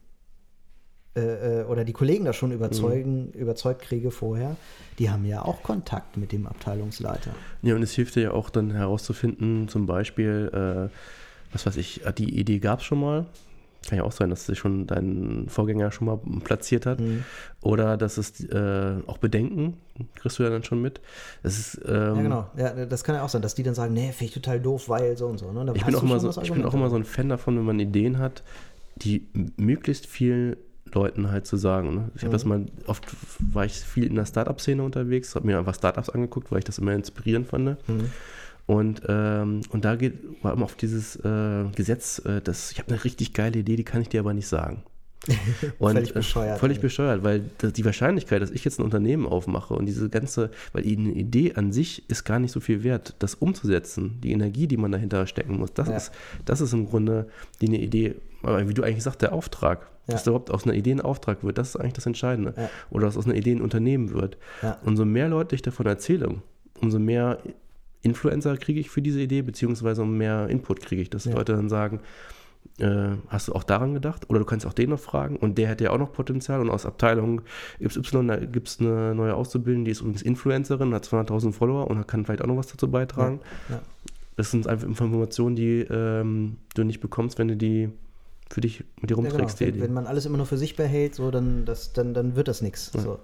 äh, 1.16 1.62
äh, 1.62 1.64
oder 1.64 1.84
die 1.84 1.94
Kollegen 1.94 2.26
da 2.26 2.34
schon 2.34 2.52
überzeugen, 2.52 3.32
überzeugt 3.32 3.82
kriege 3.82 4.12
vorher, 4.12 4.56
die 5.00 5.10
haben 5.10 5.26
ja 5.26 5.44
auch 5.44 5.64
Kontakt 5.64 6.18
mit 6.18 6.32
dem 6.32 6.46
Abteilungsleiter. 6.46 7.32
Ja, 7.62 7.76
und 7.76 7.82
es 7.82 7.94
hilft 7.94 8.16
dir 8.16 8.24
ja 8.24 8.32
auch 8.32 8.50
dann 8.50 8.72
herauszufinden, 8.72 9.68
zum 9.68 9.86
Beispiel, 9.88 10.52
äh, 10.54 11.54
was 11.54 11.66
weiß 11.66 11.78
ich, 11.78 12.02
die 12.18 12.38
Idee 12.38 12.60
gab 12.60 12.80
es 12.80 12.86
schon 12.86 13.00
mal. 13.00 13.26
Kann 13.88 14.00
ja 14.00 14.04
auch 14.04 14.12
sein, 14.12 14.30
dass 14.30 14.46
sich 14.46 14.60
schon 14.60 14.88
dein 14.88 15.46
Vorgänger 15.48 15.92
schon 15.92 16.08
mal 16.08 16.20
platziert 16.44 16.86
hat. 16.86 17.00
Mhm. 17.00 17.24
Oder 17.62 17.98
dass 17.98 18.18
es 18.18 18.44
äh, 18.44 18.96
auch 19.08 19.20
Bedenken, 19.20 19.78
kriegst 20.16 20.40
du 20.40 20.44
ja 20.44 20.50
dann 20.50 20.64
schon 20.64 20.82
mit. 20.82 21.02
Es 21.44 21.58
ist, 21.58 21.82
ähm, 21.88 21.94
Ja, 21.94 22.22
genau. 22.22 22.50
Ja, 22.58 22.86
das 22.86 23.04
kann 23.04 23.16
ja 23.16 23.24
auch 23.24 23.30
sein, 23.30 23.42
dass 23.42 23.56
die 23.56 23.64
dann 23.64 23.76
sagen, 23.76 23.94
nee, 23.94 24.12
finde 24.12 24.26
ich 24.26 24.34
total 24.34 24.60
doof, 24.60 24.90
weil 24.90 25.18
so 25.18 25.28
und 25.28 25.38
so. 25.38 25.52
Ne? 25.52 25.72
Ich 25.76 25.86
bin, 25.86 25.96
auch 25.96 26.04
immer 26.04 26.20
so, 26.20 26.28
das 26.28 26.38
ich 26.38 26.52
bin 26.52 26.66
auch 26.66 26.74
immer 26.74 26.90
so 26.90 26.96
ein 26.96 27.06
Fan 27.06 27.30
davon, 27.30 27.58
wenn 27.58 27.66
man 27.66 27.80
Ideen 27.80 28.20
hat, 28.20 28.44
die 28.96 29.28
möglichst 29.58 30.08
vielen 30.08 30.58
Leuten 30.94 31.32
halt 31.32 31.48
zu 31.48 31.58
sagen. 31.58 31.96
Ne? 31.96 32.12
Ich 32.16 32.24
habe 32.24 32.32
das 32.32 32.46
mal, 32.46 32.66
oft 32.88 33.06
war 33.40 33.66
ich 33.66 33.74
viel 33.74 34.06
in 34.06 34.16
der 34.16 34.26
Startup-Szene 34.26 34.84
unterwegs, 34.84 35.36
habe 35.36 35.48
mir 35.48 35.58
einfach 35.58 35.76
Startups 35.76 36.10
angeguckt, 36.10 36.52
weil 36.52 36.60
ich 36.60 36.66
das 36.66 36.78
immer 36.78 36.94
inspirierend 36.94 37.48
fand. 37.48 37.78
Mhm. 37.88 38.12
Und, 38.68 39.04
ähm, 39.08 39.62
und 39.70 39.86
da 39.86 39.96
geht, 39.96 40.44
war 40.44 40.54
immer 40.54 40.66
auf 40.66 40.76
dieses 40.76 41.18
äh, 41.18 41.66
Gesetz, 41.76 42.20
äh, 42.26 42.42
das, 42.42 42.72
ich 42.72 42.80
habe 42.80 42.92
eine 42.94 43.04
richtig 43.04 43.34
geile 43.34 43.60
Idee, 43.60 43.76
die 43.76 43.84
kann 43.84 44.02
ich 44.02 44.10
dir 44.10 44.20
aber 44.20 44.34
nicht 44.34 44.48
sagen. 44.48 44.84
Und 45.80 45.94
völlig 45.94 46.14
bescheuert. 46.14 46.58
Äh, 46.58 46.60
völlig 46.60 46.80
bescheuert, 46.82 47.24
weil 47.24 47.40
die 47.62 47.86
Wahrscheinlichkeit, 47.86 48.42
dass 48.42 48.52
ich 48.52 48.64
jetzt 48.64 48.80
ein 48.80 48.84
Unternehmen 48.84 49.26
aufmache 49.26 49.74
und 49.74 49.86
diese 49.86 50.10
ganze, 50.10 50.52
weil 50.74 50.84
eine 50.84 51.12
Idee 51.12 51.54
an 51.56 51.72
sich 51.72 52.08
ist 52.10 52.26
gar 52.26 52.40
nicht 52.40 52.52
so 52.52 52.60
viel 52.60 52.84
wert, 52.84 53.16
das 53.20 53.36
umzusetzen, 53.36 54.20
die 54.22 54.32
Energie, 54.32 54.68
die 54.68 54.78
man 54.78 54.92
dahinter 54.92 55.26
stecken 55.28 55.58
muss, 55.58 55.74
das, 55.74 55.88
ja. 55.88 55.98
ist, 55.98 56.12
das 56.46 56.62
ist 56.62 56.74
im 56.74 56.88
Grunde 56.88 57.28
die 57.62 57.68
eine 57.68 57.80
Idee, 57.80 58.16
wie 58.44 58.74
du 58.74 58.84
eigentlich 58.84 59.04
sagst, 59.04 59.22
der 59.22 59.34
Auftrag. 59.34 59.90
Ja. 60.08 60.14
Dass 60.14 60.24
da 60.24 60.30
überhaupt 60.32 60.52
aus 60.52 60.66
einer 60.66 60.76
Idee 60.76 60.92
ein 60.92 61.02
Auftrag 61.02 61.44
wird, 61.44 61.58
das 61.58 61.70
ist 61.70 61.78
eigentlich 61.78 61.94
das 61.94 62.06
Entscheidende. 62.06 62.54
Ja. 62.56 62.70
Oder 62.92 63.08
dass 63.08 63.18
aus 63.18 63.26
einer 63.26 63.34
Idee 63.34 63.54
ein 63.54 63.62
Unternehmen 63.62 64.12
wird. 64.12 64.38
Umso 64.84 65.04
mehr 65.04 65.28
Leute 65.28 65.56
ich 65.56 65.64
davon 65.64 65.88
erzähle, 65.88 66.36
umso 66.80 67.00
mehr 67.00 67.40
Influencer 68.04 68.56
kriege 68.58 68.80
ich 68.80 68.92
für 68.92 69.02
diese 69.02 69.20
Idee, 69.20 69.42
beziehungsweise 69.42 70.04
umso 70.04 70.16
mehr 70.16 70.48
Input 70.48 70.82
kriege 70.82 71.02
ich, 71.02 71.10
dass 71.10 71.26
Leute 71.26 71.54
dann 71.54 71.70
sagen, 71.70 72.02
äh, 72.80 73.16
hast 73.30 73.48
du 73.48 73.54
auch 73.54 73.64
daran 73.64 73.94
gedacht? 73.94 74.30
Oder 74.30 74.40
du 74.40 74.46
kannst 74.46 74.66
auch 74.66 74.74
den 74.74 74.90
noch 74.90 75.00
fragen 75.00 75.38
und 75.38 75.58
der 75.58 75.70
hätte 75.70 75.86
ja 75.86 75.92
auch 75.92 75.98
noch 75.98 76.12
Potenzial 76.12 76.60
und 76.60 76.70
aus 76.70 76.86
Abteilung 76.86 77.42
XY 77.84 78.48
gibt 78.52 78.68
es 78.68 78.80
eine 78.80 79.16
neue 79.16 79.36
Auszubildende, 79.36 79.86
die 79.86 79.92
ist 79.92 80.02
übrigens 80.02 80.22
Influencerin, 80.22 80.94
hat 80.94 81.06
200.000 81.06 81.54
Follower 81.54 81.88
und 81.88 82.08
kann 82.08 82.26
vielleicht 82.26 82.42
auch 82.42 82.48
noch 82.48 82.58
was 82.58 82.68
dazu 82.68 82.90
beitragen. 82.90 83.40
Ja, 83.70 83.76
ja. 83.76 83.82
Das 84.36 84.52
sind 84.52 84.68
einfach 84.68 84.88
Informationen, 84.88 85.56
die 85.56 85.80
ähm, 85.90 86.58
du 86.74 86.84
nicht 86.84 87.00
bekommst, 87.00 87.40
wenn 87.40 87.48
du 87.48 87.56
die 87.56 87.90
für 88.50 88.62
dich 88.62 88.84
mit 89.00 89.10
dir 89.10 89.16
rumträgst. 89.16 89.60
Ja, 89.62 89.68
genau. 89.68 89.78
wenn, 89.78 89.84
wenn, 89.84 89.94
man 89.94 90.08
alles 90.08 90.26
immer 90.26 90.38
nur 90.38 90.46
für 90.46 90.58
sich 90.58 90.76
behält, 90.76 91.16
so, 91.16 91.32
dann, 91.32 91.66
das, 91.66 91.94
dann, 91.94 92.14
dann 92.14 92.36
wird 92.36 92.48
das 92.48 92.62
nichts. 92.62 92.92
So. 92.92 93.20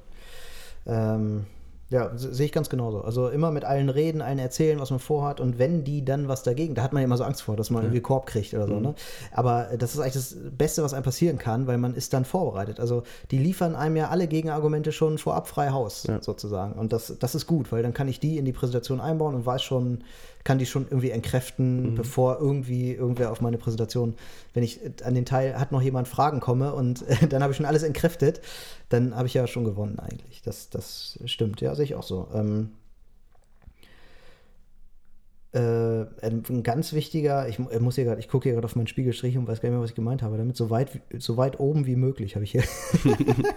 Ähm, 0.86 1.46
ja, 1.92 2.10
sehe 2.16 2.46
ich 2.46 2.54
ganz 2.54 2.70
genauso. 2.70 3.02
Also 3.02 3.28
immer 3.28 3.52
mit 3.52 3.66
allen 3.66 3.90
reden, 3.90 4.22
allen 4.22 4.40
erzählen, 4.40 4.80
was 4.80 4.92
man 4.92 5.00
vorhat 5.00 5.42
und 5.42 5.60
wenn 5.60 5.84
die 5.84 6.06
dann 6.06 6.30
was 6.30 6.42
dagegen, 6.42 6.74
da 6.74 6.84
hat 6.84 6.94
man 6.94 7.02
ja 7.02 7.06
immer 7.06 7.18
so 7.18 7.26
Angst 7.26 7.42
vor, 7.42 7.58
dass 7.58 7.70
man 7.70 7.84
ja. 7.84 7.88
irgendwie 7.88 8.02
Korb 8.02 8.28
kriegt 8.28 8.54
oder 8.54 8.66
so. 8.66 8.76
Mhm. 8.76 8.82
Ne? 8.82 8.96
Aber 9.34 9.68
das 9.78 9.94
ist 9.94 10.00
eigentlich 10.00 10.14
das 10.14 10.38
Beste, 10.58 10.84
was 10.84 10.94
einem 10.94 11.04
passieren 11.04 11.38
kann, 11.38 11.68
weil 11.68 11.78
man 11.78 11.94
ist 11.94 12.14
dann 12.14 12.24
vorbereitet. 12.24 12.80
Also 12.80 13.04
die 13.30 13.38
liefern 13.38 13.76
einem 13.76 13.98
ja 13.98 14.08
alle 14.08 14.28
Gegenargumente 14.28 14.94
schon 14.94 15.18
vorab 15.18 15.50
frei 15.50 15.72
Haus, 15.72 16.04
ja. 16.08 16.22
sozusagen. 16.22 16.80
Und 16.80 16.94
das, 16.94 17.14
das 17.20 17.36
ist 17.36 17.46
gut, 17.46 17.74
weil 17.74 17.84
dann 17.84 17.94
kann 17.94 18.08
ich 18.08 18.22
die 18.22 18.38
in 18.38 18.46
die 18.46 18.54
Präsentation 18.54 19.02
einbauen 19.02 19.36
und 19.36 19.46
weiß 19.46 19.62
schon, 19.62 20.06
kann 20.44 20.58
die 20.58 20.66
schon 20.66 20.86
irgendwie 20.86 21.12
entkräften, 21.12 21.92
mhm. 21.92 21.96
bevor 21.96 22.40
irgendwie 22.40 22.94
irgendwer 22.94 23.32
auf 23.32 23.42
meine 23.42 23.58
Präsentation, 23.58 24.16
wenn 24.54 24.64
ich 24.64 24.80
an 25.04 25.16
den 25.16 25.26
Teil 25.26 25.60
hat 25.60 25.72
noch 25.72 25.82
jemand 25.82 26.08
Fragen 26.08 26.40
komme 26.40 26.74
und 26.74 27.08
äh, 27.08 27.28
dann 27.30 27.44
habe 27.44 27.52
ich 27.52 27.58
schon 27.58 27.66
alles 27.66 27.84
entkräftet, 27.84 28.42
dann 28.90 29.16
habe 29.16 29.28
ich 29.28 29.34
ja 29.34 29.48
schon 29.48 29.66
gewonnen 29.66 30.00
eigentlich. 30.00 30.42
Das, 30.42 30.70
das 30.70 31.20
stimmt, 31.26 31.62
ja, 31.62 31.76
sehe 31.76 31.86
ich 31.86 31.96
auch 31.96 32.04
so. 32.04 32.28
Ähm, 32.34 32.72
äh, 35.54 36.06
ein 36.22 36.64
ganz 36.64 36.94
wichtiger, 36.94 37.50
ich, 37.50 37.60
ich 37.60 37.80
muss 37.82 37.96
hier 37.96 38.06
gerade, 38.06 38.22
ich 38.22 38.30
gucke 38.30 38.44
hier 38.44 38.54
gerade 38.54 38.66
auf 38.66 38.78
meinen 38.78 38.88
Spiegelstrich 38.88 39.38
und 39.38 39.48
weiß 39.48 39.60
gar 39.60 39.68
nicht 39.68 39.74
mehr, 39.74 39.84
was 39.84 39.90
ich 39.90 39.96
gemeint 39.96 40.22
habe. 40.22 40.38
Damit 40.38 40.56
so 40.56 40.70
weit, 40.70 41.02
so 41.18 41.36
weit 41.36 41.60
oben 41.60 41.86
wie 41.86 41.98
möglich 41.98 42.36
habe 42.36 42.46
ich 42.46 42.52
hier, 42.52 42.64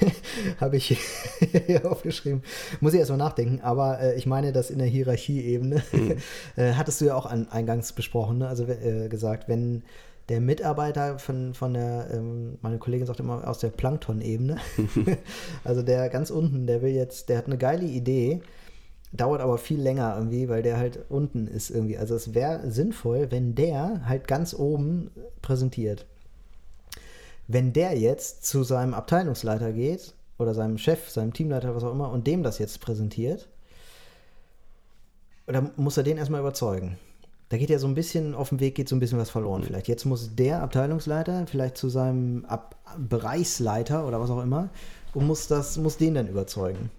habe 0.60 0.76
ich 0.76 0.98
hier 1.66 1.88
aufgeschrieben. 1.88 2.42
Muss 2.80 2.92
ich 2.92 2.98
erstmal 2.98 3.18
nachdenken, 3.18 3.60
aber 3.60 4.00
äh, 4.00 4.16
ich 4.16 4.26
meine, 4.26 4.52
dass 4.52 4.70
in 4.70 4.78
der 4.78 4.88
Hierarchieebene 4.88 5.82
mhm. 5.92 6.16
äh, 6.56 6.72
hattest 6.72 7.00
du 7.00 7.04
ja 7.04 7.14
auch 7.14 7.26
an, 7.26 7.48
eingangs 7.50 7.92
besprochen, 7.92 8.38
ne? 8.38 8.48
also 8.48 8.64
äh, 8.64 9.08
gesagt, 9.08 9.48
wenn 9.48 9.84
der 10.28 10.40
Mitarbeiter 10.40 11.20
von, 11.20 11.54
von 11.54 11.72
der, 11.74 12.08
ähm, 12.12 12.58
meine 12.62 12.78
Kollegin 12.78 13.06
sagt 13.06 13.20
immer 13.20 13.46
aus 13.46 13.60
der 13.60 13.68
Plankton-Ebene, 13.68 14.56
also 15.64 15.82
der 15.82 16.08
ganz 16.08 16.30
unten, 16.30 16.66
der 16.66 16.82
will 16.82 16.90
jetzt, 16.90 17.28
der 17.28 17.38
hat 17.38 17.46
eine 17.46 17.58
geile 17.58 17.86
Idee 17.86 18.42
Dauert 19.12 19.40
aber 19.40 19.56
viel 19.56 19.80
länger 19.80 20.14
irgendwie, 20.16 20.48
weil 20.48 20.62
der 20.62 20.76
halt 20.76 21.06
unten 21.08 21.46
ist 21.46 21.70
irgendwie. 21.70 21.96
Also 21.96 22.14
es 22.14 22.34
wäre 22.34 22.70
sinnvoll, 22.70 23.30
wenn 23.30 23.54
der 23.54 24.06
halt 24.06 24.28
ganz 24.28 24.52
oben 24.52 25.10
präsentiert. 25.40 26.06
Wenn 27.46 27.72
der 27.72 27.98
jetzt 27.98 28.44
zu 28.44 28.64
seinem 28.64 28.92
Abteilungsleiter 28.92 29.72
geht 29.72 30.12
oder 30.38 30.52
seinem 30.52 30.76
Chef, 30.76 31.08
seinem 31.08 31.32
Teamleiter, 31.32 31.74
was 31.74 31.84
auch 31.84 31.92
immer, 31.92 32.10
und 32.10 32.26
dem 32.26 32.42
das 32.42 32.58
jetzt 32.58 32.80
präsentiert, 32.82 33.48
dann 35.46 35.70
muss 35.76 35.96
er 35.96 36.02
den 36.02 36.18
erstmal 36.18 36.40
überzeugen. 36.40 36.98
Da 37.48 37.56
geht 37.56 37.70
ja 37.70 37.78
so 37.78 37.86
ein 37.86 37.94
bisschen, 37.94 38.34
auf 38.34 38.50
dem 38.50 38.60
Weg 38.60 38.74
geht 38.74 38.90
so 38.90 38.96
ein 38.96 39.00
bisschen 39.00 39.18
was 39.18 39.30
verloren 39.30 39.62
vielleicht. 39.62 39.88
Jetzt 39.88 40.04
muss 40.04 40.34
der 40.34 40.62
Abteilungsleiter 40.62 41.46
vielleicht 41.46 41.78
zu 41.78 41.88
seinem 41.88 42.44
Ab 42.44 42.76
Bereichsleiter 42.98 44.06
oder 44.06 44.20
was 44.20 44.28
auch 44.28 44.42
immer 44.42 44.68
und 45.14 45.26
muss, 45.26 45.48
das, 45.48 45.78
muss 45.78 45.96
den 45.96 46.14
dann 46.14 46.28
überzeugen. 46.28 46.90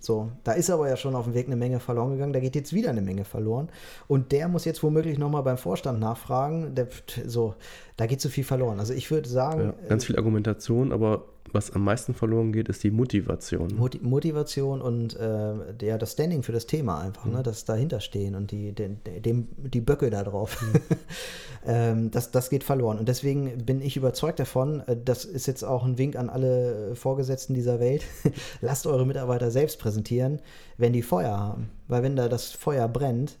So, 0.00 0.30
da 0.44 0.52
ist 0.52 0.70
aber 0.70 0.88
ja 0.88 0.96
schon 0.96 1.14
auf 1.14 1.24
dem 1.24 1.34
Weg 1.34 1.46
eine 1.46 1.56
Menge 1.56 1.80
verloren 1.80 2.12
gegangen. 2.12 2.32
Da 2.32 2.40
geht 2.40 2.54
jetzt 2.54 2.72
wieder 2.72 2.90
eine 2.90 3.02
Menge 3.02 3.24
verloren. 3.24 3.68
Und 4.06 4.32
der 4.32 4.48
muss 4.48 4.64
jetzt 4.64 4.82
womöglich 4.82 5.18
nochmal 5.18 5.42
beim 5.42 5.58
Vorstand 5.58 5.98
nachfragen. 5.98 6.74
Der, 6.74 6.88
so, 7.26 7.54
da 7.96 8.06
geht 8.06 8.20
so 8.20 8.28
viel 8.28 8.44
verloren. 8.44 8.78
Also 8.78 8.94
ich 8.94 9.10
würde 9.10 9.28
sagen. 9.28 9.60
Ja, 9.60 9.88
ganz 9.88 10.04
viel 10.04 10.16
Argumentation, 10.16 10.92
aber 10.92 11.24
was 11.52 11.70
am 11.70 11.84
meisten 11.84 12.14
verloren 12.14 12.52
geht, 12.52 12.68
ist 12.68 12.82
die 12.82 12.90
Motivation. 12.90 13.74
Moti 13.76 13.98
Motivation 14.00 14.80
und 14.80 15.16
äh, 15.16 15.54
ja, 15.82 15.98
das 15.98 16.12
Standing 16.12 16.42
für 16.42 16.52
das 16.52 16.66
Thema 16.66 17.00
einfach, 17.00 17.24
mhm. 17.24 17.32
ne, 17.32 17.42
das 17.42 17.64
dahinter 17.64 18.00
stehen 18.00 18.34
und 18.34 18.50
die, 18.50 18.72
den, 18.72 19.00
dem, 19.24 19.48
die 19.56 19.80
Böcke 19.80 20.10
da 20.10 20.24
drauf. 20.24 20.60
Mhm. 20.62 20.96
ähm, 21.66 22.10
das, 22.10 22.30
das 22.30 22.50
geht 22.50 22.64
verloren. 22.64 22.98
Und 22.98 23.08
deswegen 23.08 23.64
bin 23.64 23.80
ich 23.80 23.96
überzeugt 23.96 24.38
davon, 24.38 24.80
äh, 24.86 24.96
das 25.02 25.24
ist 25.24 25.46
jetzt 25.46 25.62
auch 25.64 25.84
ein 25.84 25.98
Wink 25.98 26.16
an 26.16 26.30
alle 26.30 26.94
Vorgesetzten 26.94 27.54
dieser 27.54 27.80
Welt, 27.80 28.04
lasst 28.60 28.86
eure 28.86 29.06
Mitarbeiter 29.06 29.50
selbst 29.50 29.78
präsentieren, 29.78 30.40
wenn 30.76 30.92
die 30.92 31.02
Feuer 31.02 31.36
haben. 31.36 31.70
Weil 31.88 32.02
wenn 32.02 32.16
da 32.16 32.28
das 32.28 32.52
Feuer 32.52 32.88
brennt, 32.88 33.38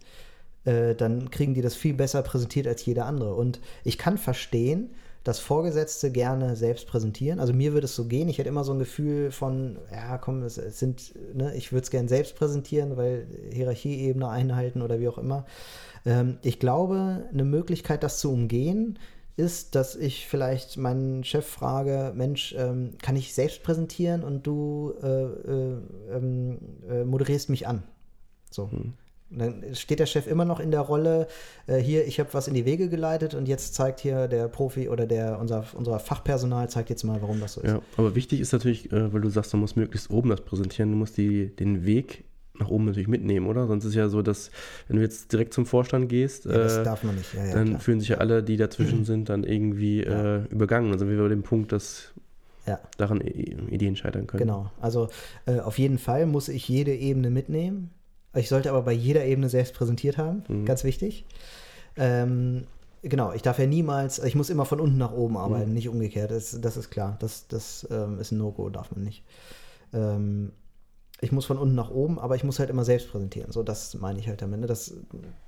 äh, 0.64 0.94
dann 0.94 1.30
kriegen 1.30 1.54
die 1.54 1.62
das 1.62 1.74
viel 1.74 1.94
besser 1.94 2.22
präsentiert 2.22 2.66
als 2.66 2.84
jeder 2.84 3.06
andere. 3.06 3.34
Und 3.34 3.60
ich 3.84 3.98
kann 3.98 4.18
verstehen, 4.18 4.90
dass 5.24 5.40
Vorgesetzte 5.40 6.10
gerne 6.10 6.56
selbst 6.56 6.86
präsentieren. 6.86 7.40
Also 7.40 7.52
mir 7.52 7.72
würde 7.72 7.84
es 7.84 7.94
so 7.94 8.06
gehen. 8.06 8.28
Ich 8.28 8.38
hätte 8.38 8.48
immer 8.48 8.64
so 8.64 8.72
ein 8.72 8.78
Gefühl 8.78 9.30
von, 9.30 9.78
ja, 9.92 10.18
komm, 10.18 10.42
es, 10.42 10.58
es 10.58 10.78
sind, 10.78 11.14
ne, 11.34 11.54
ich 11.54 11.72
würde 11.72 11.84
es 11.84 11.90
gerne 11.90 12.08
selbst 12.08 12.36
präsentieren, 12.36 12.96
weil 12.96 13.26
Hierarchieebene 13.52 14.28
einhalten 14.28 14.82
oder 14.82 15.00
wie 15.00 15.08
auch 15.08 15.18
immer. 15.18 15.44
Ähm, 16.06 16.38
ich 16.42 16.58
glaube, 16.58 17.28
eine 17.32 17.44
Möglichkeit, 17.44 18.02
das 18.02 18.20
zu 18.20 18.32
umgehen, 18.32 18.98
ist, 19.36 19.74
dass 19.76 19.94
ich 19.94 20.26
vielleicht 20.26 20.76
meinen 20.76 21.22
Chef 21.22 21.46
frage, 21.46 22.12
Mensch, 22.14 22.54
ähm, 22.58 22.94
kann 23.00 23.14
ich 23.14 23.34
selbst 23.34 23.62
präsentieren 23.62 24.24
und 24.24 24.46
du 24.46 24.94
äh, 25.00 25.06
äh, 25.06 25.76
ähm, 26.10 26.58
äh, 26.88 27.04
moderierst 27.04 27.48
mich 27.48 27.66
an. 27.66 27.84
So. 28.50 28.70
Hm. 28.70 28.94
Und 29.30 29.38
dann 29.38 29.74
steht 29.74 30.00
der 30.00 30.06
Chef 30.06 30.26
immer 30.26 30.44
noch 30.44 30.58
in 30.58 30.70
der 30.70 30.80
Rolle, 30.80 31.28
äh, 31.66 31.76
hier, 31.78 32.06
ich 32.06 32.18
habe 32.18 32.32
was 32.32 32.48
in 32.48 32.54
die 32.54 32.64
Wege 32.64 32.88
geleitet 32.88 33.34
und 33.34 33.46
jetzt 33.46 33.74
zeigt 33.74 34.00
hier 34.00 34.26
der 34.26 34.48
Profi 34.48 34.88
oder 34.88 35.06
der, 35.06 35.38
unser, 35.38 35.64
unser 35.74 35.98
Fachpersonal 35.98 36.70
zeigt 36.70 36.88
jetzt 36.88 37.04
mal, 37.04 37.20
warum 37.20 37.40
das 37.40 37.54
so 37.54 37.60
ist. 37.60 37.70
Ja, 37.70 37.82
aber 37.96 38.14
wichtig 38.14 38.40
ist 38.40 38.52
natürlich, 38.52 38.90
äh, 38.90 39.12
weil 39.12 39.20
du 39.20 39.28
sagst, 39.28 39.52
du 39.52 39.58
musst 39.58 39.76
möglichst 39.76 40.10
oben 40.10 40.30
das 40.30 40.40
präsentieren, 40.40 40.90
du 40.92 40.96
musst 40.96 41.18
die, 41.18 41.54
den 41.54 41.84
Weg 41.84 42.24
nach 42.58 42.68
oben 42.68 42.86
natürlich 42.86 43.08
mitnehmen, 43.08 43.46
oder? 43.46 43.66
Sonst 43.66 43.84
ist 43.84 43.94
ja 43.94 44.08
so, 44.08 44.22
dass 44.22 44.50
wenn 44.88 44.96
du 44.96 45.02
jetzt 45.02 45.32
direkt 45.32 45.54
zum 45.54 45.66
Vorstand 45.66 46.08
gehst, 46.08 46.46
ja, 46.46 46.52
das 46.52 46.78
äh, 46.78 46.82
darf 46.82 47.04
man 47.04 47.14
nicht. 47.14 47.32
Ja, 47.34 47.44
ja, 47.44 47.54
dann 47.54 47.68
klar. 47.68 47.80
fühlen 47.80 48.00
sich 48.00 48.08
ja 48.08 48.16
alle, 48.18 48.42
die 48.42 48.56
dazwischen 48.56 49.04
sind, 49.04 49.28
dann 49.28 49.44
irgendwie 49.44 50.02
äh, 50.02 50.44
übergangen. 50.46 50.92
Also 50.92 51.08
wir 51.08 51.18
bei 51.18 51.28
dem 51.28 51.42
Punkt, 51.42 51.72
dass 51.72 52.12
daran 52.98 53.22
Ideen 53.22 53.96
scheitern 53.96 54.26
können. 54.26 54.42
Genau. 54.42 54.70
Also 54.78 55.08
äh, 55.46 55.60
auf 55.60 55.78
jeden 55.78 55.96
Fall 55.96 56.26
muss 56.26 56.48
ich 56.48 56.68
jede 56.68 56.94
Ebene 56.94 57.30
mitnehmen. 57.30 57.90
Ich 58.34 58.48
sollte 58.48 58.70
aber 58.70 58.82
bei 58.82 58.92
jeder 58.92 59.24
Ebene 59.24 59.48
selbst 59.48 59.74
präsentiert 59.74 60.18
haben, 60.18 60.44
mhm. 60.48 60.64
ganz 60.64 60.84
wichtig. 60.84 61.24
Ähm, 61.96 62.64
genau, 63.02 63.32
ich 63.32 63.42
darf 63.42 63.58
ja 63.58 63.66
niemals, 63.66 64.18
ich 64.18 64.34
muss 64.34 64.50
immer 64.50 64.64
von 64.64 64.80
unten 64.80 64.98
nach 64.98 65.12
oben 65.12 65.36
arbeiten, 65.36 65.68
mhm. 65.70 65.74
nicht 65.74 65.88
umgekehrt. 65.88 66.30
Das, 66.30 66.58
das, 66.60 66.76
ist 66.76 66.90
klar. 66.90 67.16
Das, 67.20 67.48
das 67.48 67.86
ähm, 67.90 68.18
ist 68.18 68.32
ein 68.32 68.38
No-Go, 68.38 68.68
darf 68.68 68.90
man 68.90 69.02
nicht. 69.02 69.24
Ähm, 69.92 70.52
ich 71.20 71.32
muss 71.32 71.46
von 71.46 71.58
unten 71.58 71.74
nach 71.74 71.90
oben, 71.90 72.18
aber 72.20 72.36
ich 72.36 72.44
muss 72.44 72.60
halt 72.60 72.70
immer 72.70 72.84
selbst 72.84 73.10
präsentieren. 73.10 73.50
So, 73.50 73.64
das 73.64 73.94
meine 73.94 74.20
ich 74.20 74.28
halt 74.28 74.40
damit, 74.40 74.60
ne? 74.60 74.66
dass, 74.66 74.94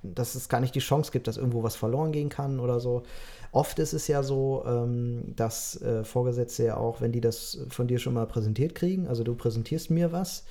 dass 0.03 0.35
es 0.35 0.49
gar 0.49 0.61
nicht 0.61 0.75
die 0.75 0.81
Chance 0.81 1.13
gibt, 1.13 1.29
dass 1.29 1.37
irgendwo 1.37 1.63
was 1.63 1.77
verloren 1.77 2.11
gehen 2.11 2.29
kann 2.29 2.59
oder 2.59 2.81
so. 2.81 3.05
Oft 3.53 3.79
ist 3.79 3.93
es 3.93 4.09
ja 4.09 4.25
so, 4.25 4.65
ähm, 4.67 5.33
dass 5.37 5.81
äh, 5.81 6.03
Vorgesetzte 6.03 6.65
ja 6.65 6.77
auch, 6.77 7.01
wenn 7.01 7.13
die 7.13 7.21
das 7.21 7.59
von 7.69 7.87
dir 7.87 8.01
schon 8.01 8.15
mal 8.15 8.27
präsentiert 8.27 8.75
kriegen, 8.75 9.07
also 9.07 9.23
du 9.23 9.37
präsentierst 9.37 9.91
mir 9.91 10.11
was, 10.11 10.45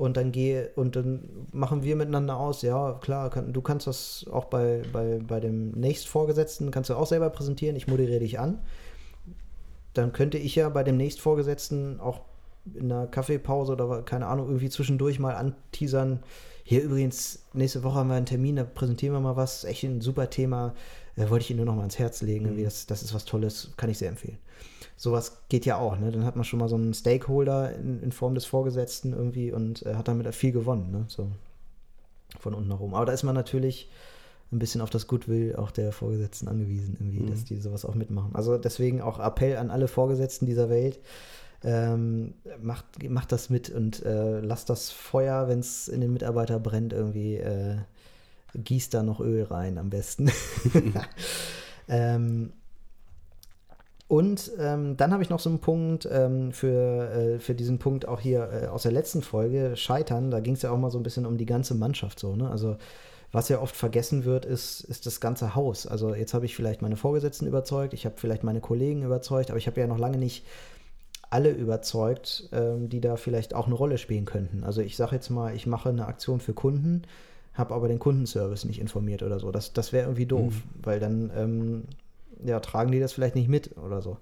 und 0.00 0.16
dann 0.16 0.32
gehe 0.32 0.70
und 0.76 0.96
dann 0.96 1.28
machen 1.52 1.82
wir 1.82 1.94
miteinander 1.94 2.38
aus, 2.38 2.62
ja, 2.62 2.94
klar, 3.02 3.28
kann, 3.28 3.52
du 3.52 3.60
kannst 3.60 3.86
das 3.86 4.24
auch 4.32 4.46
bei, 4.46 4.80
bei, 4.94 5.18
bei 5.18 5.40
dem 5.40 5.72
nächstvorgesetzten, 5.72 6.70
kannst 6.70 6.88
du 6.88 6.94
auch 6.94 7.06
selber 7.06 7.28
präsentieren, 7.28 7.76
ich 7.76 7.86
moderiere 7.86 8.20
dich 8.20 8.40
an. 8.40 8.60
Dann 9.92 10.14
könnte 10.14 10.38
ich 10.38 10.56
ja 10.56 10.70
bei 10.70 10.84
dem 10.84 10.96
nächstvorgesetzten 10.96 12.00
auch 12.00 12.22
in 12.72 12.90
einer 12.90 13.08
Kaffeepause 13.08 13.72
oder 13.72 14.00
keine 14.00 14.26
Ahnung, 14.26 14.46
irgendwie 14.46 14.70
zwischendurch 14.70 15.18
mal 15.18 15.34
anteasern. 15.34 16.20
Hier 16.64 16.82
übrigens, 16.82 17.44
nächste 17.52 17.82
Woche 17.82 17.96
haben 17.96 18.08
wir 18.08 18.16
einen 18.16 18.24
Termin, 18.24 18.56
da 18.56 18.64
präsentieren 18.64 19.14
wir 19.14 19.20
mal 19.20 19.36
was, 19.36 19.64
echt 19.64 19.82
ein 19.84 20.00
super 20.00 20.30
Thema. 20.30 20.74
Da 21.16 21.28
wollte 21.28 21.42
ich 21.42 21.50
Ihnen 21.50 21.58
nur 21.58 21.66
noch 21.66 21.74
mal 21.74 21.82
ans 21.82 21.98
Herz 21.98 22.22
legen. 22.22 22.56
Mhm. 22.56 22.64
Das, 22.64 22.86
das 22.86 23.02
ist 23.02 23.12
was 23.12 23.26
Tolles, 23.26 23.72
kann 23.76 23.90
ich 23.90 23.98
sehr 23.98 24.08
empfehlen 24.08 24.38
sowas 25.00 25.38
geht 25.48 25.64
ja 25.64 25.78
auch. 25.78 25.98
Ne? 25.98 26.12
Dann 26.12 26.26
hat 26.26 26.36
man 26.36 26.44
schon 26.44 26.58
mal 26.58 26.68
so 26.68 26.76
einen 26.76 26.92
Stakeholder 26.92 27.74
in, 27.74 28.02
in 28.02 28.12
Form 28.12 28.34
des 28.34 28.44
Vorgesetzten 28.44 29.14
irgendwie 29.14 29.50
und 29.50 29.84
äh, 29.86 29.94
hat 29.94 30.08
damit 30.08 30.32
viel 30.34 30.52
gewonnen. 30.52 30.90
Ne? 30.90 31.04
So 31.08 31.28
von 32.38 32.52
unten 32.52 32.68
nach 32.68 32.80
oben. 32.80 32.94
Aber 32.94 33.06
da 33.06 33.12
ist 33.14 33.22
man 33.22 33.34
natürlich 33.34 33.88
ein 34.52 34.58
bisschen 34.58 34.82
auf 34.82 34.90
das 34.90 35.06
Goodwill 35.06 35.56
auch 35.56 35.70
der 35.70 35.92
Vorgesetzten 35.92 36.48
angewiesen, 36.48 36.98
irgendwie, 37.00 37.20
mhm. 37.20 37.30
dass 37.30 37.44
die 37.44 37.56
sowas 37.56 37.86
auch 37.86 37.94
mitmachen. 37.94 38.34
Also 38.34 38.58
deswegen 38.58 39.00
auch 39.00 39.18
Appell 39.18 39.56
an 39.56 39.70
alle 39.70 39.88
Vorgesetzten 39.88 40.44
dieser 40.44 40.68
Welt. 40.68 40.98
Ähm, 41.64 42.34
macht, 42.60 43.02
macht 43.08 43.32
das 43.32 43.48
mit 43.48 43.70
und 43.70 44.04
äh, 44.04 44.40
lasst 44.40 44.68
das 44.68 44.90
Feuer, 44.90 45.48
wenn 45.48 45.60
es 45.60 45.88
in 45.88 46.02
den 46.02 46.12
Mitarbeiter 46.12 46.58
brennt, 46.58 46.92
irgendwie 46.92 47.36
äh, 47.36 47.76
gießt 48.54 48.92
da 48.92 49.02
noch 49.02 49.20
Öl 49.20 49.44
rein 49.44 49.78
am 49.78 49.88
besten. 49.88 50.30
ähm, 51.88 52.52
und 54.10 54.50
ähm, 54.58 54.96
dann 54.96 55.12
habe 55.12 55.22
ich 55.22 55.30
noch 55.30 55.38
so 55.38 55.48
einen 55.48 55.60
Punkt 55.60 56.08
ähm, 56.10 56.50
für, 56.50 57.12
äh, 57.12 57.38
für 57.38 57.54
diesen 57.54 57.78
Punkt 57.78 58.08
auch 58.08 58.18
hier 58.18 58.50
äh, 58.50 58.66
aus 58.66 58.82
der 58.82 58.90
letzten 58.90 59.22
Folge, 59.22 59.76
Scheitern. 59.76 60.32
Da 60.32 60.40
ging 60.40 60.54
es 60.54 60.62
ja 60.62 60.72
auch 60.72 60.78
mal 60.78 60.90
so 60.90 60.98
ein 60.98 61.04
bisschen 61.04 61.26
um 61.26 61.38
die 61.38 61.46
ganze 61.46 61.76
Mannschaft 61.76 62.18
so. 62.18 62.34
Ne? 62.34 62.50
Also 62.50 62.76
was 63.30 63.48
ja 63.48 63.60
oft 63.60 63.76
vergessen 63.76 64.24
wird, 64.24 64.46
ist, 64.46 64.80
ist 64.80 65.06
das 65.06 65.20
ganze 65.20 65.54
Haus. 65.54 65.86
Also 65.86 66.12
jetzt 66.12 66.34
habe 66.34 66.44
ich 66.44 66.56
vielleicht 66.56 66.82
meine 66.82 66.96
Vorgesetzten 66.96 67.46
überzeugt, 67.46 67.94
ich 67.94 68.04
habe 68.04 68.16
vielleicht 68.18 68.42
meine 68.42 68.60
Kollegen 68.60 69.04
überzeugt, 69.04 69.50
aber 69.50 69.58
ich 69.58 69.68
habe 69.68 69.78
ja 69.78 69.86
noch 69.86 69.98
lange 69.98 70.18
nicht 70.18 70.44
alle 71.30 71.50
überzeugt, 71.50 72.48
ähm, 72.50 72.88
die 72.88 73.00
da 73.00 73.14
vielleicht 73.14 73.54
auch 73.54 73.66
eine 73.66 73.76
Rolle 73.76 73.96
spielen 73.96 74.24
könnten. 74.24 74.64
Also 74.64 74.80
ich 74.80 74.96
sage 74.96 75.14
jetzt 75.14 75.30
mal, 75.30 75.54
ich 75.54 75.68
mache 75.68 75.88
eine 75.88 76.06
Aktion 76.06 76.40
für 76.40 76.52
Kunden, 76.52 77.02
habe 77.54 77.74
aber 77.74 77.86
den 77.86 78.00
Kundenservice 78.00 78.64
nicht 78.64 78.80
informiert 78.80 79.22
oder 79.22 79.38
so. 79.38 79.52
Das, 79.52 79.72
das 79.72 79.92
wäre 79.92 80.06
irgendwie 80.06 80.26
doof, 80.26 80.52
mhm. 80.52 80.82
weil 80.82 80.98
dann 80.98 81.30
ähm, 81.36 81.84
ja, 82.44 82.60
tragen 82.60 82.92
die 82.92 83.00
das 83.00 83.12
vielleicht 83.12 83.34
nicht 83.34 83.48
mit 83.48 83.76
oder 83.76 84.02
so. 84.02 84.18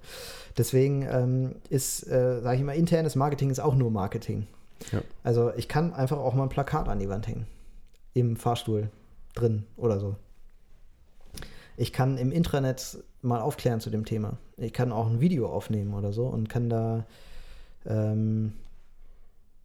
Deswegen 0.57 1.03
ähm, 1.03 1.57
ist, 1.71 2.07
äh, 2.07 2.41
sage 2.41 2.57
ich 2.57 2.65
mal, 2.65 2.77
internes 2.77 3.17
Marketing 3.17 3.51
ist 3.51 3.61
auch 3.61 3.75
nur 3.75 3.91
Marketing. 3.91 4.47
Ja. 4.93 5.03
Also 5.23 5.53
ich 5.57 5.69
kann 5.69 5.93
einfach 5.93 6.19
auch 6.19 6.35
mal 6.35 6.45
ein 6.45 6.49
Plakat 6.49 6.89
an 6.89 6.99
die 6.99 7.09
Wand 7.09 7.27
hängen. 7.27 7.47
Im 8.15 8.37
Fahrstuhl 8.37 8.91
drin 9.35 9.65
oder 9.77 10.01
so. 10.01 10.17
Ich 11.77 11.93
kann 11.93 12.19
im 12.19 12.33
Intranet 12.33 12.99
mal 13.23 13.41
aufklären 13.41 13.81
zu 13.81 13.91
dem 13.91 14.05
Thema. 14.05 14.37
Ich 14.57 14.73
kann 14.73 14.93
auch 14.93 15.07
ein 15.07 15.21
Video 15.21 15.49
aufnehmen 15.49 15.95
oder 15.95 16.13
so 16.13 16.27
und 16.27 16.49
kann 16.49 16.69
da, 16.69 17.07
ähm, 17.87 18.55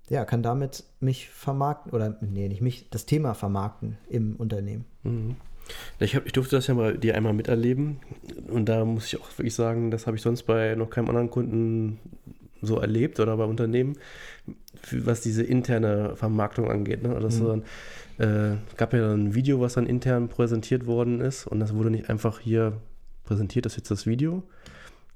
ja, 0.09 0.25
kann 0.25 0.43
damit 0.43 0.83
mich 0.99 1.29
vermarkten 1.29 1.91
oder, 1.91 2.15
nee, 2.21 2.47
nicht 2.47 2.61
mich, 2.61 2.89
das 2.91 3.05
Thema 3.05 3.33
vermarkten 3.33 3.97
im 4.09 4.35
Unternehmen. 4.35 4.85
Mhm. 5.01 5.35
Ich, 5.99 6.15
hab, 6.15 6.25
ich 6.25 6.33
durfte 6.33 6.55
das 6.55 6.67
ja 6.67 6.73
mal 6.73 6.97
dir 6.97 7.15
einmal 7.15 7.33
miterleben 7.33 7.99
und 8.49 8.67
da 8.67 8.83
muss 8.85 9.07
ich 9.07 9.19
auch 9.19 9.37
wirklich 9.37 9.55
sagen, 9.55 9.91
das 9.91 10.07
habe 10.07 10.17
ich 10.17 10.23
sonst 10.23 10.43
bei 10.43 10.75
noch 10.75 10.89
keinem 10.89 11.09
anderen 11.09 11.29
Kunden 11.29 11.99
so 12.61 12.79
erlebt 12.79 13.19
oder 13.19 13.37
bei 13.37 13.45
Unternehmen, 13.45 13.97
was 14.91 15.21
diese 15.21 15.43
interne 15.43 16.15
Vermarktung 16.15 16.69
angeht. 16.69 17.03
Ne? 17.03 17.17
Das 17.21 17.39
mhm. 17.39 17.63
dann, 18.17 18.55
äh, 18.55 18.57
gab 18.77 18.93
ja 18.93 19.13
ein 19.13 19.35
Video, 19.35 19.59
was 19.59 19.73
dann 19.73 19.85
intern 19.85 20.29
präsentiert 20.29 20.85
worden 20.85 21.21
ist 21.21 21.47
und 21.47 21.59
das 21.59 21.73
wurde 21.73 21.91
nicht 21.91 22.09
einfach 22.09 22.39
hier 22.39 22.73
präsentiert, 23.23 23.65
das 23.65 23.73
ist 23.73 23.77
jetzt 23.77 23.91
das 23.91 24.05
Video, 24.05 24.43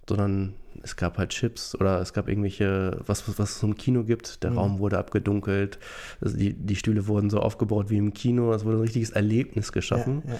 sondern 0.07 0.53
es 0.83 0.95
gab 0.95 1.17
halt 1.17 1.31
Chips 1.31 1.75
oder 1.75 2.01
es 2.01 2.13
gab 2.13 2.27
irgendwelche, 2.27 2.99
was, 3.05 3.27
was, 3.37 3.51
es 3.51 3.59
so 3.59 3.67
im 3.67 3.75
Kino 3.75 4.03
gibt. 4.03 4.43
Der 4.43 4.51
mhm. 4.51 4.57
Raum 4.57 4.79
wurde 4.79 4.97
abgedunkelt, 4.97 5.79
also 6.21 6.37
die, 6.37 6.53
die 6.53 6.75
Stühle 6.75 7.07
wurden 7.07 7.29
so 7.29 7.39
aufgebaut 7.39 7.89
wie 7.89 7.97
im 7.97 8.13
Kino. 8.13 8.53
Es 8.53 8.65
wurde 8.65 8.77
ein 8.77 8.81
richtiges 8.81 9.11
Erlebnis 9.11 9.71
geschaffen. 9.71 10.23
Ja, 10.25 10.33
ja. 10.33 10.39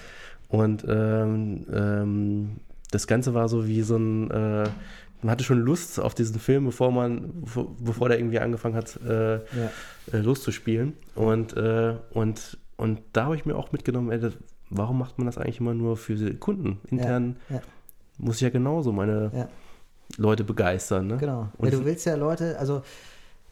Und 0.50 0.86
ähm, 0.88 1.66
ähm, 1.74 2.50
das 2.92 3.08
Ganze 3.08 3.34
war 3.34 3.50
so 3.50 3.68
wie 3.68 3.82
so 3.82 3.98
ein, 3.98 4.32
äh, 4.32 4.70
man 5.22 5.32
hatte 5.32 5.44
schon 5.44 5.60
Lust 5.60 6.00
auf 6.00 6.14
diesen 6.14 6.40
Film, 6.40 6.66
bevor 6.66 6.92
man, 6.92 7.42
bevor, 7.42 7.76
bevor 7.80 8.10
der 8.10 8.20
irgendwie 8.20 8.40
angefangen 8.40 8.76
hat, 8.76 9.00
äh, 9.06 9.36
ja. 9.36 9.42
äh, 10.14 10.18
loszuspielen. 10.20 10.94
Und, 11.16 11.58
äh, 11.58 11.96
und, 12.12 12.58
und 12.78 13.02
da 13.14 13.26
habe 13.26 13.36
ich 13.36 13.46
mir 13.46 13.56
auch 13.56 13.72
mitgenommen, 13.72 14.12
ey, 14.12 14.20
das, 14.20 14.34
warum 14.70 15.00
macht 15.00 15.18
man 15.18 15.26
das 15.26 15.38
eigentlich 15.38 15.60
immer 15.60 15.74
nur 15.74 15.98
für 15.98 16.34
Kunden? 16.36 16.80
Intern 16.90 17.38
muss 18.18 18.38
ich 18.38 18.42
ja 18.42 18.50
genauso 18.50 18.92
meine 18.92 19.50
Leute 20.18 20.44
begeistern. 20.44 21.08
Ne? 21.08 21.18
Genau. 21.18 21.50
Und 21.58 21.72
ja, 21.72 21.78
du 21.78 21.86
willst 21.86 22.06
ja 22.06 22.16
Leute, 22.16 22.58
also 22.58 22.82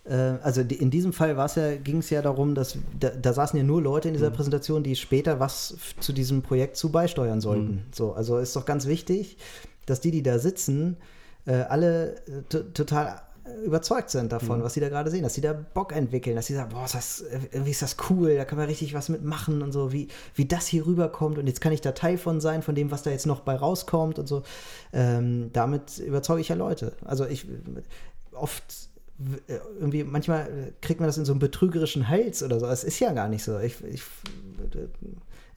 äh, 0.05 0.13
also 0.41 0.61
in 0.61 0.89
diesem 0.89 1.13
Fall 1.13 1.36
ja, 1.36 1.76
ging 1.76 1.97
es 1.97 2.09
ja 2.09 2.22
darum, 2.22 2.55
dass 2.55 2.78
da, 2.99 3.09
da, 3.09 3.34
saßen 3.34 3.57
ja 3.57 3.63
nur 3.63 3.82
Leute 3.82 4.07
in 4.07 4.13
dieser 4.13 4.30
mhm. 4.30 4.36
Präsentation, 4.36 4.84
die 4.84 4.95
später 4.95 5.39
was 5.39 5.78
zu 5.99 6.13
diesem 6.13 6.41
Projekt 6.41 6.78
zu 6.78 6.91
beisteuern 6.91 7.41
sollten. 7.41 7.76
Mhm. 7.76 7.82
So, 7.93 8.13
also 8.13 8.38
ist 8.38 8.55
doch 8.55 8.66
ganz 8.66 8.86
wichtig, 8.88 9.38
dass 9.86 10.01
die, 10.01 10.11
die 10.11 10.24
da 10.24 10.39
sitzen, 10.39 10.97
äh, 11.45 11.53
alle 11.53 12.16
äh, 12.28 12.41
total 12.74 13.22
überzeugt 13.64 14.10
sind 14.10 14.32
davon, 14.32 14.60
mhm. 14.60 14.64
was 14.64 14.74
sie 14.74 14.80
da 14.80 14.89
gerade 14.89 15.10
sehen, 15.12 15.24
dass 15.24 15.34
sie 15.34 15.41
da 15.41 15.54
Bock 15.54 15.96
entwickeln, 15.96 16.36
dass 16.36 16.48
sie 16.48 16.56
sagen, 16.56 16.70
boah, 16.70 16.86
ist 16.86 16.96
das, 16.96 17.24
irgendwie 17.52 17.72
ist 17.72 17.82
das 17.82 17.98
cool, 18.10 18.36
da 18.36 18.46
kann 18.46 18.58
man 18.58 18.68
richtig 18.68 18.93
was 18.93 19.10
mitmachen 19.10 19.62
und 19.62 19.72
so, 19.72 19.91
wie, 19.91 20.08
wie 20.34 20.46
das 20.46 20.68
hier 20.68 20.86
rüberkommt 20.86 21.38
und 21.38 21.48
jetzt 21.48 21.62
kann 21.62 21.72
ich 21.72 21.82
da 21.82 21.91
Teil 21.91 22.18
von 22.18 22.41
sein, 22.41 22.62
von 22.62 22.76
dem, 22.76 22.91
was 22.91 23.04
da 23.04 23.12
jetzt 23.12 23.26
noch 23.26 23.41
bei 23.41 23.56
rauskommt 23.56 24.20
und 24.20 24.28
so. 24.28 24.43
Ähm, 24.93 25.52
damit 25.54 26.00
überzeuge 26.00 26.41
ich 26.41 26.50
ja 26.50 26.56
Leute. 26.56 26.93
Also 27.06 27.26
ich 27.26 27.46
oft 28.34 28.64
irgendwie, 29.80 30.04
manchmal 30.04 30.74
kriegt 30.82 31.00
man 31.00 31.08
das 31.08 31.18
in 31.18 31.26
so 31.26 31.32
einem 31.32 31.39
betrügerischen 31.39 32.10
Hals 32.10 32.43
oder 32.43 32.60
so. 32.60 32.66
Es 32.66 32.84
ist 32.84 33.00
ja 33.00 33.14
gar 33.14 33.30
nicht 33.30 33.43
so. 33.43 33.60
Ich, 33.60 33.82
ich 33.84 34.04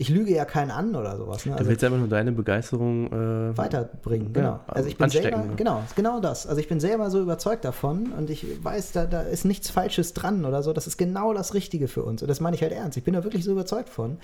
ich 0.01 0.11
lüge 0.11 0.33
ja 0.33 0.45
keinen 0.45 0.71
an 0.71 0.95
oder 0.95 1.17
sowas. 1.17 1.45
Ne? 1.45 1.53
Also, 1.53 1.65
du 1.65 1.71
willst 1.71 1.83
einfach 1.83 1.99
nur 1.99 2.07
deine 2.07 2.31
Begeisterung 2.31 3.09
äh, 3.09 3.59
weiterbringen, 3.59 4.33
genau. 4.33 4.49
Ja, 4.49 4.65
also 4.69 4.89
ich 4.89 4.97
bin 4.97 5.11
selber, 5.11 5.45
genau, 5.57 5.83
genau 5.97 6.21
das. 6.21 6.47
Also 6.47 6.61
ich 6.61 6.69
bin 6.69 6.79
selber 6.79 7.11
so 7.11 7.21
überzeugt 7.21 7.65
davon 7.65 8.13
und 8.17 8.31
ich 8.31 8.47
weiß, 8.65 8.93
da, 8.93 9.07
da 9.07 9.23
ist 9.23 9.45
nichts 9.45 9.71
Falsches 9.71 10.15
dran 10.15 10.45
oder 10.45 10.63
so. 10.63 10.73
Das 10.73 10.87
ist 10.87 10.99
genau 10.99 11.35
das 11.35 11.53
Richtige 11.53 11.89
für 11.89 12.05
uns. 12.05 12.23
Und 12.23 12.29
das 12.29 12.39
meine 12.39 12.55
ich 12.55 12.63
halt 12.63 12.71
ernst. 12.71 12.97
Ich 12.97 13.03
bin 13.03 13.15
da 13.15 13.25
wirklich 13.25 13.43
so 13.43 13.51
überzeugt 13.51 13.89
von. 13.89 14.19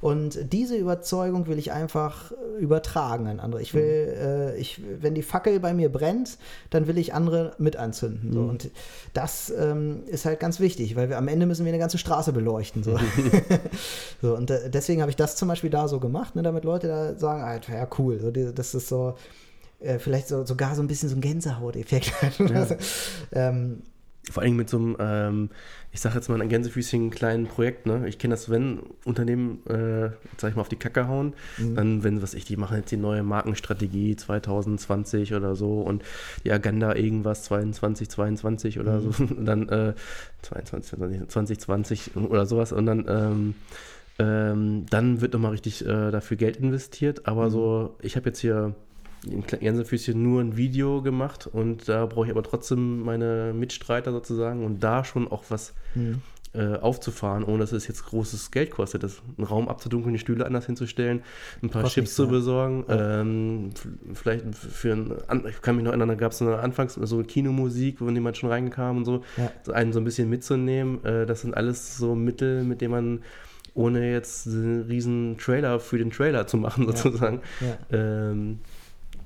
Und 0.00 0.52
diese 0.52 0.76
Überzeugung 0.76 1.48
will 1.48 1.58
ich 1.58 1.72
einfach 1.72 2.30
übertragen 2.60 3.26
an 3.26 3.40
andere. 3.40 3.62
Ich 3.62 3.74
will, 3.74 4.06
mhm. 4.06 4.22
äh, 4.22 4.56
ich, 4.56 4.80
wenn 5.00 5.14
die 5.14 5.22
Fackel 5.22 5.58
bei 5.58 5.74
mir 5.74 5.90
brennt, 5.90 6.38
dann 6.70 6.86
will 6.86 6.98
ich 6.98 7.14
andere 7.14 7.54
mit 7.58 7.76
anzünden. 7.76 8.32
So. 8.32 8.42
Mhm. 8.42 8.48
Und 8.48 8.70
das 9.12 9.50
ähm, 9.50 10.04
ist 10.06 10.24
halt 10.24 10.38
ganz 10.38 10.60
wichtig, 10.60 10.94
weil 10.94 11.08
wir 11.08 11.18
am 11.18 11.26
Ende 11.26 11.46
müssen 11.46 11.64
wir 11.64 11.72
eine 11.72 11.80
ganze 11.80 11.98
Straße 11.98 12.32
beleuchten. 12.32 12.84
So, 12.84 12.96
so 14.22 14.36
und 14.36 14.50
äh, 14.52 14.70
deswegen 14.70 15.00
habe 15.00 15.10
ich 15.10 15.15
ich 15.16 15.24
das 15.24 15.36
zum 15.36 15.48
Beispiel 15.48 15.70
da 15.70 15.88
so 15.88 16.00
gemacht, 16.00 16.36
ne, 16.36 16.42
damit 16.42 16.64
Leute 16.64 16.88
da 16.88 17.18
sagen, 17.18 17.42
Alter, 17.42 17.74
ja, 17.74 17.88
cool. 17.98 18.20
So, 18.20 18.30
das 18.30 18.74
ist 18.74 18.88
so, 18.88 19.14
äh, 19.80 19.98
vielleicht 19.98 20.28
so, 20.28 20.44
sogar 20.44 20.74
so 20.74 20.82
ein 20.82 20.88
bisschen 20.88 21.08
so 21.08 21.16
ein 21.16 21.20
Gänsehauteffekt. 21.20 22.12
Ja. 22.38 22.66
ähm, 23.32 23.82
vor 24.30 24.42
allem 24.42 24.56
mit 24.56 24.68
so 24.68 24.76
einem, 24.76 24.96
ähm, 24.98 25.50
ich 25.92 26.00
sage 26.00 26.16
jetzt 26.16 26.28
mal 26.28 26.42
ein 26.42 26.48
Gänsefüßchen 26.48 27.10
kleinen 27.10 27.46
Projekt, 27.46 27.86
ne? 27.86 28.08
Ich 28.08 28.18
kenne 28.18 28.34
das, 28.34 28.50
wenn 28.50 28.80
Unternehmen, 29.04 29.64
äh, 29.66 30.10
sag 30.36 30.50
ich 30.50 30.56
mal, 30.56 30.62
auf 30.62 30.68
die 30.68 30.76
Kacke 30.76 31.06
hauen, 31.06 31.34
mhm. 31.58 31.76
dann, 31.76 32.04
wenn, 32.04 32.22
was 32.22 32.34
ich, 32.34 32.44
die 32.44 32.56
machen 32.56 32.76
jetzt 32.76 32.90
die 32.90 32.96
neue 32.96 33.22
Markenstrategie 33.22 34.16
2020 34.16 35.34
oder 35.34 35.54
so 35.54 35.80
und 35.80 36.02
die 36.44 36.50
Agenda 36.50 36.94
irgendwas 36.94 37.44
22, 37.44 38.08
22 38.08 38.80
oder 38.80 39.00
mhm. 39.00 39.12
so, 39.12 39.24
dann 39.44 39.68
äh, 39.68 39.94
22, 40.42 41.28
2020 41.28 42.16
oder 42.16 42.46
sowas 42.46 42.72
und 42.72 42.86
dann 42.86 43.06
ähm, 43.08 43.54
ähm, 44.18 44.86
dann 44.88 45.20
wird 45.20 45.32
nochmal 45.34 45.52
richtig 45.52 45.84
äh, 45.84 46.10
dafür 46.10 46.36
Geld 46.36 46.56
investiert. 46.56 47.26
Aber 47.26 47.46
mhm. 47.46 47.50
so, 47.50 47.96
ich 48.00 48.16
habe 48.16 48.26
jetzt 48.26 48.40
hier 48.40 48.74
in 49.26 49.44
Gänsefüßchen 49.46 50.20
nur 50.20 50.40
ein 50.40 50.56
Video 50.56 51.02
gemacht 51.02 51.48
und 51.52 51.88
da 51.88 52.06
brauche 52.06 52.26
ich 52.26 52.30
aber 52.30 52.42
trotzdem 52.42 53.02
meine 53.02 53.52
Mitstreiter 53.54 54.12
sozusagen 54.12 54.64
und 54.64 54.80
da 54.80 55.04
schon 55.04 55.26
auch 55.28 55.44
was 55.48 55.74
mhm. 55.94 56.20
äh, 56.52 56.76
aufzufahren, 56.76 57.42
ohne 57.42 57.58
dass 57.58 57.72
es 57.72 57.88
jetzt 57.88 58.04
großes 58.04 58.52
Geld 58.52 58.70
kostet. 58.70 59.02
Das, 59.02 59.22
einen 59.36 59.46
Raum 59.46 59.68
abzudunkeln, 59.68 60.12
die 60.12 60.20
Stühle 60.20 60.46
anders 60.46 60.66
hinzustellen, 60.66 61.22
ein 61.62 61.70
paar 61.70 61.82
Kostet 61.82 62.04
Chips 62.04 62.14
zu 62.14 62.28
besorgen, 62.28 62.84
ja. 62.88 63.20
ähm, 63.20 63.70
vielleicht 64.14 64.54
für 64.54 64.92
ein, 64.92 65.44
ich 65.48 65.60
kann 65.60 65.76
mich 65.76 65.84
noch 65.84 65.90
erinnern, 65.90 66.08
da 66.08 66.14
gab 66.14 66.32
es 66.32 66.40
Anfangs 66.40 66.94
so 66.94 67.22
Kinomusik, 67.22 68.00
wo 68.00 68.08
jemand 68.08 68.36
schon 68.36 68.50
reinkam 68.50 68.98
und 68.98 69.04
so, 69.06 69.24
ja. 69.36 69.72
einen 69.72 69.92
so 69.92 69.98
ein 69.98 70.04
bisschen 70.04 70.30
mitzunehmen. 70.30 71.04
Äh, 71.04 71.26
das 71.26 71.40
sind 71.40 71.56
alles 71.56 71.96
so 71.96 72.14
Mittel, 72.14 72.62
mit 72.62 72.80
denen 72.80 72.92
man 72.92 73.20
ohne 73.76 74.10
jetzt 74.10 74.46
einen 74.46 74.82
riesen 74.82 75.36
Trailer 75.38 75.78
für 75.78 75.98
den 75.98 76.10
Trailer 76.10 76.46
zu 76.46 76.56
machen, 76.56 76.86
sozusagen, 76.86 77.42
ja. 77.60 77.76
Ähm, 78.30 78.58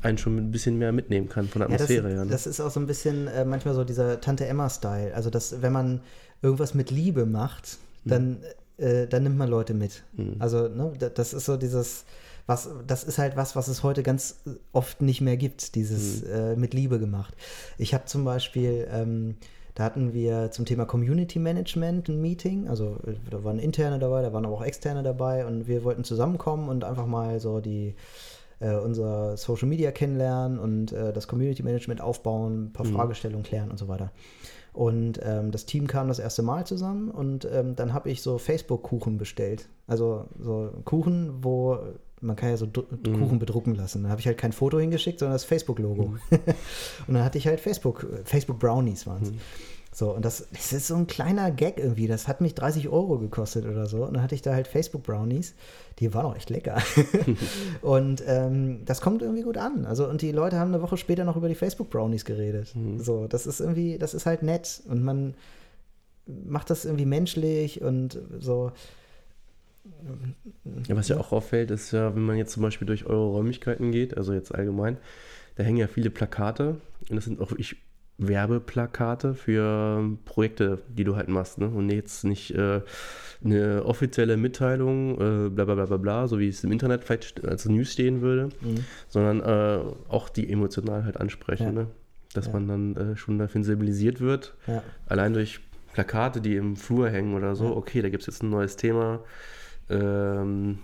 einen 0.03 0.19
schon 0.19 0.37
ein 0.37 0.51
bisschen 0.51 0.79
mehr 0.79 0.93
mitnehmen 0.93 1.29
kann 1.29 1.47
von 1.47 1.61
der 1.61 1.71
Atmosphäre 1.71 2.11
ja, 2.11 2.17
das. 2.17 2.25
Ne? 2.25 2.31
Das 2.31 2.47
ist 2.47 2.61
auch 2.61 2.71
so 2.71 2.81
ein 2.81 2.87
bisschen 2.87 3.27
äh, 3.29 3.45
manchmal 3.45 3.75
so 3.75 3.85
dieser 3.85 4.21
Tante 4.21 4.47
Emma-Style. 4.47 5.15
Also, 5.15 5.31
dass 5.31 5.61
wenn 5.63 5.73
man 5.73 6.01
irgendwas 6.43 6.75
mit 6.75 6.91
Liebe 6.91 7.27
macht, 7.27 7.79
mhm. 8.05 8.11
dann, 8.11 8.29
mhm. 8.31 8.85
äh, 8.85 9.07
dann 9.07 9.25
nimmt 9.25 9.37
man 9.37 9.49
Leute 9.49 9.75
mit. 9.75 10.03
Mhm. 10.15 10.37
Also, 10.39 10.69
ne, 10.69 10.93
das 11.15 11.33
ist 11.33 11.45
so 11.47 11.57
dieses. 11.57 12.05
Was, 12.47 12.69
das 12.85 13.05
ist 13.05 13.19
halt 13.19 13.37
was, 13.37 13.55
was 13.55 13.69
es 13.69 13.85
heute 13.85 14.03
ganz 14.03 14.41
oft 14.73 15.03
nicht 15.03 15.21
mehr 15.21 15.37
gibt, 15.37 15.77
dieses 15.77 16.23
mhm. 16.23 16.31
äh, 16.33 16.57
mit 16.57 16.75
Liebe 16.75 16.99
gemacht. 16.99 17.37
Ich 17.79 17.95
habe 17.95 18.07
zum 18.07 18.25
Beispiel 18.25 18.89
ähm, 18.91 19.37
da 19.75 19.85
hatten 19.85 20.13
wir 20.13 20.51
zum 20.51 20.65
Thema 20.65 20.85
Community 20.85 21.39
Management 21.39 22.09
ein 22.09 22.21
Meeting. 22.21 22.69
Also 22.69 22.97
da 23.31 23.45
waren 23.45 23.59
Interne 23.59 23.99
dabei, 23.99 24.23
da 24.23 24.33
waren 24.33 24.45
aber 24.45 24.57
auch 24.57 24.65
Externe 24.65 25.03
dabei 25.03 25.47
und 25.47 25.69
wir 25.69 25.85
wollten 25.85 26.05
zusammenkommen 26.05 26.69
und 26.69 26.85
einfach 26.85 27.07
mal 27.07 27.41
so 27.41 27.61
die 27.61 27.95
äh, 28.61 28.75
unser 28.75 29.37
Social 29.37 29.69
Media 29.69 29.91
kennenlernen 29.91 30.59
und 30.59 30.93
äh, 30.93 31.13
das 31.13 31.27
Community 31.29 31.63
Management 31.63 32.01
aufbauen, 32.01 32.67
ein 32.67 32.73
paar 32.73 32.87
mhm. 32.87 32.93
Fragestellungen 32.95 33.45
klären 33.45 33.71
und 33.71 33.79
so 33.79 33.89
weiter. 33.89 34.13
Und 34.73 35.19
ähm, 35.25 35.51
das 35.51 35.67
Team 35.67 35.89
kam 35.89 36.09
das 36.09 36.21
erste 36.21 36.43
Mal 36.43 36.65
zusammen 36.65 37.11
und 37.11 37.49
ähm, 37.51 37.75
dann 37.75 37.93
habe 37.93 38.09
ich 38.11 38.23
so 38.23 38.39
Facebook-Kuchen 38.39 39.19
bestellt. 39.19 39.69
Also 39.89 40.27
so 40.39 40.71
Kuchen, 40.85 41.43
wo 41.43 41.79
man 42.21 42.37
kann 42.37 42.51
ja 42.51 42.57
so 42.57 42.67
mhm. 42.67 43.19
Kuchen 43.19 43.39
bedrucken 43.39 43.75
lassen. 43.75 44.03
Dann 44.03 44.11
habe 44.11 44.21
ich 44.21 44.27
halt 44.27 44.39
kein 44.39 44.53
Foto 44.53 44.79
hingeschickt, 44.79 45.19
sondern 45.19 45.35
das 45.35 45.45
Facebook-Logo. 45.45 46.05
Mhm. 46.05 46.21
und 47.07 47.15
dann 47.15 47.25
hatte 47.25 47.39
ich 47.39 47.47
halt 47.47 47.61
Facebook, 47.61 48.07
Facebook 48.25 48.59
Brownies 48.59 49.07
waren 49.07 49.23
es. 49.23 49.31
Mhm. 49.31 49.39
So, 49.93 50.15
und 50.15 50.25
das, 50.25 50.47
das 50.53 50.73
ist 50.73 50.87
so 50.87 50.95
ein 50.95 51.09
kleiner 51.09 51.51
Gag 51.51 51.79
irgendwie. 51.79 52.07
Das 52.07 52.29
hat 52.29 52.41
mich 52.41 52.55
30 52.55 52.89
Euro 52.89 53.19
gekostet 53.19 53.67
oder 53.67 53.87
so. 53.87 54.05
Und 54.05 54.15
dann 54.15 54.23
hatte 54.23 54.37
ich 54.37 54.43
da 54.43 54.55
halt 54.55 54.69
Facebook 54.69 55.03
Brownies. 55.03 55.55
Die 55.99 56.15
waren 56.15 56.27
auch 56.27 56.37
echt 56.37 56.49
lecker. 56.49 56.81
und 57.83 58.23
ähm, 58.27 58.85
das 58.85 59.01
kommt 59.01 59.23
irgendwie 59.23 59.43
gut 59.43 59.57
an. 59.57 59.87
Also, 59.87 60.09
und 60.09 60.23
die 60.23 60.31
Leute 60.31 60.59
haben 60.59 60.73
eine 60.73 60.83
Woche 60.83 60.97
später 60.97 61.25
noch 61.25 61.37
über 61.37 61.49
die 61.49 61.57
Facebook 61.57 61.91
Brownies 61.91 62.25
geredet. 62.25 62.75
Mhm. 62.77 63.01
So, 63.01 63.27
das 63.27 63.47
ist 63.47 63.61
irgendwie, 63.61 63.99
das 63.99 64.15
ist 64.15 64.27
halt 64.27 64.43
nett. 64.43 64.81
Und 64.89 65.03
man 65.03 65.35
macht 66.27 66.71
das 66.71 66.85
irgendwie 66.85 67.07
menschlich 67.07 67.83
und 67.83 68.17
so. 68.39 68.71
Was 70.89 71.09
ja 71.09 71.19
auch 71.19 71.33
auffällt, 71.33 71.71
ist 71.71 71.93
ja, 71.93 72.15
wenn 72.15 72.23
man 72.23 72.37
jetzt 72.37 72.53
zum 72.53 72.63
Beispiel 72.63 72.87
durch 72.87 73.07
eure 73.07 73.27
Räumlichkeiten 73.31 73.93
geht, 73.93 74.17
also 74.17 74.33
jetzt 74.33 74.55
allgemein, 74.55 74.99
da 75.57 75.63
hängen 75.63 75.79
ja 75.79 75.87
viele 75.87 76.11
Plakate 76.11 76.81
und 77.09 77.17
das 77.17 77.25
sind 77.25 77.41
auch 77.41 77.51
wirklich 77.51 77.77
Werbeplakate 78.21 79.35
für 79.35 80.17
Projekte, 80.25 80.83
die 80.89 81.05
du 81.05 81.17
halt 81.17 81.29
machst. 81.29 81.59
Ne? 81.59 81.69
Und 81.69 81.91
jetzt 81.91 82.25
nicht 82.25 82.55
äh, 82.55 82.83
eine 83.43 83.85
offizielle 83.85 84.37
Mitteilung, 84.37 85.15
äh, 85.15 85.49
bla 85.49 85.65
bla 85.65 85.75
bla 85.75 85.87
bla 85.87 85.97
bla, 85.97 86.29
so 86.29 86.39
wie 86.39 86.49
es 86.49 86.63
im 86.63 86.71
Internet 86.71 87.05
vielleicht 87.05 87.45
als 87.45 87.67
News 87.67 87.93
stehen 87.93 88.21
würde, 88.21 88.51
mhm. 88.61 88.85
sondern 89.09 89.41
äh, 89.41 89.83
auch 90.09 90.29
die 90.29 90.51
emotional 90.53 91.05
halt 91.05 91.17
ansprechen. 91.17 91.65
Ja. 91.65 91.73
Ne? 91.73 91.87
Dass 92.35 92.47
ja. 92.47 92.53
man 92.53 92.69
dann 92.69 92.97
äh, 92.97 93.17
schon 93.17 93.39
dafür 93.39 93.63
sensibilisiert 93.63 94.21
wird. 94.21 94.55
Ja. 94.67 94.83
Allein 95.07 95.33
durch 95.33 95.61
Plakate, 95.93 96.41
die 96.41 96.57
im 96.57 96.77
Flur 96.77 97.09
hängen 97.09 97.35
oder 97.35 97.57
so, 97.57 97.75
okay, 97.75 98.03
da 98.03 98.11
gibt 98.11 98.23
es 98.23 98.27
jetzt 98.27 98.43
ein 98.43 98.51
neues 98.51 98.77
Thema. 98.77 99.21
Ähm, 99.91 100.79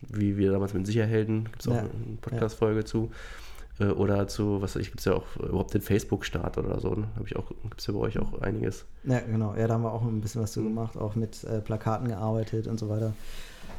wie 0.00 0.36
wir 0.36 0.52
damals 0.52 0.74
mit 0.74 0.86
Sicherhelden, 0.86 1.44
gibt 1.44 1.60
es 1.60 1.68
auch 1.68 1.76
eine 1.76 1.88
Podcast-Folge 2.20 2.84
zu. 2.84 3.10
Äh, 3.78 3.86
oder 3.86 4.26
zu, 4.28 4.62
was 4.62 4.74
weiß 4.74 4.82
ich, 4.82 4.88
gibt 4.88 5.00
es 5.00 5.06
ja 5.06 5.14
auch 5.14 5.36
überhaupt 5.36 5.74
den 5.74 5.82
Facebook-Start 5.82 6.58
oder 6.58 6.80
so. 6.80 6.94
Ne? 6.94 7.08
ich 7.24 7.36
auch, 7.36 7.48
gibt 7.48 7.80
es 7.80 7.86
ja 7.86 7.94
bei 7.94 8.00
euch 8.00 8.18
auch 8.18 8.40
einiges. 8.40 8.86
Ja, 9.04 9.20
genau. 9.20 9.54
Ja, 9.54 9.66
da 9.66 9.74
haben 9.74 9.82
wir 9.82 9.92
auch 9.92 10.02
ein 10.02 10.20
bisschen 10.20 10.42
was 10.42 10.52
zu 10.52 10.62
gemacht, 10.62 10.96
auch 10.96 11.14
mit 11.14 11.44
äh, 11.44 11.60
Plakaten 11.60 12.08
gearbeitet 12.08 12.66
und 12.66 12.78
so 12.78 12.88
weiter. 12.88 13.12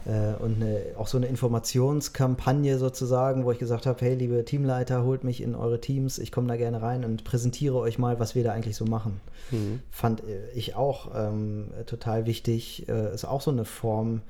Äh, 0.06 0.42
und 0.42 0.62
eine, 0.62 0.82
auch 0.98 1.08
so 1.08 1.18
eine 1.18 1.28
Informationskampagne 1.28 2.78
sozusagen, 2.78 3.46
wo 3.46 3.52
ich 3.52 3.60
gesagt 3.60 3.86
habe, 3.86 4.00
hey, 4.06 4.16
liebe 4.16 4.46
Teamleiter, 4.46 5.04
holt 5.04 5.24
mich 5.24 5.42
in 5.42 5.56
eure 5.56 5.82
Teams, 5.82 6.20
ich 6.20 6.32
komme 6.32 6.48
da 6.48 6.56
gerne 6.56 6.82
rein 6.82 7.04
und 7.04 7.24
präsentiere 7.24 7.78
euch 7.78 7.98
mal, 7.98 8.20
was 8.20 8.36
wir 8.36 8.44
da 8.44 8.52
eigentlich 8.54 8.76
so 8.76 8.86
machen. 8.86 9.20
Mhm. 9.52 9.80
Fand 9.92 10.22
äh, 10.22 10.50
ich 10.54 10.76
auch 10.76 11.12
ähm, 11.16 11.72
total 11.88 12.26
wichtig. 12.26 12.88
Äh, 12.88 13.14
ist 13.14 13.26
auch 13.26 13.42
so 13.42 13.52
eine 13.52 13.66
Form, 13.66 14.22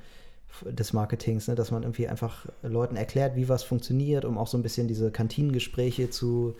des 0.64 0.92
Marketings, 0.92 1.48
ne? 1.48 1.54
dass 1.54 1.70
man 1.70 1.82
irgendwie 1.82 2.08
einfach 2.08 2.46
Leuten 2.62 2.96
erklärt, 2.96 3.36
wie 3.36 3.48
was 3.48 3.62
funktioniert, 3.62 4.24
um 4.24 4.38
auch 4.38 4.46
so 4.46 4.58
ein 4.58 4.62
bisschen 4.62 4.88
diese 4.88 5.10
Kantinengespräche 5.10 6.10
zu 6.10 6.54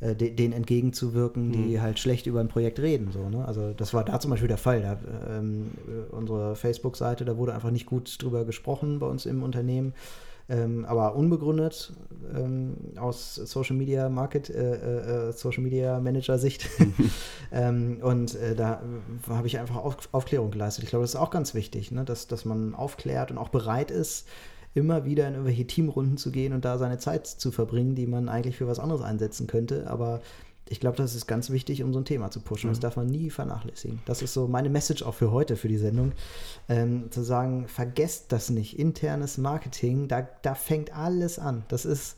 äh, 0.00 0.14
de, 0.14 0.30
denen 0.30 0.52
entgegenzuwirken, 0.52 1.52
die 1.52 1.76
mhm. 1.76 1.82
halt 1.82 1.98
schlecht 1.98 2.26
über 2.26 2.40
ein 2.40 2.48
Projekt 2.48 2.80
reden. 2.80 3.10
So, 3.12 3.28
ne? 3.28 3.46
Also 3.46 3.72
das 3.72 3.94
war 3.94 4.04
da 4.04 4.20
zum 4.20 4.30
Beispiel 4.30 4.48
der 4.48 4.58
Fall. 4.58 4.82
Da, 4.82 4.98
ähm, 5.38 5.70
unsere 6.10 6.56
Facebook-Seite, 6.56 7.24
da 7.24 7.36
wurde 7.36 7.54
einfach 7.54 7.70
nicht 7.70 7.86
gut 7.86 8.22
drüber 8.22 8.44
gesprochen 8.44 8.98
bei 8.98 9.06
uns 9.06 9.26
im 9.26 9.42
Unternehmen 9.42 9.94
ähm, 10.48 10.84
aber 10.84 11.16
unbegründet 11.16 11.92
ähm, 12.34 12.76
aus 12.96 13.34
Social 13.34 13.76
Media 13.76 14.08
Market, 14.08 14.50
äh, 14.50 14.74
äh, 14.74 15.28
äh 15.28 15.32
Social 15.32 15.62
Media 15.62 16.00
Manager 16.00 16.38
Sicht. 16.38 16.68
ähm, 17.52 17.98
und 18.02 18.34
äh, 18.36 18.54
da 18.54 18.82
habe 19.28 19.46
ich 19.46 19.58
einfach 19.58 19.76
auf, 19.76 20.08
Aufklärung 20.12 20.50
geleistet. 20.50 20.84
Ich 20.84 20.90
glaube, 20.90 21.02
das 21.02 21.10
ist 21.10 21.20
auch 21.20 21.30
ganz 21.30 21.54
wichtig, 21.54 21.90
ne? 21.90 22.04
dass, 22.04 22.26
dass 22.26 22.44
man 22.44 22.74
aufklärt 22.74 23.30
und 23.30 23.38
auch 23.38 23.48
bereit 23.48 23.90
ist, 23.90 24.28
immer 24.74 25.04
wieder 25.04 25.26
in 25.26 25.34
irgendwelche 25.34 25.66
Teamrunden 25.66 26.18
zu 26.18 26.30
gehen 26.30 26.52
und 26.52 26.64
da 26.64 26.78
seine 26.78 26.98
Zeit 26.98 27.26
zu 27.26 27.50
verbringen, 27.50 27.94
die 27.94 28.06
man 28.06 28.28
eigentlich 28.28 28.56
für 28.56 28.66
was 28.66 28.78
anderes 28.78 29.02
einsetzen 29.02 29.46
könnte. 29.46 29.88
Aber 29.88 30.20
ich 30.68 30.80
glaube, 30.80 30.96
das 30.96 31.14
ist 31.14 31.26
ganz 31.26 31.50
wichtig, 31.50 31.82
um 31.82 31.92
so 31.92 32.00
ein 32.00 32.04
Thema 32.04 32.30
zu 32.30 32.40
pushen. 32.40 32.68
Mhm. 32.68 32.72
Das 32.72 32.80
darf 32.80 32.96
man 32.96 33.06
nie 33.06 33.30
vernachlässigen. 33.30 34.00
Das 34.04 34.22
ist 34.22 34.32
so 34.32 34.48
meine 34.48 34.68
Message 34.68 35.02
auch 35.02 35.14
für 35.14 35.30
heute, 35.30 35.56
für 35.56 35.68
die 35.68 35.78
Sendung. 35.78 36.12
Ähm, 36.68 37.10
zu 37.10 37.22
sagen, 37.22 37.68
vergesst 37.68 38.32
das 38.32 38.50
nicht. 38.50 38.78
Internes 38.78 39.38
Marketing, 39.38 40.08
da, 40.08 40.28
da 40.42 40.54
fängt 40.54 40.96
alles 40.96 41.38
an. 41.38 41.64
Das 41.68 41.84
ist, 41.84 42.16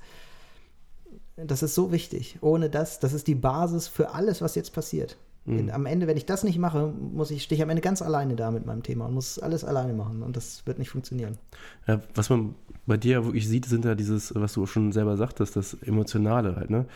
das 1.36 1.62
ist 1.62 1.74
so 1.74 1.92
wichtig. 1.92 2.38
Ohne 2.40 2.70
das, 2.70 3.00
das 3.00 3.12
ist 3.12 3.26
die 3.26 3.34
Basis 3.34 3.86
für 3.86 4.14
alles, 4.14 4.40
was 4.40 4.54
jetzt 4.54 4.72
passiert. 4.72 5.16
Mhm. 5.48 5.70
Am 5.70 5.86
Ende, 5.86 6.06
wenn 6.06 6.16
ich 6.16 6.26
das 6.26 6.44
nicht 6.44 6.58
mache, 6.58 6.92
muss 7.12 7.30
ich, 7.30 7.42
stehe 7.42 7.56
ich 7.56 7.62
am 7.62 7.70
Ende 7.70 7.80
ganz 7.80 8.02
alleine 8.02 8.36
da 8.36 8.50
mit 8.50 8.66
meinem 8.66 8.82
Thema 8.82 9.06
und 9.06 9.14
muss 9.14 9.38
alles 9.38 9.64
alleine 9.64 9.94
machen 9.94 10.22
und 10.22 10.36
das 10.36 10.66
wird 10.66 10.78
nicht 10.78 10.90
funktionieren. 10.90 11.38
Ja, 11.86 12.00
was 12.14 12.28
man 12.28 12.54
bei 12.86 12.96
dir 12.96 13.24
wirklich 13.24 13.46
sieht, 13.48 13.66
sind 13.66 13.84
ja 13.84 13.94
dieses, 13.94 14.34
was 14.34 14.54
du 14.54 14.66
schon 14.66 14.92
selber 14.92 15.16
sagtest, 15.16 15.56
das 15.56 15.74
Emotionale 15.74 16.56
halt, 16.56 16.70
ne? 16.70 16.86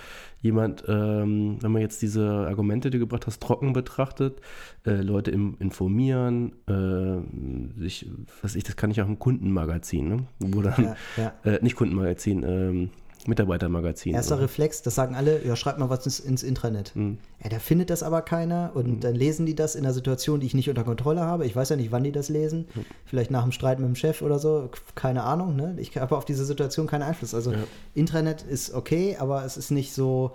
Jemand, 0.40 0.84
ähm, 0.88 1.58
wenn 1.60 1.70
man 1.70 1.82
jetzt 1.82 2.02
diese 2.02 2.26
Argumente, 2.26 2.90
die 2.90 2.98
du 2.98 3.04
gebracht 3.04 3.26
hast, 3.26 3.40
trocken 3.42 3.72
betrachtet, 3.74 4.40
äh, 4.84 5.02
Leute 5.02 5.30
im, 5.30 5.56
informieren, 5.60 6.52
äh, 6.66 7.80
sich, 7.80 8.10
was 8.40 8.56
ich, 8.56 8.64
das 8.64 8.76
kann 8.76 8.90
ich 8.90 9.02
auch 9.02 9.06
im 9.06 9.18
Kundenmagazin, 9.18 10.08
ne? 10.08 10.26
Wo 10.40 10.62
dann, 10.62 10.82
ja, 10.82 10.96
ja. 11.16 11.32
Äh, 11.44 11.62
nicht 11.62 11.76
Kundenmagazin, 11.76 12.42
ähm, 12.42 12.90
Mitarbeitermagazin. 13.26 14.14
Erster 14.14 14.34
oder? 14.34 14.44
Reflex, 14.44 14.82
das 14.82 14.94
sagen 14.94 15.14
alle, 15.14 15.44
ja, 15.44 15.56
schreib 15.56 15.78
mal 15.78 15.90
was 15.90 16.04
ins, 16.04 16.20
ins 16.20 16.42
Intranet. 16.42 16.94
Mhm. 16.94 17.18
Ja, 17.42 17.50
da 17.50 17.58
findet 17.58 17.90
das 17.90 18.02
aber 18.02 18.22
keiner 18.22 18.72
und 18.74 18.86
mhm. 18.86 19.00
dann 19.00 19.14
lesen 19.14 19.46
die 19.46 19.54
das 19.54 19.74
in 19.74 19.84
einer 19.84 19.94
Situation, 19.94 20.40
die 20.40 20.46
ich 20.46 20.54
nicht 20.54 20.68
unter 20.68 20.84
Kontrolle 20.84 21.20
habe. 21.20 21.46
Ich 21.46 21.54
weiß 21.54 21.68
ja 21.68 21.76
nicht, 21.76 21.92
wann 21.92 22.04
die 22.04 22.12
das 22.12 22.28
lesen. 22.28 22.66
Mhm. 22.74 22.84
Vielleicht 23.04 23.30
nach 23.30 23.42
dem 23.42 23.52
Streit 23.52 23.78
mit 23.78 23.88
dem 23.88 23.96
Chef 23.96 24.22
oder 24.22 24.38
so. 24.38 24.70
Keine 24.94 25.22
Ahnung. 25.22 25.56
Ne? 25.56 25.76
Ich 25.78 25.96
habe 25.96 26.16
auf 26.16 26.24
diese 26.24 26.44
Situation 26.44 26.86
keinen 26.86 27.02
Einfluss. 27.02 27.34
Also 27.34 27.52
ja. 27.52 27.64
Intranet 27.94 28.42
ist 28.42 28.74
okay, 28.74 29.16
aber 29.18 29.44
es 29.44 29.56
ist 29.56 29.70
nicht 29.70 29.92
so, 29.92 30.32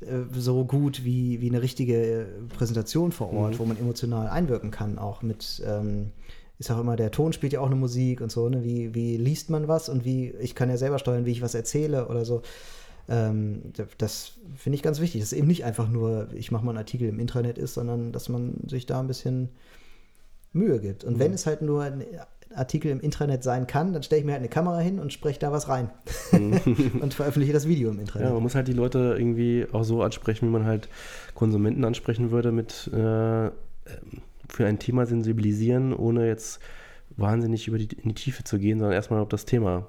äh, 0.00 0.06
so 0.32 0.64
gut 0.64 1.04
wie, 1.04 1.40
wie 1.40 1.48
eine 1.48 1.62
richtige 1.62 2.26
Präsentation 2.56 3.12
vor 3.12 3.32
Ort, 3.32 3.54
mhm. 3.54 3.58
wo 3.58 3.64
man 3.64 3.78
emotional 3.78 4.28
einwirken 4.28 4.70
kann, 4.70 4.98
auch 4.98 5.22
mit. 5.22 5.62
Ähm, 5.66 6.12
ist 6.58 6.70
auch 6.70 6.80
immer, 6.80 6.96
der 6.96 7.10
Ton 7.10 7.32
spielt 7.32 7.52
ja 7.52 7.60
auch 7.60 7.66
eine 7.66 7.76
Musik 7.76 8.20
und 8.20 8.32
so, 8.32 8.48
ne? 8.48 8.64
Wie, 8.64 8.94
wie 8.94 9.16
liest 9.16 9.50
man 9.50 9.68
was 9.68 9.88
und 9.88 10.04
wie, 10.04 10.30
ich 10.40 10.54
kann 10.54 10.70
ja 10.70 10.76
selber 10.76 10.98
steuern, 10.98 11.26
wie 11.26 11.32
ich 11.32 11.42
was 11.42 11.54
erzähle 11.54 12.08
oder 12.08 12.24
so. 12.24 12.42
Ähm, 13.08 13.62
das 13.98 14.32
finde 14.56 14.76
ich 14.76 14.82
ganz 14.82 15.00
wichtig. 15.00 15.20
Dass 15.20 15.32
eben 15.32 15.46
nicht 15.46 15.64
einfach 15.64 15.88
nur, 15.88 16.28
ich 16.34 16.50
mache 16.50 16.64
mal 16.64 16.72
einen 16.72 16.78
Artikel 16.78 17.08
im 17.08 17.20
Intranet 17.20 17.58
ist, 17.58 17.74
sondern 17.74 18.12
dass 18.12 18.28
man 18.28 18.54
sich 18.68 18.86
da 18.86 19.00
ein 19.00 19.06
bisschen 19.06 19.50
Mühe 20.52 20.80
gibt. 20.80 21.04
Und 21.04 21.14
mhm. 21.14 21.20
wenn 21.20 21.32
es 21.32 21.46
halt 21.46 21.62
nur 21.62 21.82
ein 21.82 22.04
Artikel 22.54 22.90
im 22.90 23.00
Intranet 23.00 23.42
sein 23.42 23.66
kann, 23.66 23.92
dann 23.92 24.02
stelle 24.02 24.20
ich 24.20 24.26
mir 24.26 24.32
halt 24.32 24.40
eine 24.40 24.48
Kamera 24.48 24.78
hin 24.78 24.98
und 24.98 25.12
spreche 25.12 25.38
da 25.38 25.52
was 25.52 25.68
rein. 25.68 25.90
Mhm. 26.32 26.92
und 27.00 27.14
veröffentliche 27.14 27.52
das 27.52 27.68
Video 27.68 27.90
im 27.90 28.00
Intranet. 28.00 28.28
Ja, 28.28 28.34
man 28.34 28.42
muss 28.42 28.54
halt 28.54 28.66
die 28.66 28.72
Leute 28.72 29.14
irgendwie 29.18 29.66
auch 29.72 29.84
so 29.84 30.02
ansprechen, 30.02 30.48
wie 30.48 30.52
man 30.52 30.64
halt 30.64 30.88
Konsumenten 31.34 31.84
ansprechen 31.84 32.30
würde 32.30 32.50
mit 32.50 32.90
äh, 32.92 33.50
für 34.48 34.66
ein 34.66 34.78
Thema 34.78 35.06
sensibilisieren, 35.06 35.92
ohne 35.92 36.26
jetzt 36.26 36.60
wahnsinnig 37.16 37.66
über 37.68 37.78
die, 37.78 37.88
in 38.02 38.10
die 38.10 38.14
Tiefe 38.14 38.44
zu 38.44 38.58
gehen, 38.58 38.78
sondern 38.78 38.94
erstmal 38.94 39.20
auf 39.20 39.28
das 39.28 39.44
Thema 39.44 39.88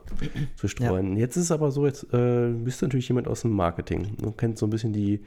zu 0.55 0.67
streuen. 0.67 1.13
Ja. 1.13 1.19
Jetzt 1.19 1.35
ist 1.35 1.45
es 1.45 1.51
aber 1.51 1.71
so, 1.71 1.85
jetzt 1.85 2.03
äh, 2.13 2.49
bist 2.49 2.81
du 2.81 2.85
natürlich 2.85 3.07
jemand 3.07 3.27
aus 3.27 3.41
dem 3.41 3.51
Marketing. 3.51 4.15
Du 4.21 4.31
kennst 4.31 4.59
so 4.59 4.67
ein 4.67 4.69
bisschen 4.69 4.93
die, 4.93 5.21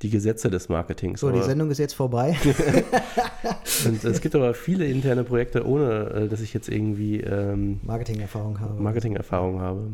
die 0.00 0.10
Gesetze 0.10 0.50
des 0.50 0.68
Marketings. 0.68 1.20
So, 1.20 1.30
die 1.30 1.42
Sendung 1.42 1.70
ist 1.70 1.78
jetzt 1.78 1.94
vorbei. 1.94 2.36
und 3.86 4.04
es 4.04 4.20
gibt 4.20 4.34
aber 4.34 4.54
viele 4.54 4.86
interne 4.86 5.24
Projekte, 5.24 5.66
ohne 5.66 6.10
äh, 6.10 6.28
dass 6.28 6.40
ich 6.40 6.54
jetzt 6.54 6.68
irgendwie 6.68 7.20
ähm, 7.20 7.80
Marketing-Erfahrung 7.82 8.60
habe. 8.60 8.82
Marketing-Erfahrung 8.82 9.60
habe. 9.60 9.92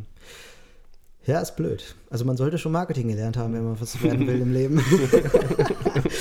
Ja, 1.29 1.41
ist 1.41 1.57
blöd. 1.57 1.95
Also 2.09 2.25
man 2.25 2.39
sollte 2.39 2.57
schon 2.57 2.73
Marketing 2.73 3.09
gelernt 3.09 3.37
haben, 3.37 3.53
wenn 3.53 3.63
man 3.63 3.79
was 3.79 4.03
werden 4.03 4.27
will 4.27 4.41
im 4.41 4.53
Leben. 4.53 4.81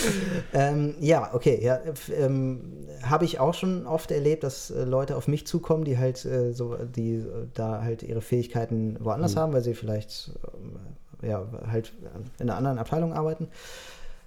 ähm, 0.54 0.96
ja, 1.00 1.34
okay. 1.34 1.60
Ja, 1.62 1.80
ähm, 2.18 2.88
habe 3.04 3.26
ich 3.26 3.40
auch 3.40 3.54
schon 3.54 3.86
oft 3.86 4.12
erlebt, 4.12 4.44
dass 4.44 4.72
äh, 4.72 4.84
Leute 4.84 5.16
auf 5.16 5.28
mich 5.28 5.48
zukommen, 5.48 5.84
die 5.84 5.98
halt 5.98 6.24
äh, 6.26 6.54
so, 6.54 6.76
die 6.76 7.24
da 7.54 7.82
halt 7.82 8.04
ihre 8.04 8.22
Fähigkeiten 8.22 8.98
woanders 9.00 9.36
mhm. 9.36 9.40
haben, 9.40 9.54
weil 9.54 9.64
sie 9.64 9.74
vielleicht 9.74 10.32
äh, 11.22 11.30
ja 11.30 11.46
halt 11.70 11.94
in 12.40 12.50
einer 12.50 12.58
anderen 12.58 12.78
Abteilung 12.78 13.14
arbeiten. 13.14 13.48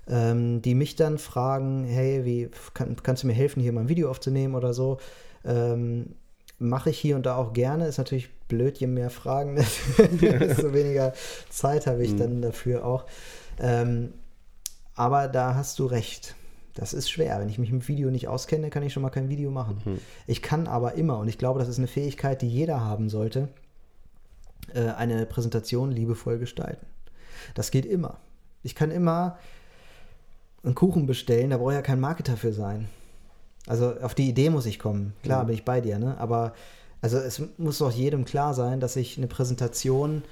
Ähm, 0.09 0.61
die 0.63 0.75
mich 0.75 0.97
dann 0.97 1.19
fragen, 1.19 1.85
hey, 1.85 2.25
wie 2.25 2.51
kann, 2.75 2.97
kannst 3.03 3.23
du 3.23 3.27
mir 3.29 3.33
helfen, 3.33 3.61
hier 3.61 3.73
mal 3.73 3.83
ein 3.83 3.89
Video 3.89 4.11
aufzunehmen 4.11 4.55
oder 4.55 4.75
so? 4.75 4.99
Ähm, 5.45 6.15
mache 6.59 6.91
ich 6.91 6.99
hier 6.99 7.17
und 7.17 7.27
da 7.27 7.37
auch 7.37 7.53
gerne. 7.53 7.87
Ist 7.87 7.99
natürlich 7.99 8.31
blöd, 8.49 8.79
je 8.79 8.87
mehr 8.87 9.11
Fragen, 9.11 9.57
desto 10.21 10.73
weniger 10.73 11.13
Zeit 11.49 11.87
habe 11.87 12.05
ich 12.05 12.13
mhm. 12.13 12.19
dann 12.19 12.43
dafür 12.43 12.85
auch. 12.85 13.07
Ähm, 13.61 14.13
aber 15.01 15.29
da 15.29 15.55
hast 15.55 15.79
du 15.79 15.87
recht. 15.87 16.35
Das 16.75 16.93
ist 16.93 17.11
schwer. 17.11 17.41
Wenn 17.41 17.49
ich 17.49 17.59
mich 17.59 17.73
mit 17.73 17.89
Video 17.89 18.11
nicht 18.11 18.29
auskenne, 18.29 18.69
kann 18.69 18.83
ich 18.83 18.93
schon 18.93 19.03
mal 19.03 19.09
kein 19.09 19.31
Video 19.31 19.51
machen. 19.51 19.81
Mhm. 19.83 19.99
Ich 20.27 20.43
kann 20.43 20.67
aber 20.67 20.93
immer, 20.93 21.17
und 21.19 21.27
ich 21.27 21.39
glaube, 21.39 21.59
das 21.59 21.69
ist 21.69 21.79
eine 21.79 21.87
Fähigkeit, 21.87 22.43
die 22.43 22.49
jeder 22.51 22.83
haben 22.83 23.09
sollte, 23.09 23.49
äh, 24.75 24.91
eine 24.91 25.25
Präsentation 25.25 25.91
liebevoll 25.91 26.39
gestalten. 26.39 26.85
Das 27.55 27.71
geht 27.71 27.87
immer. 27.87 28.19
Ich 28.63 28.75
kann 28.75 28.91
immer 28.91 29.39
einen 30.63 30.75
Kuchen 30.75 31.07
bestellen, 31.07 31.49
da 31.49 31.57
brauche 31.57 31.71
ich 31.71 31.77
ja 31.77 31.83
kein 31.83 31.99
Marketer 31.99 32.37
für 32.37 32.53
sein. 32.53 32.91
Also 33.67 33.95
auf 34.03 34.15
die 34.15 34.29
Idee 34.29 34.51
muss 34.51 34.67
ich 34.67 34.79
kommen. 34.79 35.15
Klar, 35.23 35.45
mhm. 35.45 35.47
bin 35.47 35.55
ich 35.55 35.65
bei 35.65 35.81
dir, 35.81 35.99
ne? 35.99 36.19
Aber 36.19 36.53
also 37.01 37.17
es 37.17 37.41
muss 37.57 37.79
doch 37.79 37.91
jedem 37.91 38.27
klar 38.27 38.53
sein, 38.53 38.81
dass 38.81 38.97
ich 38.97 39.17
eine 39.17 39.29
Präsentation, 39.29 40.25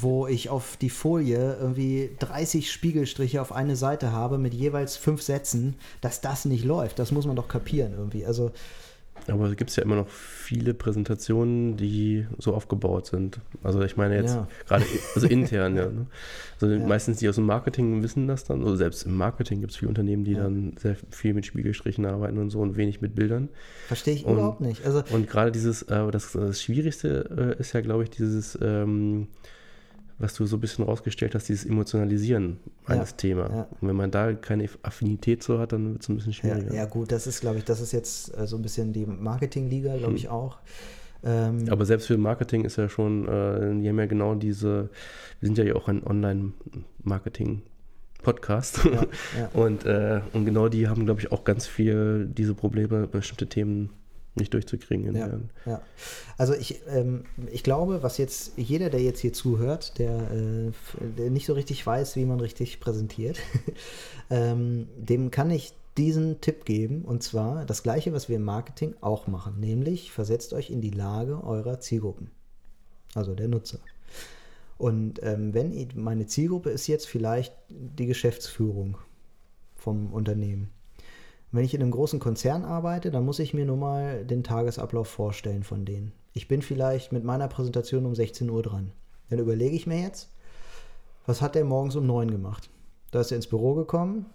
wo 0.00 0.26
ich 0.26 0.48
auf 0.48 0.76
die 0.76 0.90
Folie 0.90 1.56
irgendwie 1.60 2.10
30 2.18 2.70
Spiegelstriche 2.70 3.40
auf 3.40 3.52
eine 3.52 3.76
Seite 3.76 4.12
habe 4.12 4.38
mit 4.38 4.54
jeweils 4.54 4.96
fünf 4.96 5.22
Sätzen, 5.22 5.76
dass 6.00 6.20
das 6.20 6.44
nicht 6.44 6.64
läuft. 6.64 6.98
Das 6.98 7.12
muss 7.12 7.26
man 7.26 7.36
doch 7.36 7.48
kapieren 7.48 7.92
irgendwie. 7.96 8.26
Also 8.26 8.52
aber 9.26 9.46
es 9.46 9.56
gibt 9.56 9.74
ja 9.76 9.82
immer 9.82 9.96
noch 9.96 10.08
viele 10.08 10.74
Präsentationen, 10.74 11.76
die 11.76 12.26
so 12.38 12.54
aufgebaut 12.54 13.06
sind. 13.06 13.40
Also 13.62 13.82
ich 13.82 13.96
meine 13.96 14.16
jetzt 14.16 14.34
ja. 14.34 14.48
gerade, 14.66 14.84
also 15.14 15.26
intern, 15.26 15.76
ja. 15.76 15.86
Ne? 15.86 16.06
Also 16.60 16.74
ja. 16.74 16.86
meistens 16.86 17.18
die 17.18 17.28
aus 17.28 17.34
dem 17.34 17.44
Marketing 17.44 18.02
wissen 18.02 18.26
das 18.26 18.44
dann. 18.44 18.62
Also 18.62 18.76
selbst 18.76 19.04
im 19.04 19.16
Marketing 19.16 19.60
gibt 19.60 19.72
es 19.72 19.78
viele 19.78 19.90
Unternehmen, 19.90 20.24
die 20.24 20.32
ja. 20.32 20.44
dann 20.44 20.74
sehr 20.78 20.96
viel 21.10 21.34
mit 21.34 21.46
Spiegelstrichen 21.46 22.06
arbeiten 22.06 22.38
und 22.38 22.50
so 22.50 22.60
und 22.60 22.76
wenig 22.76 23.00
mit 23.00 23.14
Bildern. 23.14 23.48
Verstehe 23.88 24.14
ich 24.14 24.24
und, 24.24 24.34
überhaupt 24.34 24.60
nicht. 24.60 24.84
Also 24.84 25.02
und 25.10 25.28
gerade 25.28 25.52
dieses, 25.52 25.82
äh, 25.82 26.10
das, 26.10 26.32
das 26.32 26.62
Schwierigste 26.62 27.56
äh, 27.58 27.60
ist 27.60 27.72
ja, 27.74 27.80
glaube 27.80 28.04
ich, 28.04 28.10
dieses 28.10 28.58
ähm, 28.62 29.28
was 30.18 30.34
du 30.34 30.46
so 30.46 30.56
ein 30.56 30.60
bisschen 30.60 30.84
rausgestellt 30.84 31.34
hast, 31.34 31.48
dieses 31.48 31.64
Emotionalisieren 31.64 32.58
eines 32.86 33.10
ja, 33.10 33.16
Themas. 33.16 33.50
Ja. 33.52 33.68
Und 33.80 33.88
wenn 33.88 33.96
man 33.96 34.10
da 34.10 34.32
keine 34.32 34.68
Affinität 34.82 35.42
so 35.42 35.58
hat, 35.58 35.72
dann 35.72 35.92
wird 35.92 36.02
es 36.02 36.08
ein 36.08 36.16
bisschen 36.16 36.32
schwieriger. 36.32 36.72
Ja, 36.72 36.82
ja, 36.82 36.84
gut, 36.86 37.12
das 37.12 37.26
ist, 37.26 37.40
glaube 37.40 37.58
ich, 37.58 37.64
das 37.64 37.80
ist 37.80 37.92
jetzt 37.92 38.36
äh, 38.36 38.46
so 38.46 38.56
ein 38.56 38.62
bisschen 38.62 38.92
die 38.92 39.06
Marketingliga, 39.06 39.96
glaube 39.96 40.12
hm. 40.12 40.16
ich 40.16 40.28
auch. 40.28 40.58
Ähm, 41.24 41.66
Aber 41.70 41.84
selbst 41.84 42.06
für 42.06 42.16
Marketing 42.16 42.64
ist 42.64 42.76
ja 42.76 42.88
schon, 42.88 43.26
äh, 43.26 43.80
die 43.80 43.88
haben 43.88 43.98
ja 43.98 44.06
genau 44.06 44.34
diese, 44.34 44.90
wir 45.40 45.46
sind 45.46 45.58
ja 45.58 45.74
auch 45.74 45.88
ein 45.88 46.04
Online-Marketing. 46.04 47.62
Podcast. 48.22 48.80
Und, 49.54 49.86
äh, 49.86 50.20
und 50.32 50.44
genau 50.44 50.68
die 50.68 50.88
haben, 50.88 51.04
glaube 51.04 51.20
ich, 51.20 51.30
auch 51.30 51.44
ganz 51.44 51.68
viel 51.68 52.26
diese 52.26 52.52
Probleme, 52.52 53.06
bestimmte 53.06 53.46
Themen 53.46 53.90
nicht 54.38 54.54
durchzukriegen. 54.54 55.14
Ja, 55.14 55.38
ja, 55.66 55.82
Also 56.36 56.54
ich, 56.54 56.80
ähm, 56.88 57.24
ich 57.50 57.62
glaube, 57.62 58.02
was 58.02 58.18
jetzt 58.18 58.52
jeder, 58.56 58.90
der 58.90 59.02
jetzt 59.02 59.20
hier 59.20 59.32
zuhört, 59.32 59.98
der, 59.98 60.30
äh, 60.30 60.72
der 61.18 61.30
nicht 61.30 61.46
so 61.46 61.52
richtig 61.52 61.86
weiß, 61.86 62.16
wie 62.16 62.24
man 62.24 62.40
richtig 62.40 62.80
präsentiert, 62.80 63.38
ähm, 64.30 64.88
dem 64.96 65.30
kann 65.30 65.50
ich 65.50 65.74
diesen 65.96 66.40
Tipp 66.40 66.64
geben 66.64 67.02
und 67.02 67.22
zwar 67.22 67.64
das 67.64 67.82
gleiche, 67.82 68.12
was 68.12 68.28
wir 68.28 68.36
im 68.36 68.44
Marketing 68.44 68.94
auch 69.00 69.26
machen, 69.26 69.58
nämlich 69.58 70.12
versetzt 70.12 70.52
euch 70.52 70.70
in 70.70 70.80
die 70.80 70.90
Lage 70.90 71.42
eurer 71.42 71.80
Zielgruppen, 71.80 72.30
also 73.14 73.34
der 73.34 73.48
Nutzer. 73.48 73.80
Und 74.78 75.20
ähm, 75.24 75.52
wenn 75.54 75.88
meine 75.96 76.26
Zielgruppe 76.26 76.70
ist 76.70 76.86
jetzt 76.86 77.08
vielleicht 77.08 77.52
die 77.68 78.06
Geschäftsführung 78.06 78.96
vom 79.76 80.12
Unternehmen, 80.12 80.70
wenn 81.50 81.64
ich 81.64 81.74
in 81.74 81.82
einem 81.82 81.90
großen 81.90 82.20
Konzern 82.20 82.64
arbeite, 82.64 83.10
dann 83.10 83.24
muss 83.24 83.38
ich 83.38 83.54
mir 83.54 83.64
nur 83.64 83.76
mal 83.76 84.24
den 84.24 84.44
Tagesablauf 84.44 85.08
vorstellen 85.08 85.62
von 85.62 85.84
denen. 85.84 86.12
Ich 86.34 86.46
bin 86.46 86.62
vielleicht 86.62 87.12
mit 87.12 87.24
meiner 87.24 87.48
Präsentation 87.48 88.04
um 88.04 88.14
16 88.14 88.50
Uhr 88.50 88.62
dran. 88.62 88.92
Dann 89.30 89.38
überlege 89.38 89.74
ich 89.74 89.86
mir 89.86 90.00
jetzt, 90.00 90.28
was 91.26 91.40
hat 91.40 91.54
der 91.54 91.64
morgens 91.64 91.96
um 91.96 92.06
9 92.06 92.30
gemacht? 92.30 92.68
Da 93.10 93.20
ist 93.20 93.32
er 93.32 93.36
ins 93.36 93.46
Büro 93.46 93.74
gekommen, 93.74 94.26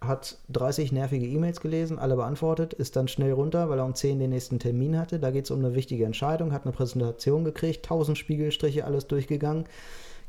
hat 0.00 0.38
30 0.50 0.90
nervige 0.92 1.26
E-Mails 1.26 1.60
gelesen, 1.60 1.98
alle 1.98 2.16
beantwortet, 2.16 2.72
ist 2.72 2.96
dann 2.96 3.08
schnell 3.08 3.32
runter, 3.32 3.68
weil 3.68 3.78
er 3.78 3.84
um 3.84 3.94
10 3.94 4.18
den 4.18 4.30
nächsten 4.30 4.58
Termin 4.58 4.98
hatte. 4.98 5.18
Da 5.18 5.30
geht 5.30 5.44
es 5.44 5.50
um 5.50 5.58
eine 5.58 5.74
wichtige 5.74 6.06
Entscheidung, 6.06 6.52
hat 6.52 6.64
eine 6.64 6.72
Präsentation 6.72 7.44
gekriegt, 7.44 7.84
1000 7.84 8.16
Spiegelstriche, 8.16 8.84
alles 8.84 9.06
durchgegangen 9.06 9.66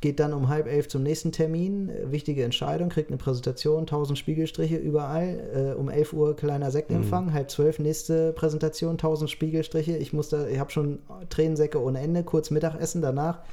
geht 0.03 0.19
dann 0.19 0.33
um 0.33 0.49
halb 0.49 0.67
elf 0.67 0.89
zum 0.89 1.01
nächsten 1.01 1.31
Termin, 1.31 1.89
wichtige 2.11 2.43
Entscheidung, 2.43 2.89
kriegt 2.89 3.07
eine 3.07 3.15
Präsentation, 3.15 3.83
1000 3.83 4.19
Spiegelstriche 4.19 4.75
überall, 4.75 5.71
äh, 5.73 5.79
um 5.79 5.87
11 5.87 6.11
Uhr 6.11 6.35
kleiner 6.35 6.71
Sektempfang, 6.71 7.27
mhm. 7.27 7.33
halb 7.33 7.49
zwölf 7.49 7.79
nächste 7.79 8.33
Präsentation, 8.33 8.91
1000 8.91 9.29
Spiegelstriche, 9.29 9.95
ich 9.95 10.11
musste, 10.11 10.49
ich 10.51 10.59
habe 10.59 10.71
schon 10.71 10.99
Tränensäcke 11.29 11.81
ohne 11.81 12.01
Ende, 12.01 12.25
kurz 12.25 12.51
Mittagessen 12.51 13.01
danach, 13.01 13.43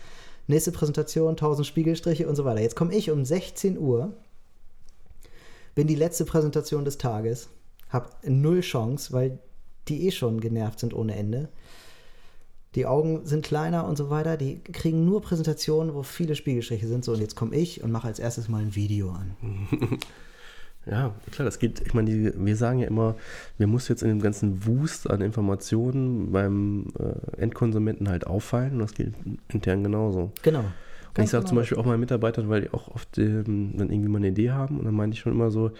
nächste 0.48 0.72
Präsentation, 0.72 1.30
1000 1.30 1.68
Spiegelstriche 1.68 2.28
und 2.28 2.34
so 2.34 2.44
weiter. 2.44 2.60
Jetzt 2.60 2.74
komme 2.74 2.96
ich 2.96 3.12
um 3.12 3.24
16 3.24 3.78
Uhr, 3.78 4.12
bin 5.76 5.86
die 5.86 5.94
letzte 5.94 6.24
Präsentation 6.24 6.84
des 6.84 6.98
Tages, 6.98 7.48
habe 7.90 8.08
null 8.24 8.62
Chance, 8.62 9.12
weil 9.12 9.38
die 9.86 10.08
eh 10.08 10.10
schon 10.10 10.40
genervt 10.40 10.80
sind 10.80 10.94
ohne 10.94 11.14
Ende 11.14 11.48
die 12.74 12.86
Augen 12.86 13.26
sind 13.26 13.44
kleiner 13.44 13.86
und 13.86 13.96
so 13.96 14.10
weiter. 14.10 14.36
Die 14.36 14.60
kriegen 14.60 15.04
nur 15.04 15.22
Präsentationen, 15.22 15.94
wo 15.94 16.02
viele 16.02 16.36
Spiegelstriche 16.36 16.86
sind. 16.86 17.04
So, 17.04 17.12
und 17.12 17.20
jetzt 17.20 17.34
komme 17.34 17.56
ich 17.56 17.82
und 17.82 17.90
mache 17.90 18.06
als 18.06 18.18
erstes 18.18 18.48
mal 18.48 18.62
ein 18.62 18.74
Video 18.74 19.10
an. 19.10 19.36
Ja, 20.86 21.14
klar, 21.30 21.44
das 21.44 21.58
geht. 21.58 21.82
Ich 21.86 21.92
meine, 21.92 22.32
wir 22.34 22.56
sagen 22.56 22.78
ja 22.78 22.86
immer, 22.86 23.14
wir 23.58 23.66
müssen 23.66 23.92
jetzt 23.92 24.02
in 24.02 24.08
dem 24.08 24.22
ganzen 24.22 24.66
Wust 24.66 25.10
an 25.10 25.20
Informationen 25.20 26.32
beim 26.32 26.86
äh, 26.98 27.40
Endkonsumenten 27.40 28.08
halt 28.08 28.26
auffallen. 28.26 28.72
Und 28.72 28.78
das 28.80 28.94
geht 28.94 29.12
intern 29.48 29.84
genauso. 29.84 30.32
Genau. 30.42 30.64
Und 31.16 31.24
ich 31.24 31.30
sage 31.30 31.42
genau. 31.42 31.48
zum 31.48 31.58
Beispiel 31.58 31.78
auch 31.78 31.84
meinen 31.84 32.00
Mitarbeitern, 32.00 32.48
weil 32.48 32.62
die 32.62 32.72
auch 32.72 32.88
oft 32.88 33.18
ähm, 33.18 33.74
dann 33.76 33.90
irgendwie 33.90 34.08
mal 34.08 34.18
eine 34.18 34.28
Idee 34.28 34.52
haben. 34.52 34.78
Und 34.78 34.86
dann 34.86 34.94
meine 34.94 35.12
ich 35.12 35.20
schon 35.20 35.32
immer 35.32 35.50
so, 35.50 35.70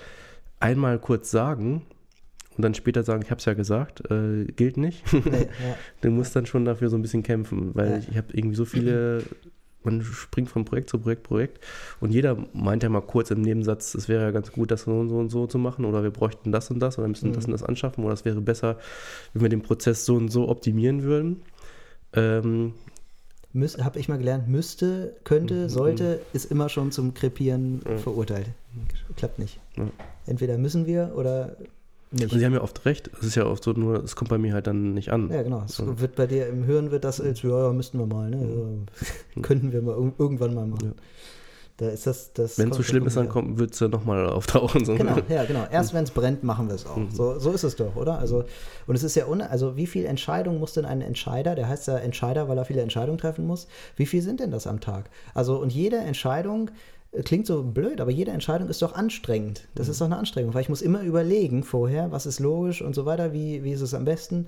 einmal 0.59 0.99
kurz 0.99 1.31
sagen, 1.31 1.83
und 2.61 2.63
dann 2.63 2.75
später 2.75 3.03
sagen, 3.03 3.23
ich 3.23 3.31
habe 3.31 3.39
es 3.39 3.47
ja 3.47 3.55
gesagt, 3.55 4.03
äh, 4.11 4.45
gilt 4.45 4.77
nicht. 4.77 5.11
Nee, 5.15 5.23
ja. 5.25 5.77
du 6.03 6.11
musst 6.11 6.37
dann 6.37 6.45
schon 6.45 6.67
dafür 6.67 6.91
so 6.91 6.97
ein 6.97 7.01
bisschen 7.01 7.23
kämpfen, 7.23 7.75
weil 7.75 7.91
ja. 7.91 7.99
ich, 7.99 8.19
habe 8.19 8.27
irgendwie 8.35 8.55
so 8.55 8.67
viele, 8.67 9.23
man 9.83 10.03
springt 10.03 10.51
von 10.51 10.67
Projekt 10.67 10.91
zu 10.91 10.99
Projekt, 10.99 11.23
Projekt 11.23 11.65
und 12.01 12.11
jeder 12.11 12.37
meint 12.53 12.83
ja 12.83 12.91
mal 12.91 13.01
kurz 13.01 13.31
im 13.31 13.41
Nebensatz, 13.41 13.95
es 13.95 14.11
wäre 14.11 14.25
ja 14.25 14.31
ganz 14.31 14.53
gut, 14.53 14.71
das 14.71 14.83
so 14.83 14.91
und 14.91 15.09
so 15.09 15.17
und 15.17 15.31
so 15.31 15.47
zu 15.47 15.57
machen 15.57 15.87
oder 15.87 16.03
wir 16.03 16.11
bräuchten 16.11 16.53
das 16.53 16.71
und 16.71 16.81
das 16.81 16.99
oder 16.99 17.09
müssen 17.09 17.31
mhm. 17.31 17.35
das 17.35 17.47
und 17.47 17.53
das 17.53 17.63
anschaffen 17.63 18.05
oder 18.05 18.13
es 18.13 18.27
wäre 18.27 18.43
besser, 18.43 18.77
wenn 19.33 19.41
wir 19.41 19.49
den 19.49 19.63
Prozess 19.63 20.05
so 20.05 20.17
und 20.17 20.29
so 20.29 20.51
optimieren 20.51 21.03
würden. 21.03 21.41
Ähm, 22.13 22.75
habe 23.81 23.99
ich 23.99 24.11
mal 24.11 24.19
gelernt, 24.19 24.49
müsste, 24.49 25.17
könnte, 25.25 25.55
mhm. 25.55 25.69
sollte, 25.71 26.21
ist 26.35 26.51
immer 26.51 26.69
schon 26.69 26.93
zum 26.93 27.15
Krepieren 27.15 27.81
ja. 27.89 27.97
verurteilt. 27.97 28.49
Klappt 29.17 29.39
nicht. 29.39 29.61
Ja. 29.79 29.89
Entweder 30.27 30.59
müssen 30.59 30.85
wir 30.85 31.13
oder 31.17 31.57
nicht. 32.11 32.33
Und 32.33 32.39
sie 32.39 32.45
haben 32.45 32.55
ja 32.55 32.63
oft 32.63 32.85
recht. 32.85 33.11
Es 33.21 33.27
ist 33.27 33.35
ja 33.37 33.47
oft 33.47 33.63
so, 33.63 33.73
nur 33.73 34.03
es 34.03 34.17
kommt 34.17 34.31
bei 34.31 34.39
mir 34.39 34.53
halt 34.53 34.67
dann 34.67 34.95
nicht 34.95 35.13
an. 35.13 35.31
Ja, 35.31 35.43
genau. 35.43 35.63
Es 35.65 35.77
so. 35.77 36.01
wird 36.01 36.17
bei 36.17 36.27
dir 36.27 36.49
im 36.49 36.65
Hören 36.67 36.91
wird 36.91 37.05
das 37.05 37.21
als, 37.21 37.43
ja, 37.43 37.67
ja 37.67 37.73
müssten 37.73 37.99
wir 37.99 38.07
mal, 38.07 38.31
ne? 38.31 38.87
Ja, 39.37 39.43
könnten 39.43 39.73
wir 39.73 39.83
mal 39.83 39.97
irgendwann 40.19 40.55
mal 40.55 40.67
machen. 40.67 40.95
Ja. 40.97 41.03
Da 41.81 41.89
ist 41.89 42.07
das, 42.07 42.35
das 42.35 42.59
wenn 42.59 42.69
es 42.69 42.77
so 42.77 42.83
schlimm 42.83 43.07
ist, 43.07 43.17
dann 43.17 43.59
wird 43.59 43.73
es 43.73 43.81
ja 43.81 43.89
nochmal 43.89 44.29
auftauchen. 44.29 44.85
So. 44.85 44.97
Genau, 44.97 45.17
ja, 45.31 45.45
genau. 45.45 45.67
Erst 45.71 45.95
wenn 45.95 46.05
es 46.05 46.11
brennt, 46.11 46.45
machen 46.45 46.69
wir 46.69 46.75
es 46.75 46.85
auch. 46.85 46.99
Mhm. 46.99 47.11
So, 47.11 47.39
so 47.39 47.53
ist 47.53 47.65
es 47.65 47.75
doch, 47.77 47.97
oder? 47.97 48.19
Also, 48.19 48.45
und 48.87 48.97
es 48.97 49.03
ist 49.03 49.15
ja, 49.15 49.27
un 49.27 49.41
also 49.41 49.79
wie 49.79 49.87
viel 49.87 50.05
Entscheidung 50.05 50.59
muss 50.59 50.75
denn 50.75 50.85
ein 50.85 51.01
Entscheider, 51.01 51.55
der 51.55 51.69
heißt 51.69 51.89
ja 51.89 51.97
Entscheider, 51.97 52.51
weil 52.51 52.59
er 52.59 52.67
viele 52.67 52.83
Entscheidungen 52.83 53.17
treffen 53.17 53.47
muss, 53.47 53.67
wie 53.97 54.05
viel 54.05 54.21
sind 54.21 54.41
denn 54.41 54.51
das 54.51 54.67
am 54.67 54.81
Tag? 54.81 55.09
Also, 55.33 55.59
und 55.59 55.73
jede 55.73 55.97
Entscheidung 55.97 56.71
klingt 57.25 57.47
so 57.47 57.65
blöd, 57.65 58.01
aber 58.01 58.13
jede 58.13 58.31
Entscheidung 58.31 58.69
ist 58.69 58.83
doch 58.83 58.95
anstrengend. 58.95 59.67
Das 59.75 59.87
mhm. 59.87 59.91
ist 59.91 60.01
doch 60.01 60.07
eine 60.07 60.17
Anstrengung, 60.17 60.55
weil 60.55 60.63
ich 60.63 60.69
muss 60.69 60.81
immer 60.81 61.03
überlegen 61.03 61.65
vorher, 61.65 62.13
was 62.13 62.25
ist 62.25 62.39
logisch 62.39 62.83
und 62.83 62.95
so 62.95 63.05
weiter, 63.05 63.33
wie, 63.33 63.65
wie 63.65 63.73
ist 63.73 63.81
es 63.81 63.95
am 63.95 64.05
besten. 64.05 64.47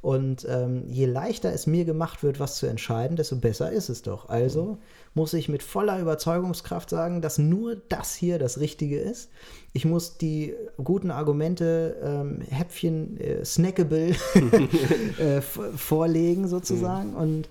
Und 0.00 0.46
ähm, 0.48 0.84
je 0.86 1.06
leichter 1.06 1.52
es 1.52 1.66
mir 1.66 1.84
gemacht 1.84 2.22
wird, 2.22 2.38
was 2.38 2.56
zu 2.56 2.66
entscheiden, 2.66 3.16
desto 3.16 3.36
besser 3.36 3.72
ist 3.72 3.88
es 3.88 4.02
doch. 4.02 4.28
Also 4.28 4.64
mhm. 4.64 4.78
muss 5.14 5.32
ich 5.32 5.48
mit 5.48 5.64
voller 5.64 5.98
Überzeugungskraft 5.98 6.88
sagen, 6.88 7.20
dass 7.20 7.38
nur 7.38 7.76
das 7.88 8.14
hier 8.14 8.38
das 8.38 8.60
Richtige 8.60 9.00
ist. 9.00 9.30
Ich 9.72 9.84
muss 9.84 10.16
die 10.16 10.54
guten 10.82 11.10
Argumente, 11.10 11.96
ähm, 12.00 12.42
Häppchen, 12.48 13.18
äh, 13.18 13.44
snackable 13.44 14.14
äh, 15.18 15.40
vorlegen 15.40 16.46
sozusagen. 16.46 17.12
Mhm. 17.12 17.16
Und 17.16 17.48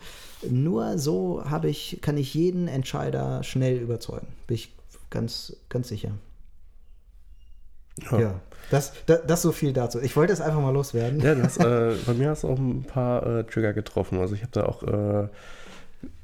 nur 0.49 0.97
so 0.97 1.43
habe 1.45 1.69
ich, 1.69 1.99
kann 2.01 2.17
ich 2.17 2.33
jeden 2.33 2.67
Entscheider 2.67 3.43
schnell 3.43 3.77
überzeugen. 3.77 4.27
Bin 4.47 4.55
ich 4.55 4.73
ganz, 5.09 5.55
ganz 5.69 5.87
sicher. 5.87 6.11
Ja. 8.11 8.19
ja. 8.19 8.41
Das, 8.71 8.93
das, 9.05 9.19
das 9.27 9.41
so 9.41 9.51
viel 9.51 9.73
dazu. 9.73 9.99
Ich 9.99 10.15
wollte 10.15 10.33
es 10.33 10.41
einfach 10.41 10.61
mal 10.61 10.71
loswerden. 10.71 11.19
Ja, 11.19 11.35
das, 11.35 11.57
äh, 11.57 11.95
bei 12.05 12.13
mir 12.13 12.29
hast 12.29 12.43
du 12.43 12.49
auch 12.49 12.57
ein 12.57 12.83
paar 12.83 13.25
äh, 13.25 13.43
Trigger 13.43 13.73
getroffen. 13.73 14.19
Also 14.19 14.35
ich 14.35 14.41
habe 14.41 14.51
da 14.51 14.65
auch 14.65 14.83
äh, 14.83 15.27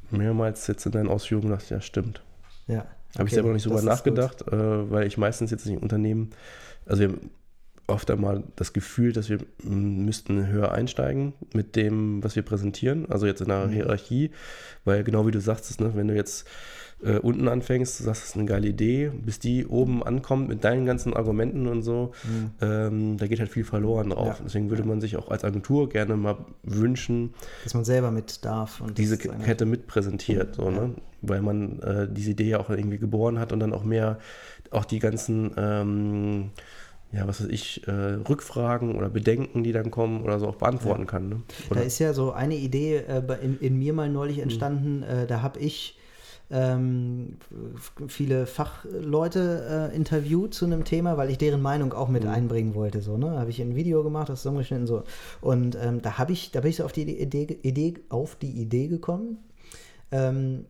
mehrmals 0.10 0.66
jetzt 0.68 0.86
in 0.86 0.92
deinen 0.92 1.10
Ausführungen 1.10 1.50
gedacht, 1.50 1.70
ja, 1.70 1.82
stimmt. 1.82 2.24
Ja. 2.68 2.86
Habe 3.18 3.28
ich 3.28 3.34
selber 3.34 3.50
noch 3.50 3.56
nicht 3.56 3.64
so 3.64 3.70
drüber 3.70 3.82
nachgedacht, 3.82 4.48
äh, 4.48 4.92
weil 4.92 5.08
ich 5.08 5.18
meistens 5.18 5.52
jetzt 5.52 5.66
in 5.66 5.78
Unternehmen, 5.78 6.32
also 6.86 7.08
oft 7.90 8.10
einmal 8.12 8.44
das 8.56 8.74
Gefühl, 8.74 9.14
dass 9.14 9.30
wir 9.30 9.40
müssten 9.64 10.48
höher 10.48 10.72
einsteigen 10.72 11.34
mit 11.54 11.76
dem, 11.76 12.24
was 12.24 12.36
wir 12.36 12.44
präsentieren, 12.44 13.10
also 13.10 13.26
jetzt 13.26 13.42
in 13.42 13.48
der 13.48 13.68
mhm. 13.68 13.72
Hierarchie, 13.72 14.32
weil 14.86 15.04
genau 15.04 15.28
wie 15.28 15.32
du 15.32 15.42
sagst, 15.42 15.80
ne, 15.82 15.92
wenn 15.96 16.08
du 16.08 16.16
jetzt 16.16 16.48
äh, 17.04 17.18
unten 17.18 17.48
anfängst, 17.48 18.00
du 18.00 18.04
sagst, 18.04 18.24
das 18.24 18.30
ist 18.30 18.36
eine 18.36 18.46
geile 18.46 18.68
Idee, 18.68 19.12
bis 19.14 19.40
die 19.40 19.66
oben 19.66 20.04
ankommt 20.04 20.50
mit 20.50 20.64
deinen 20.64 20.86
ganzen 20.86 21.14
Argumenten 21.14 21.68
und 21.68 21.82
so, 21.82 22.12
mhm. 22.24 22.52
ähm, 22.62 23.18
da 23.18 23.28
geht 23.28 23.40
halt 23.40 23.50
viel 23.50 23.64
verloren 23.64 24.10
drauf. 24.10 24.38
Ja. 24.40 24.44
Deswegen 24.44 24.70
würde 24.70 24.84
man 24.84 25.00
sich 25.00 25.16
auch 25.16 25.30
als 25.30 25.44
Agentur 25.44 25.90
gerne 25.90 26.18
mal 26.18 26.38
wünschen, 26.64 27.34
dass 27.64 27.74
man 27.74 27.86
selber 27.86 28.12
mit 28.12 28.44
darf 28.44 28.82
und 28.82 28.98
diese 28.98 29.18
Kette 29.18 29.66
mit 29.66 29.88
präsentiert, 29.88 30.56
so, 30.56 30.70
ne? 30.70 30.96
weil 31.22 31.42
man 31.42 31.80
äh, 31.80 32.08
diese 32.10 32.32
Idee 32.32 32.50
ja 32.50 32.60
auch 32.60 32.70
irgendwie 32.70 32.98
geboren 32.98 33.40
hat 33.40 33.54
und 33.54 33.60
dann 33.60 33.74
auch 33.74 33.84
mehr 33.84 34.20
auch 34.72 34.86
die 34.86 35.00
ganzen 35.00 35.52
ähm, 35.58 36.52
ja, 37.12 37.28
was 37.28 37.42
weiß 37.42 37.50
ich, 37.50 37.88
äh, 37.88 37.92
Rückfragen 37.92 38.96
oder 38.96 39.10
Bedenken, 39.10 39.64
die 39.64 39.72
dann 39.72 39.90
kommen 39.90 40.22
oder 40.22 40.40
so 40.40 40.48
auch 40.48 40.56
beantworten 40.56 41.02
ja. 41.02 41.08
kann. 41.08 41.30
Ne? 41.30 41.42
Da 41.70 41.80
ist 41.80 42.00
ja 42.00 42.14
so 42.14 42.32
eine 42.32 42.56
Idee 42.56 42.98
äh, 42.98 43.22
in, 43.42 43.60
in, 43.60 43.80
mir 43.80 43.94
mal 43.94 44.10
neulich 44.10 44.38
mhm. 44.38 44.44
entstanden, 44.44 44.98
mhm. 44.98 45.04
äh, 45.04 45.28
da 45.28 45.42
habe 45.42 45.60
ich 45.60 45.98
ähm, 46.52 47.38
viele 48.08 48.48
Fachleute 48.48 49.92
äh, 49.92 49.96
interviewt 49.96 50.54
zu 50.54 50.66
einem 50.66 50.84
Thema, 50.84 51.18
weil 51.18 51.30
ich 51.30 51.38
deren 51.38 51.62
Meinung 51.62 51.94
auch 51.94 52.10
mit 52.10 52.24
mhm. 52.24 52.30
einbringen 52.30 52.76
wollte. 52.76 53.02
So, 53.02 53.18
ne? 53.18 53.40
Habe 53.40 53.50
ich 53.50 53.62
ein 53.62 53.76
Video 53.76 54.04
gemacht, 54.04 54.30
das 54.30 54.42
zusammengeschnitten 54.42 54.88
so. 54.88 55.04
Und 55.42 55.78
ähm, 55.82 56.02
da 56.02 56.18
habe 56.18 56.32
ich, 56.32 56.52
da 56.52 56.62
bin 56.62 56.72
ich 56.72 56.78
so 56.78 56.86
auf 56.86 56.92
die 56.92 57.04
Idee, 57.04 57.60
Idee, 57.62 57.96
auf 58.10 58.36
die 58.36 58.52
Idee 58.52 58.88
gekommen. 58.88 59.38
Ähm, 60.12 60.66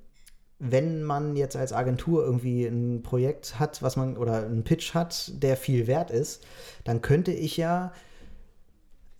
wenn 0.59 1.03
man 1.03 1.35
jetzt 1.35 1.55
als 1.55 1.73
Agentur 1.73 2.23
irgendwie 2.23 2.65
ein 2.65 3.01
Projekt 3.01 3.59
hat, 3.59 3.81
was 3.81 3.95
man 3.95 4.17
oder 4.17 4.45
einen 4.45 4.63
Pitch 4.63 4.93
hat, 4.93 5.31
der 5.41 5.55
viel 5.57 5.87
wert 5.87 6.11
ist, 6.11 6.43
dann 6.83 7.01
könnte 7.01 7.31
ich 7.31 7.57
ja 7.57 7.93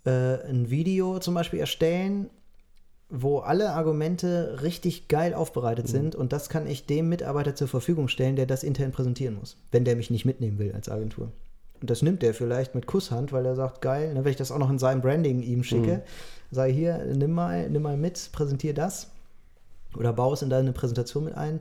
äh, 0.06 0.46
ein 0.48 0.70
Video 0.70 1.20
zum 1.20 1.34
Beispiel 1.34 1.60
erstellen 1.60 2.30
wo 3.10 3.40
alle 3.40 3.72
Argumente 3.72 4.60
richtig 4.62 5.08
geil 5.08 5.34
aufbereitet 5.34 5.88
mhm. 5.88 5.92
sind 5.92 6.16
und 6.16 6.32
das 6.32 6.48
kann 6.48 6.68
ich 6.68 6.86
dem 6.86 7.10
Mitarbeiter 7.10 7.56
zur 7.56 7.68
Verfügung 7.68 8.08
stellen, 8.08 8.36
der 8.36 8.46
das 8.46 8.64
intern 8.64 8.92
präsentieren 8.92 9.36
muss, 9.36 9.58
wenn 9.72 9.84
der 9.84 9.96
mich 9.96 10.12
nicht 10.12 10.26
mitnehmen 10.26 10.60
will 10.60 10.72
als 10.74 10.90
Agentur. 10.90 11.32
Und 11.82 11.90
das 11.90 12.02
nimmt 12.02 12.24
er 12.24 12.34
vielleicht 12.34 12.76
mit 12.76 12.86
Kusshand, 12.86 13.32
weil 13.32 13.46
er 13.46 13.56
sagt, 13.56 13.82
geil, 13.82 14.14
ne, 14.14 14.24
wenn 14.24 14.32
ich 14.32 14.38
das 14.38 14.52
auch 14.52 14.60
noch 14.60 14.70
in 14.70 14.80
seinem 14.80 15.02
Branding 15.02 15.42
ihm 15.42 15.64
schicke, 15.64 15.98
mhm. 15.98 16.02
sage 16.56 16.72
hier, 16.72 17.04
nimm 17.16 17.32
mal, 17.32 17.70
nimm 17.70 17.82
mal 17.82 17.98
mit, 17.98 18.30
präsentiere 18.32 18.76
das 18.76 19.10
oder 19.96 20.14
baue 20.14 20.34
es 20.34 20.42
in 20.42 20.50
deine 20.50 20.74
Präsentation 20.74 21.24
mit 21.24 21.36
ein, 21.36 21.60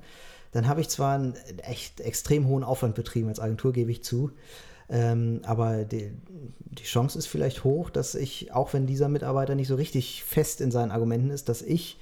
dann 0.53 0.69
habe 0.69 0.81
ich 0.81 0.89
zwar 0.89 1.15
einen 1.15 1.35
echt 1.63 2.01
extrem 2.01 2.47
hohen 2.47 2.65
Aufwand 2.65 2.95
betrieben 2.95 3.29
als 3.29 3.41
Agentur, 3.41 3.73
gebe 3.73 3.91
ich 3.91 4.03
zu, 4.03 4.31
ähm, 4.91 5.41
aber 5.45 5.85
die, 5.85 6.13
die 6.29 6.85
Chance 6.85 7.19
ist 7.19 7.27
vielleicht 7.27 7.65
hoch, 7.65 7.91
dass 7.91 8.15
ich, 8.15 8.53
auch 8.53 8.73
wenn 8.73 8.87
dieser 8.87 9.09
Mitarbeiter 9.09 9.55
nicht 9.55 9.69
so 9.69 9.75
richtig 9.75 10.25
fest 10.25 10.61
in 10.61 10.71
seinen 10.71 10.91
Argumenten 10.91 11.31
ist, 11.31 11.49
dass 11.49 11.61
ich 11.61 11.99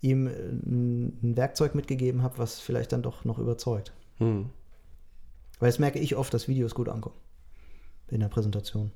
ihm 0.00 0.26
ein 0.26 1.36
Werkzeug 1.36 1.74
mitgegeben 1.74 2.22
habe, 2.22 2.38
was 2.38 2.58
vielleicht 2.58 2.92
dann 2.92 3.02
doch 3.02 3.24
noch 3.24 3.38
überzeugt. 3.38 3.92
Hm. 4.18 4.50
Weil 5.60 5.68
das 5.68 5.78
merke 5.78 5.98
ich 5.98 6.16
oft, 6.16 6.32
dass 6.34 6.48
Videos 6.48 6.74
gut 6.74 6.88
ankommen. 6.88 7.14
In 8.08 8.20
der 8.20 8.28
Präsentation. 8.28 8.90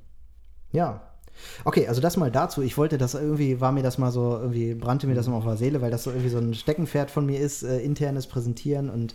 Ja. 0.72 1.15
Okay, 1.64 1.86
also 1.88 2.00
das 2.00 2.16
mal 2.16 2.30
dazu. 2.30 2.62
Ich 2.62 2.76
wollte 2.76 2.98
das 2.98 3.14
irgendwie, 3.14 3.60
war 3.60 3.72
mir 3.72 3.82
das 3.82 3.98
mal 3.98 4.10
so, 4.10 4.38
irgendwie 4.38 4.74
brannte 4.74 5.06
mir 5.06 5.14
das 5.14 5.28
mal 5.28 5.36
auf 5.36 5.44
der 5.44 5.56
Seele, 5.56 5.80
weil 5.80 5.90
das 5.90 6.04
so 6.04 6.10
irgendwie 6.10 6.30
so 6.30 6.38
ein 6.38 6.54
Steckenpferd 6.54 7.10
von 7.10 7.26
mir 7.26 7.40
ist, 7.40 7.62
äh, 7.62 7.78
internes 7.80 8.26
Präsentieren 8.26 8.90
und 8.90 9.14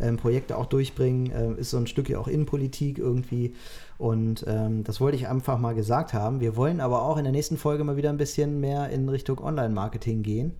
ähm, 0.00 0.16
Projekte 0.16 0.56
auch 0.56 0.66
durchbringen, 0.66 1.30
äh, 1.30 1.60
ist 1.60 1.70
so 1.70 1.76
ein 1.76 1.86
Stück 1.86 2.08
ja 2.08 2.18
auch 2.18 2.28
Innenpolitik 2.28 2.98
irgendwie. 2.98 3.54
Und 3.98 4.44
ähm, 4.48 4.84
das 4.84 5.00
wollte 5.00 5.16
ich 5.16 5.28
einfach 5.28 5.58
mal 5.58 5.74
gesagt 5.74 6.14
haben. 6.14 6.40
Wir 6.40 6.56
wollen 6.56 6.80
aber 6.80 7.02
auch 7.02 7.16
in 7.16 7.24
der 7.24 7.32
nächsten 7.32 7.56
Folge 7.56 7.84
mal 7.84 7.96
wieder 7.96 8.10
ein 8.10 8.16
bisschen 8.16 8.60
mehr 8.60 8.88
in 8.90 9.08
Richtung 9.08 9.38
Online-Marketing 9.38 10.22
gehen. 10.22 10.52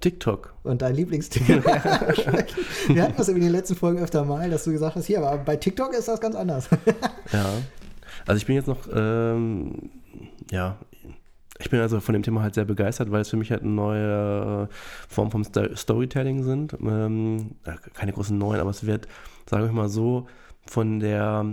TikTok. 0.00 0.52
Und 0.64 0.82
dein 0.82 0.96
Lieblingsticket. 0.96 1.64
Wir 2.88 3.02
hatten 3.04 3.14
das 3.16 3.28
in 3.28 3.40
den 3.40 3.52
letzten 3.52 3.76
Folgen 3.76 4.00
öfter 4.00 4.24
mal, 4.24 4.50
dass 4.50 4.64
du 4.64 4.72
gesagt 4.72 4.96
hast, 4.96 5.06
hier, 5.06 5.24
aber 5.24 5.38
bei 5.38 5.56
TikTok 5.56 5.94
ist 5.94 6.08
das 6.08 6.20
ganz 6.20 6.34
anders. 6.34 6.68
ja. 7.32 7.46
Also 8.26 8.38
ich 8.38 8.46
bin 8.46 8.56
jetzt 8.56 8.68
noch, 8.68 8.88
ähm, 8.94 9.90
ja, 10.50 10.78
ich 11.58 11.70
bin 11.70 11.80
also 11.80 12.00
von 12.00 12.12
dem 12.12 12.22
Thema 12.22 12.42
halt 12.42 12.54
sehr 12.54 12.64
begeistert, 12.64 13.10
weil 13.10 13.20
es 13.20 13.30
für 13.30 13.36
mich 13.36 13.50
halt 13.50 13.62
eine 13.62 13.70
neue 13.70 14.68
äh, 14.68 14.74
Form 15.08 15.30
vom 15.30 15.44
Storytelling 15.44 16.42
sind. 16.42 16.76
Ähm, 16.82 17.52
keine 17.94 18.12
großen 18.12 18.36
neuen, 18.36 18.60
aber 18.60 18.70
es 18.70 18.86
wird, 18.86 19.06
sagen 19.48 19.64
wir 19.64 19.72
mal 19.72 19.88
so, 19.88 20.26
von 20.66 21.00
der 21.00 21.46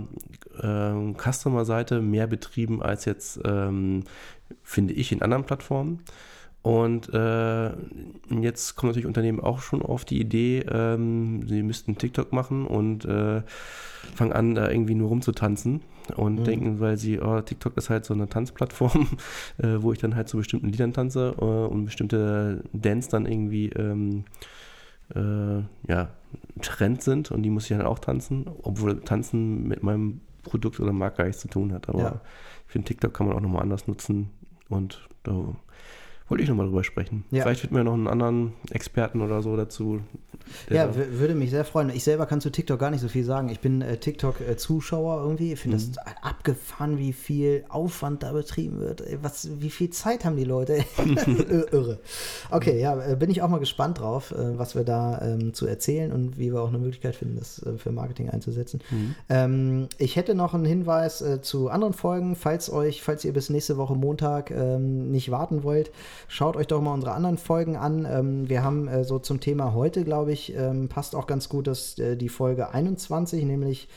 äh, 0.60 1.14
Customer-Seite 1.14 2.00
mehr 2.00 2.26
betrieben 2.26 2.82
als 2.82 3.04
jetzt, 3.04 3.40
ähm, 3.44 4.04
finde 4.62 4.94
ich, 4.94 5.12
in 5.12 5.22
anderen 5.22 5.44
Plattformen. 5.44 6.04
Und 6.62 7.12
äh, 7.14 7.70
jetzt 8.28 8.76
kommen 8.76 8.90
natürlich 8.90 9.06
Unternehmen 9.06 9.40
auch 9.40 9.60
schon 9.60 9.80
auf 9.80 10.04
die 10.04 10.20
Idee, 10.20 10.60
ähm, 10.70 11.46
sie 11.48 11.62
müssten 11.62 11.96
TikTok 11.96 12.34
machen 12.34 12.66
und 12.66 13.06
äh, 13.06 13.42
fangen 14.14 14.32
an, 14.32 14.54
da 14.54 14.70
irgendwie 14.70 14.94
nur 14.94 15.08
rumzutanzen 15.08 15.80
und 16.16 16.40
mhm. 16.40 16.44
denken, 16.44 16.80
weil 16.80 16.98
sie, 16.98 17.18
oh, 17.18 17.40
TikTok 17.40 17.78
ist 17.78 17.88
halt 17.88 18.04
so 18.04 18.12
eine 18.12 18.28
Tanzplattform, 18.28 19.08
äh, 19.58 19.76
wo 19.78 19.92
ich 19.92 19.98
dann 20.00 20.14
halt 20.14 20.28
zu 20.28 20.36
bestimmten 20.36 20.68
Liedern 20.68 20.92
tanze 20.92 21.34
äh, 21.38 21.44
und 21.44 21.86
bestimmte 21.86 22.62
Dance 22.74 23.08
dann 23.08 23.24
irgendwie 23.24 23.70
ähm, 23.70 24.24
äh, 25.14 25.62
ja, 25.88 26.10
Trend 26.60 27.02
sind 27.02 27.30
und 27.30 27.42
die 27.42 27.50
muss 27.50 27.70
ich 27.70 27.76
dann 27.76 27.86
auch 27.86 27.98
tanzen, 27.98 28.46
obwohl 28.62 29.00
Tanzen 29.00 29.66
mit 29.66 29.82
meinem 29.82 30.20
Produkt 30.42 30.78
oder 30.78 30.92
Marke 30.92 31.18
gar 31.18 31.24
nichts 31.24 31.40
zu 31.40 31.48
tun 31.48 31.72
hat. 31.72 31.88
Aber 31.88 32.02
ja. 32.02 32.20
ich 32.66 32.72
finde, 32.72 32.86
TikTok 32.86 33.14
kann 33.14 33.26
man 33.26 33.36
auch 33.36 33.40
nochmal 33.40 33.62
anders 33.62 33.86
nutzen 33.86 34.30
und 34.68 35.08
da 35.22 35.32
wollte 36.30 36.44
ich 36.44 36.48
nochmal 36.48 36.66
drüber 36.66 36.84
sprechen. 36.84 37.24
Ja. 37.30 37.42
Vielleicht 37.42 37.62
finden 37.62 37.76
wir 37.76 37.84
noch 37.84 37.94
einen 37.94 38.06
anderen 38.06 38.52
Experten 38.70 39.20
oder 39.20 39.42
so 39.42 39.56
dazu. 39.56 40.00
Ja, 40.68 40.94
würde 40.94 41.34
mich 41.34 41.50
sehr 41.50 41.64
freuen. 41.64 41.90
Ich 41.90 42.02
selber 42.02 42.26
kann 42.26 42.40
zu 42.40 42.50
TikTok 42.50 42.78
gar 42.78 42.90
nicht 42.90 43.00
so 43.00 43.08
viel 43.08 43.24
sagen. 43.24 43.48
Ich 43.50 43.60
bin 43.60 43.82
äh, 43.82 43.96
TikTok-Zuschauer 43.98 45.22
irgendwie. 45.22 45.52
Ich 45.52 45.60
finde 45.60 45.76
mhm. 45.76 45.92
das 45.92 46.06
abgefahren, 46.22 46.98
wie 46.98 47.12
viel 47.12 47.64
Aufwand 47.68 48.22
da 48.22 48.32
betrieben 48.32 48.80
wird. 48.80 49.02
Was, 49.22 49.48
wie 49.60 49.70
viel 49.70 49.90
Zeit 49.90 50.24
haben 50.24 50.36
die 50.36 50.44
Leute? 50.44 50.84
Irre. 51.72 51.98
Okay, 52.50 52.80
ja, 52.80 53.12
äh, 53.12 53.16
bin 53.16 53.30
ich 53.30 53.42
auch 53.42 53.48
mal 53.48 53.58
gespannt 53.58 54.00
drauf, 54.00 54.32
äh, 54.32 54.58
was 54.58 54.74
wir 54.74 54.84
da 54.84 55.20
ähm, 55.22 55.54
zu 55.54 55.66
erzählen 55.66 56.12
und 56.12 56.38
wie 56.38 56.52
wir 56.52 56.60
auch 56.62 56.68
eine 56.68 56.78
Möglichkeit 56.78 57.16
finden, 57.16 57.38
das 57.38 57.62
äh, 57.64 57.76
für 57.76 57.92
Marketing 57.92 58.30
einzusetzen. 58.30 58.80
Mhm. 58.90 59.14
Ähm, 59.28 59.88
ich 59.98 60.16
hätte 60.16 60.34
noch 60.34 60.54
einen 60.54 60.64
Hinweis 60.64 61.22
äh, 61.22 61.42
zu 61.42 61.68
anderen 61.68 61.92
Folgen, 61.92 62.34
falls 62.34 62.70
euch, 62.70 63.02
falls 63.02 63.24
ihr 63.24 63.32
bis 63.32 63.50
nächste 63.50 63.76
Woche 63.76 63.94
Montag 63.94 64.50
ähm, 64.50 65.10
nicht 65.10 65.30
warten 65.30 65.62
wollt 65.62 65.90
Schaut 66.28 66.56
euch 66.56 66.66
doch 66.66 66.80
mal 66.80 66.94
unsere 66.94 67.12
anderen 67.12 67.38
Folgen 67.38 67.76
an. 67.76 68.06
Ähm, 68.08 68.48
wir 68.48 68.62
haben 68.62 68.88
äh, 68.88 69.04
so 69.04 69.18
zum 69.18 69.40
Thema 69.40 69.74
heute, 69.74 70.04
glaube 70.04 70.32
ich, 70.32 70.54
ähm, 70.56 70.88
passt 70.88 71.14
auch 71.14 71.26
ganz 71.26 71.48
gut, 71.48 71.66
dass 71.66 71.98
äh, 71.98 72.16
die 72.16 72.28
Folge 72.28 72.70
21, 72.70 73.44
nämlich 73.44 73.88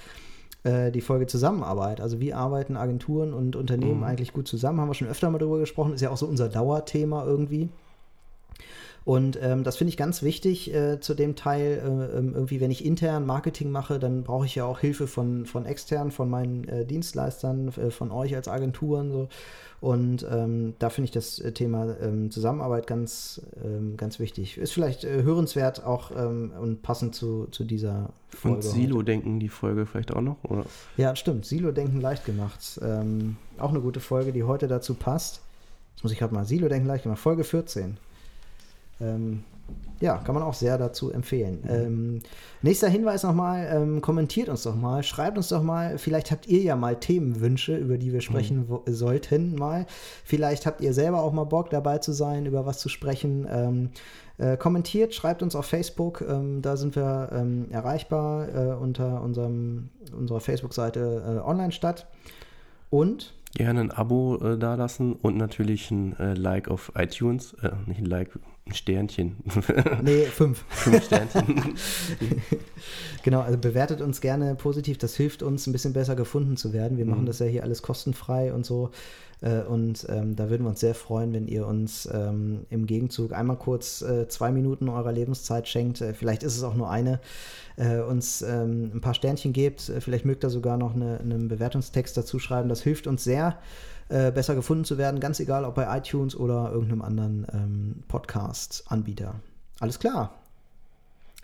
äh, 0.64 0.92
die 0.92 1.02
Folge 1.02 1.28
Zusammenarbeit. 1.28 2.02
Also 2.02 2.20
wie 2.20 2.34
arbeiten 2.34 2.78
Agenturen 2.78 3.34
und 3.34 3.56
Unternehmen 3.56 3.98
mhm. 3.98 4.04
eigentlich 4.04 4.34
gut 4.34 4.48
zusammen? 4.48 4.80
Haben 4.80 4.90
wir 4.90 4.94
schon 4.94 5.08
öfter 5.08 5.30
mal 5.30 5.38
drüber 5.38 5.60
gesprochen. 5.60 5.94
Ist 5.94 6.02
ja 6.02 6.10
auch 6.10 6.18
so 6.18 6.26
unser 6.26 6.50
Dauerthema 6.50 7.26
irgendwie. 7.26 7.70
Und 9.06 9.38
ähm, 9.42 9.64
das 9.64 9.76
finde 9.78 9.90
ich 9.90 9.98
ganz 9.98 10.24
wichtig 10.24 10.74
äh, 10.74 11.00
zu 11.00 11.14
dem 11.14 11.36
Teil. 11.36 11.82
Äh, 11.84 12.18
ähm, 12.18 12.34
irgendwie, 12.34 12.62
wenn 12.62 12.72
ich 12.72 12.86
intern 12.86 13.26
Marketing 13.26 13.70
mache, 13.70 14.00
dann 14.00 14.24
brauche 14.24 14.46
ich 14.46 14.56
ja 14.56 14.66
auch 14.66 14.80
Hilfe 14.80 15.08
von, 15.08 15.46
von 15.46 15.66
extern, 15.66 16.12
von 16.12 16.30
meinen 16.30 16.68
äh, 16.70 16.86
Dienstleistern, 16.86 17.68
äh, 17.70 17.92
von 17.92 18.12
euch 18.12 18.36
als 18.36 18.48
Agenturen. 18.48 19.12
So. 19.12 19.28
Und 19.82 20.26
ähm, 20.32 20.76
da 20.80 20.90
finde 20.90 21.06
ich 21.08 21.12
das 21.12 21.40
äh, 21.40 21.52
Thema 21.52 21.98
ähm, 22.02 22.32
Zusammenarbeit 22.32 22.88
ganz, 22.88 23.42
ähm, 23.62 23.98
ganz 23.98 24.18
wichtig. 24.18 24.58
Ist 24.58 24.72
vielleicht 24.72 25.04
äh, 25.04 25.24
hörenswert 25.24 25.84
auch 25.84 26.12
ähm, 26.12 26.54
und 26.58 26.82
passend 26.82 27.14
zu, 27.14 27.48
zu 27.52 27.66
dieser 27.66 28.14
Folge. 28.30 28.56
Und 28.56 28.62
Silo-Denken, 28.62 29.42
die 29.42 29.50
Folge 29.50 29.86
vielleicht 29.86 30.14
auch 30.14 30.22
noch? 30.22 30.42
Oder? 30.46 30.64
Ja, 30.96 31.18
stimmt. 31.18 31.46
Silo-Denken 31.46 32.00
leicht 32.00 32.26
gemacht. 32.26 32.80
Ähm, 32.82 33.36
auch 33.58 33.72
eine 33.72 33.82
gute 33.82 34.00
Folge, 34.00 34.32
die 34.32 34.44
heute 34.44 34.70
dazu 34.70 34.94
passt. 34.94 35.42
Jetzt 35.96 36.04
muss 36.04 36.14
ich 36.14 36.20
gerade 36.20 36.34
mal 36.34 36.46
Silo-Denken 36.46 36.88
leicht 36.88 37.04
gemacht. 37.04 37.20
Folge 37.20 37.44
14. 37.44 37.98
Ähm, 39.02 39.44
ja, 40.00 40.18
kann 40.18 40.36
man 40.36 40.44
auch 40.44 40.54
sehr 40.54 40.78
dazu 40.78 41.12
empfehlen. 41.12 41.60
Mhm. 41.64 41.70
Ähm, 41.70 42.20
nächster 42.62 42.90
Hinweis 42.90 43.24
nochmal, 43.24 43.70
ähm, 43.72 44.02
kommentiert 44.02 44.50
uns 44.50 44.64
doch 44.64 44.76
mal, 44.76 45.02
schreibt 45.02 45.38
uns 45.38 45.48
doch 45.48 45.64
mal, 45.64 45.98
vielleicht 45.98 46.32
habt 46.32 46.48
ihr 46.48 46.62
ja 46.62 46.76
mal 46.76 47.00
Themenwünsche, 47.00 47.78
über 47.78 47.98
die 47.98 48.12
wir 48.12 48.20
sprechen 48.20 48.68
mhm. 48.68 48.94
sollten 48.94 49.56
mal. 49.56 49.86
Vielleicht 50.26 50.66
habt 50.66 50.82
ihr 50.82 50.94
selber 50.94 51.22
auch 51.22 51.32
mal 51.32 51.46
Bock 51.46 51.70
dabei 51.70 52.00
zu 52.00 52.12
sein, 52.12 52.46
über 52.46 52.66
was 52.66 52.80
zu 52.80 52.90
sprechen. 52.90 53.48
Ähm, 53.50 53.90
äh, 54.38 54.58
kommentiert, 54.58 55.14
schreibt 55.14 55.42
uns 55.42 55.56
auf 55.56 55.66
Facebook, 55.66 56.22
ähm, 56.28 56.62
da 56.62 56.76
sind 56.76 56.96
wir 56.96 57.30
ähm, 57.32 57.68
erreichbar 57.72 58.50
äh, 58.50 58.74
unter 58.74 59.22
unserem, 59.22 59.90
unserer 60.18 60.42
Facebook-Seite 60.42 61.40
äh, 61.44 61.48
Online 61.48 61.72
statt. 61.72 62.08
Und 62.90 63.34
gerne 63.56 63.82
ein 63.82 63.92
Abo 63.92 64.38
äh, 64.38 64.58
dalassen 64.58 65.14
und 65.14 65.38
natürlich 65.38 65.92
ein 65.92 66.18
äh, 66.20 66.34
Like 66.34 66.68
auf 66.68 66.92
iTunes, 66.96 67.54
äh, 67.62 67.72
nicht 67.86 68.00
ein 68.00 68.06
Like, 68.06 68.38
Ein 68.66 68.74
Sternchen. 68.74 69.36
Nee, 70.04 70.24
fünf. 70.26 70.64
Fünf 70.70 71.06
Sternchen. 71.06 71.76
Genau, 73.24 73.40
also 73.40 73.58
bewertet 73.58 74.02
uns 74.02 74.20
gerne 74.20 74.54
positiv. 74.56 74.98
Das 74.98 75.16
hilft 75.16 75.44
uns, 75.44 75.66
ein 75.66 75.72
bisschen 75.72 75.94
besser 75.94 76.14
gefunden 76.18 76.58
zu 76.58 76.74
werden. 76.74 76.98
Wir 76.98 77.06
machen 77.06 77.26
das 77.26 77.40
ja 77.40 77.46
hier 77.46 77.64
alles 77.64 77.82
kostenfrei 77.82 78.54
und 78.54 78.66
so. 78.66 78.92
Äh, 79.40 79.62
Und 79.62 80.06
ähm, 80.10 80.36
da 80.36 80.50
würden 80.50 80.64
wir 80.64 80.70
uns 80.70 80.82
sehr 80.82 80.94
freuen, 80.94 81.32
wenn 81.34 81.48
ihr 81.48 81.66
uns 81.66 82.06
ähm, 82.14 82.66
im 82.70 82.86
Gegenzug 82.86 83.32
einmal 83.32 83.56
kurz 83.58 84.02
äh, 84.02 84.28
zwei 84.28 84.52
Minuten 84.52 84.90
eurer 84.90 85.14
Lebenszeit 85.14 85.70
schenkt. 85.70 86.02
Äh, 86.02 86.14
vielleicht 86.14 86.44
ist 86.44 86.58
es 86.58 86.64
auch 86.64 86.76
nur 86.76 86.90
eine. 86.90 87.22
Äh, 87.78 88.00
uns 88.02 88.42
ähm, 88.42 88.92
ein 88.94 89.02
paar 89.02 89.14
Sternchen 89.14 89.54
gebt. 89.54 89.88
Äh, 89.88 90.02
Vielleicht 90.02 90.26
mögt 90.26 90.44
ihr 90.44 90.50
sogar 90.50 90.78
noch 90.78 90.94
eine, 90.94 91.20
einen 91.22 91.48
Bewertungstext 91.48 92.18
dazu 92.18 92.40
schreiben. 92.40 92.68
Das 92.68 92.82
hilft 92.84 93.08
uns 93.08 93.24
sehr, 93.24 93.58
äh, 94.14 94.32
besser 94.32 94.54
gefunden 94.54 94.86
zu 94.86 95.00
werden. 95.00 95.20
Ganz 95.20 95.40
egal, 95.40 95.66
ob 95.66 95.74
bei 95.74 95.98
iTunes 95.98 96.36
oder 96.36 96.72
irgendeinem 96.72 97.02
anderen 97.02 97.48
ähm, 97.52 98.04
Podcast-Anbieter. 98.08 99.36
Alles 99.80 99.98
klar. 99.98 100.36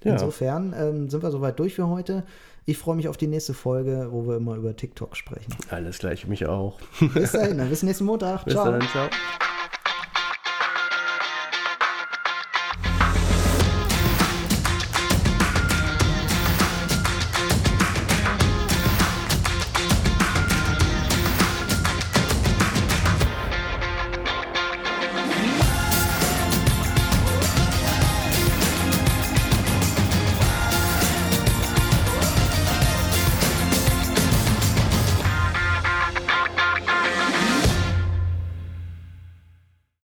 Ja. 0.03 0.13
Insofern 0.13 0.73
ähm, 0.77 1.09
sind 1.09 1.23
wir 1.23 1.31
soweit 1.31 1.57
durch 1.57 1.73
für 1.73 1.87
heute. 1.87 2.23
Ich 2.65 2.77
freue 2.77 2.95
mich 2.95 3.07
auf 3.07 3.17
die 3.17 3.27
nächste 3.27 3.55
Folge, 3.55 4.09
wo 4.11 4.27
wir 4.27 4.37
immer 4.37 4.55
über 4.55 4.75
TikTok 4.75 5.17
sprechen. 5.17 5.55
Alles 5.71 5.97
gleich, 5.97 6.27
mich 6.27 6.45
auch. 6.45 6.79
Bis 7.13 7.31
dahin, 7.31 7.57
bis 7.69 7.81
nächsten 7.81 8.05
Montag. 8.05 8.45
Bis 8.45 8.53
Ciao. 8.53 8.71
dann, 8.71 8.81
ciao. 8.83 9.09